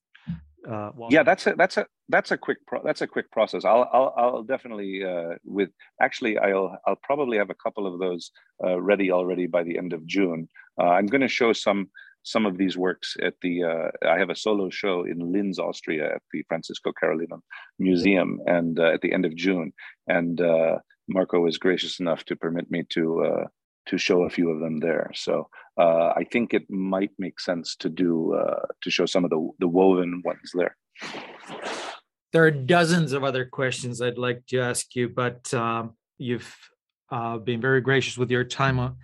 Uh, 0.70 0.92
yeah, 1.10 1.24
that's 1.24 1.46
a 1.46 1.54
that's 1.58 1.78
a 1.78 1.86
that's 2.08 2.32
a 2.32 2.38
quick 2.38 2.58
pro- 2.66 2.84
that's 2.84 3.02
a 3.02 3.08
quick 3.08 3.30
process. 3.32 3.66
I'll 3.66 3.90
I'll, 3.92 4.14
I'll 4.16 4.44
definitely 4.44 5.04
uh, 5.04 5.36
with 5.44 5.70
actually 6.02 6.38
I'll 6.38 6.78
I'll 6.88 7.00
probably 7.04 7.38
have 7.38 7.50
a 7.50 7.56
couple 7.56 7.86
of 7.86 8.00
those 8.00 8.32
uh, 8.64 8.80
ready 8.80 9.12
already 9.12 9.46
by 9.46 9.64
the 9.64 9.78
end 9.78 9.92
of 9.94 10.06
June. 10.06 10.48
Uh, 10.80 10.86
I'm 10.86 11.08
going 11.08 11.22
to 11.22 11.28
show 11.28 11.52
some 11.52 11.90
some 12.24 12.46
of 12.46 12.58
these 12.58 12.78
works 12.78 13.18
at 13.22 13.34
the 13.42 13.64
uh, 13.64 14.08
I 14.08 14.18
have 14.18 14.30
a 14.30 14.36
solo 14.36 14.70
show 14.70 15.04
in 15.04 15.34
Linz, 15.34 15.60
Austria, 15.60 16.16
at 16.16 16.22
the 16.32 16.44
Francisco 16.48 16.94
Carolinum 16.98 17.42
Museum, 17.78 18.40
and 18.46 18.80
uh, 18.80 18.94
at 18.94 19.02
the 19.02 19.12
end 19.12 19.26
of 19.26 19.36
June. 19.36 19.74
And 20.08 20.40
uh, 20.40 20.78
Marko 21.10 21.42
was 21.42 21.58
gracious 21.58 22.00
enough 22.00 22.24
to 22.26 22.38
permit 22.38 22.72
me 22.72 22.84
to 22.92 23.48
to 23.86 23.98
show 23.98 24.24
a 24.24 24.30
few 24.30 24.50
of 24.50 24.62
them 24.62 24.80
there. 24.80 25.12
So 25.14 25.50
uh, 25.78 26.14
I 26.16 26.24
think 26.32 26.54
it 26.54 26.70
might 26.70 27.12
make 27.18 27.40
sense 27.40 27.76
to 27.78 27.90
do 27.90 28.34
uh, 28.36 28.66
to 28.82 28.92
show 28.92 29.06
some 29.06 29.24
of 29.24 29.30
the 29.30 29.50
the 29.60 29.68
woven 29.68 30.22
ones 30.24 30.52
there. 30.54 30.76
There 32.32 32.44
are 32.44 32.52
dozens 32.52 33.14
of 33.14 33.24
other 33.24 33.46
questions 33.46 34.02
I'd 34.02 34.18
like 34.18 34.46
to 34.48 34.60
ask 34.60 34.96
you, 34.96 35.10
but 35.10 35.54
um, 35.54 35.96
you've 36.18 36.56
uh, 37.12 37.38
been 37.38 37.62
very 37.62 37.82
gracious 37.82 38.18
with 38.18 38.32
your 38.32 38.44
time 38.44 38.98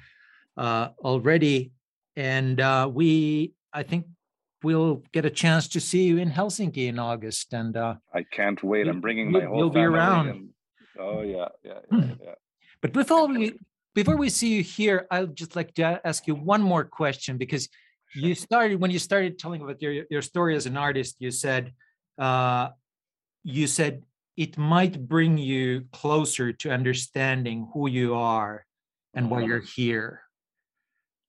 uh, 0.57 0.87
already, 0.99 1.71
and 2.15 2.59
uh, 2.59 2.89
we 2.91 3.53
I 3.73 3.83
think 3.83 4.05
we'll 4.63 5.03
get 5.13 5.25
a 5.25 5.29
chance 5.29 5.67
to 5.69 5.79
see 5.79 6.03
you 6.03 6.17
in 6.17 6.31
Helsinki 6.31 6.87
in 6.87 6.99
August. 6.99 7.53
And 7.53 7.77
uh, 7.77 7.95
I 8.13 8.23
can't 8.23 8.61
wait. 8.63 8.87
I'm 8.87 9.01
bringing 9.01 9.31
my 9.31 9.41
whole. 9.41 9.57
You'll 9.57 9.69
be 9.69 9.81
around. 9.81 10.29
And, 10.29 10.49
oh 10.99 11.21
yeah, 11.21 11.47
yeah, 11.63 11.79
yeah, 11.91 12.15
yeah. 12.21 12.35
But 12.81 12.93
before 12.93 13.27
we 13.27 13.53
before 13.99 14.15
we 14.15 14.29
see 14.29 14.49
you 14.55 14.63
here, 14.63 15.07
I'd 15.11 15.35
just 15.35 15.55
like 15.57 15.73
to 15.75 15.99
ask 16.05 16.25
you 16.25 16.35
one 16.35 16.61
more 16.61 16.85
question 16.85 17.37
because 17.37 17.67
you 18.15 18.33
started 18.33 18.79
when 18.79 18.91
you 18.91 18.99
started 18.99 19.37
telling 19.37 19.61
about 19.61 19.81
your 19.81 20.05
your 20.09 20.21
story 20.21 20.55
as 20.55 20.65
an 20.65 20.77
artist. 20.77 21.17
You 21.19 21.31
said 21.31 21.73
uh, 22.17 22.69
you 23.43 23.67
said 23.67 24.03
it 24.37 24.57
might 24.57 24.95
bring 25.07 25.37
you 25.37 25.85
closer 25.91 26.53
to 26.61 26.71
understanding 26.71 27.67
who 27.73 27.89
you 27.89 28.15
are 28.15 28.65
and 29.13 29.29
why 29.29 29.39
mm-hmm. 29.39 29.49
you're 29.49 29.67
here. 29.79 30.21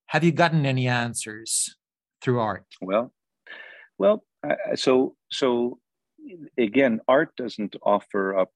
Have 0.07 0.23
you 0.23 0.33
gotten 0.33 0.65
any 0.65 0.87
answers 0.87 1.75
through 2.23 2.39
art? 2.39 2.67
Well, 2.81 3.13
well, 3.99 4.25
uh, 4.47 4.77
so 4.77 5.17
so 5.31 5.81
again, 6.57 7.01
art 7.09 7.35
doesn't 7.35 7.75
offer 7.83 8.39
up 8.39 8.53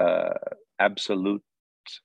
uh, 0.00 0.40
absolute 0.78 1.42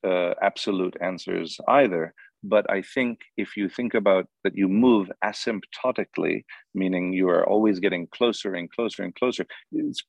uh, 0.05 0.33
absolute 0.41 0.95
answers 1.01 1.57
either. 1.67 2.13
But 2.43 2.69
I 2.69 2.81
think 2.81 3.19
if 3.37 3.55
you 3.55 3.69
think 3.69 3.93
about 3.93 4.27
that, 4.43 4.57
you 4.57 4.67
move 4.67 5.09
asymptotically, 5.23 6.43
meaning 6.75 7.13
you 7.13 7.29
are 7.29 7.47
always 7.47 7.79
getting 7.79 8.07
closer 8.07 8.53
and 8.53 8.69
closer 8.69 9.03
and 9.03 9.15
closer. 9.15 9.45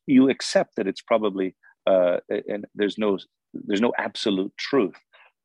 you 0.07 0.29
accept 0.29 0.75
that 0.77 0.89
it's 0.89 1.03
probably 1.03 1.55
uh, 1.87 2.19
and 2.49 2.67
there's 2.75 2.99
no 2.99 3.19
there's 3.53 3.81
no 3.81 3.93
absolute 3.99 4.53
truth. 4.57 4.97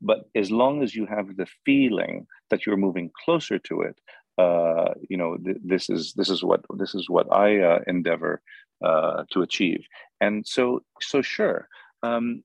But 0.01 0.29
as 0.35 0.49
long 0.49 0.81
as 0.81 0.95
you 0.95 1.05
have 1.05 1.35
the 1.35 1.47
feeling 1.65 2.25
that 2.49 2.65
you're 2.65 2.77
moving 2.77 3.11
closer 3.25 3.59
to 3.59 3.81
it, 3.81 3.95
uh, 4.37 4.93
you 5.09 5.17
know 5.17 5.37
th- 5.37 5.57
this 5.63 5.89
is 5.89 6.13
this 6.13 6.29
is 6.29 6.43
what 6.43 6.61
this 6.77 6.95
is 6.95 7.09
what 7.09 7.31
I 7.31 7.59
uh, 7.59 7.79
endeavor 7.87 8.41
uh, 8.83 9.23
to 9.31 9.41
achieve. 9.41 9.85
And 10.21 10.45
so 10.47 10.81
so 11.01 11.21
sure, 11.21 11.67
um, 12.03 12.43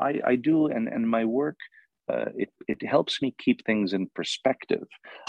I, 0.00 0.20
I 0.26 0.36
do, 0.36 0.66
and, 0.66 0.88
and 0.88 1.08
my 1.08 1.24
work, 1.24 1.56
uh, 2.12 2.26
it, 2.36 2.50
it 2.68 2.84
helps 2.84 3.22
me 3.22 3.34
keep 3.38 3.64
things 3.64 3.92
in 3.92 4.08
perspective 4.14 4.86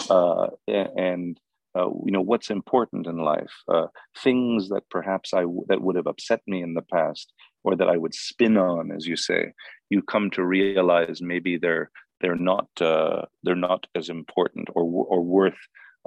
uh, 0.10 0.48
and, 0.68 1.40
uh, 1.77 1.88
you 2.06 2.11
know, 2.11 2.22
what's 2.22 2.49
important 2.49 3.07
in 3.07 3.18
life. 3.18 3.53
Uh, 3.68 3.88
things 4.18 4.69
that 4.69 4.84
perhaps 4.90 5.34
I 5.34 5.41
w- 5.41 5.65
that 5.68 5.81
would 5.81 5.95
have 5.95 6.07
upset 6.07 6.41
me 6.48 6.61
in 6.61 6.73
the 6.73 6.81
past 6.81 7.31
or 7.64 7.76
that 7.76 7.90
I 7.90 7.98
would 7.98 8.14
spin 8.14 8.57
on, 8.57 8.91
as 8.91 9.06
you 9.06 9.15
say, 9.15 9.53
you 9.90 10.02
come 10.02 10.30
to 10.31 10.44
realize 10.44 11.22
maybe 11.22 11.57
they're 11.57 11.90
they're 12.22 12.35
not 12.35 12.68
uh, 12.81 13.23
they're 13.44 13.56
not 13.56 13.85
as 13.95 14.10
important 14.10 14.69
or 14.76 14.84
or 14.84 15.22
worth 15.22 15.57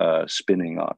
uh, 0.01 0.25
spinning 0.27 0.79
on. 0.79 0.95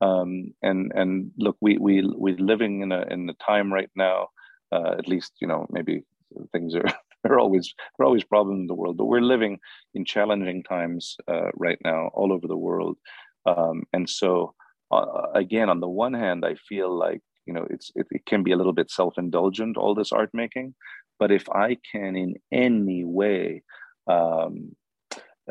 Um, 0.00 0.54
and 0.62 0.92
and 0.94 1.30
look, 1.38 1.56
we 1.60 1.78
we 1.78 2.02
we're 2.04 2.36
living 2.36 2.82
in 2.82 2.92
a 2.92 3.02
in 3.10 3.28
a 3.28 3.34
time 3.34 3.72
right 3.72 3.90
now, 3.96 4.28
at 4.72 5.08
least 5.08 5.32
you 5.40 5.46
know 5.46 5.66
maybe 5.70 6.04
things 6.52 6.74
are 6.74 6.84
there 7.24 7.34
are 7.34 7.40
always 7.40 7.74
there 7.96 8.04
are 8.04 8.06
always 8.06 8.24
problems 8.24 8.60
in 8.60 8.66
the 8.66 8.74
world, 8.74 8.96
but 8.96 9.06
we're 9.06 9.20
living 9.20 9.58
in 9.94 10.04
challenging 10.04 10.62
times 10.62 11.16
uh, 11.28 11.50
right 11.54 11.78
now 11.84 12.10
all 12.14 12.32
over 12.32 12.46
the 12.46 12.56
world, 12.56 12.98
um, 13.46 13.82
and 13.92 14.08
so 14.08 14.54
uh, 14.90 15.28
again, 15.34 15.68
on 15.68 15.80
the 15.80 15.88
one 15.88 16.14
hand, 16.14 16.44
I 16.44 16.54
feel 16.54 16.96
like 16.96 17.20
you 17.46 17.54
know 17.54 17.66
it's 17.70 17.90
it, 17.94 18.06
it 18.10 18.26
can 18.26 18.42
be 18.42 18.52
a 18.52 18.56
little 18.56 18.72
bit 18.72 18.90
self 18.90 19.18
indulgent 19.18 19.76
all 19.76 19.94
this 19.94 20.12
art 20.12 20.30
making, 20.32 20.74
but 21.18 21.32
if 21.32 21.48
I 21.50 21.78
can 21.90 22.16
in 22.16 22.34
any 22.52 23.04
way 23.04 23.62
um, 24.06 24.76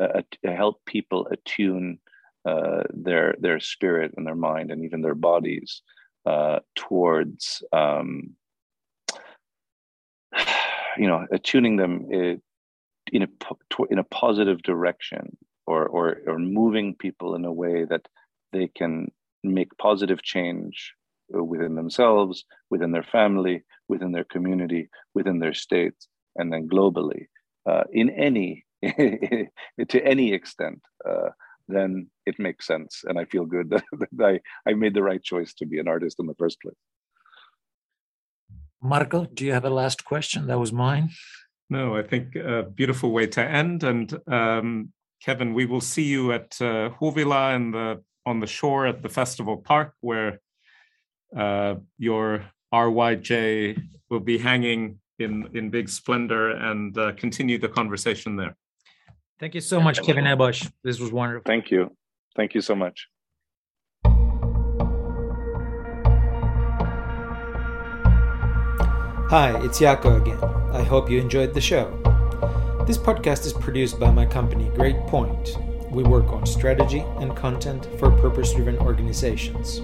uh, 0.00 0.22
help 0.44 0.84
people 0.86 1.28
attune 1.30 1.98
uh, 2.44 2.82
their 2.90 3.34
their 3.40 3.60
spirit 3.60 4.12
and 4.16 4.26
their 4.26 4.34
mind 4.34 4.70
and 4.70 4.84
even 4.84 5.02
their 5.02 5.14
bodies 5.14 5.82
uh, 6.26 6.60
towards 6.74 7.62
um, 7.72 8.34
you 10.96 11.06
know 11.06 11.26
attuning 11.32 11.76
them 11.76 12.06
eh, 12.12 12.36
in 13.12 13.22
a 13.22 13.28
in 13.90 13.98
a 13.98 14.04
positive 14.04 14.62
direction 14.62 15.36
or 15.66 15.86
or 15.86 16.18
or 16.26 16.38
moving 16.38 16.94
people 16.94 17.34
in 17.34 17.44
a 17.44 17.52
way 17.52 17.84
that 17.84 18.06
they 18.52 18.68
can 18.68 19.10
make 19.42 19.76
positive 19.78 20.22
change 20.22 20.94
uh, 21.36 21.42
within 21.42 21.74
themselves 21.74 22.44
within 22.70 22.92
their 22.92 23.02
family 23.02 23.62
within 23.88 24.12
their 24.12 24.24
community 24.24 24.88
within 25.14 25.38
their 25.38 25.54
states 25.54 26.08
and 26.36 26.52
then 26.52 26.68
globally 26.68 27.26
uh, 27.66 27.84
in 27.92 28.10
any 28.10 28.64
to 29.88 30.04
any 30.04 30.32
extent 30.32 30.80
uh, 31.08 31.28
then 31.68 32.08
it 32.26 32.38
makes 32.38 32.66
sense. 32.66 33.02
And 33.06 33.18
i 33.18 33.24
feel 33.24 33.46
good 33.46 33.70
that, 33.70 33.84
that 33.92 34.40
I, 34.66 34.70
I 34.70 34.74
made 34.74 34.94
the 34.94 35.02
right 35.02 35.22
choice 35.22 35.54
to 35.54 35.66
be 35.66 35.78
an 35.78 35.88
artist 35.88 36.18
in 36.20 36.26
the 36.26 36.34
first 36.34 36.60
place 36.60 36.74
Marko, 38.82 39.24
do 39.24 39.44
you 39.44 39.52
have 39.52 39.64
a 39.64 39.70
last 39.70 40.04
question? 40.04 40.46
That 40.48 40.58
was 40.58 40.72
mine. 40.72 41.10
No, 41.70 41.96
I 41.96 42.02
think 42.02 42.36
a 42.36 42.64
beautiful 42.64 43.12
way 43.12 43.26
to 43.28 43.42
end. 43.42 43.84
And 43.84 44.18
um, 44.26 44.92
Kevin, 45.22 45.54
we 45.54 45.66
will 45.66 45.80
see 45.80 46.04
you 46.04 46.32
at 46.32 46.60
uh, 46.60 46.90
Huvila 47.00 47.56
in 47.56 47.70
the 47.70 48.02
on 48.24 48.40
the 48.40 48.46
shore 48.46 48.86
at 48.86 49.02
the 49.02 49.08
festival 49.08 49.56
park, 49.56 49.94
where 50.00 50.40
uh, 51.36 51.74
your 51.98 52.44
RYJY 52.72 53.82
will 54.10 54.20
be 54.20 54.38
hanging 54.38 55.00
in 55.18 55.48
in 55.54 55.70
big 55.70 55.88
splendor, 55.88 56.50
and 56.50 56.96
uh, 56.98 57.12
continue 57.12 57.58
the 57.58 57.68
conversation 57.68 58.36
there. 58.36 58.56
Thank 59.40 59.54
you 59.54 59.60
so 59.60 59.80
much, 59.80 60.02
Kevin 60.02 60.24
Abosch. 60.24 60.70
This 60.84 61.00
was 61.00 61.10
wonderful. 61.10 61.44
Thank 61.46 61.70
you. 61.70 61.96
Thank 62.36 62.54
you 62.54 62.60
so 62.60 62.74
much. 62.74 63.08
Hi, 69.32 69.56
it's 69.64 69.80
Jaakko 69.80 70.20
again. 70.20 70.36
I 70.74 70.82
hope 70.82 71.08
you 71.08 71.18
enjoyed 71.18 71.54
the 71.54 71.60
show. 71.62 71.88
This 72.86 72.98
podcast 72.98 73.46
is 73.46 73.54
produced 73.54 73.98
by 73.98 74.10
my 74.10 74.26
company, 74.26 74.70
Great 74.74 74.98
Point. 75.06 75.56
We 75.90 76.02
work 76.02 76.30
on 76.34 76.44
strategy 76.44 77.02
and 77.16 77.34
content 77.34 77.88
for 77.98 78.10
purpose 78.10 78.52
driven 78.52 78.76
organizations. 78.76 79.80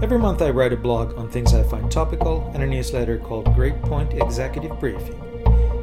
Every 0.00 0.18
month, 0.18 0.40
I 0.40 0.48
write 0.48 0.72
a 0.72 0.78
blog 0.78 1.18
on 1.18 1.28
things 1.28 1.52
I 1.52 1.64
find 1.64 1.92
topical 1.92 2.50
and 2.54 2.62
a 2.62 2.66
newsletter 2.66 3.18
called 3.18 3.54
Great 3.54 3.78
Point 3.82 4.14
Executive 4.14 4.80
Briefing. 4.80 5.22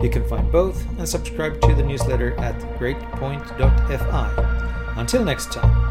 You 0.01 0.09
can 0.09 0.27
find 0.27 0.51
both 0.51 0.83
and 0.97 1.07
subscribe 1.07 1.61
to 1.61 1.75
the 1.75 1.83
newsletter 1.83 2.33
at 2.39 2.59
greatpoint.fi. 2.79 4.93
Until 4.97 5.23
next 5.23 5.51
time. 5.51 5.88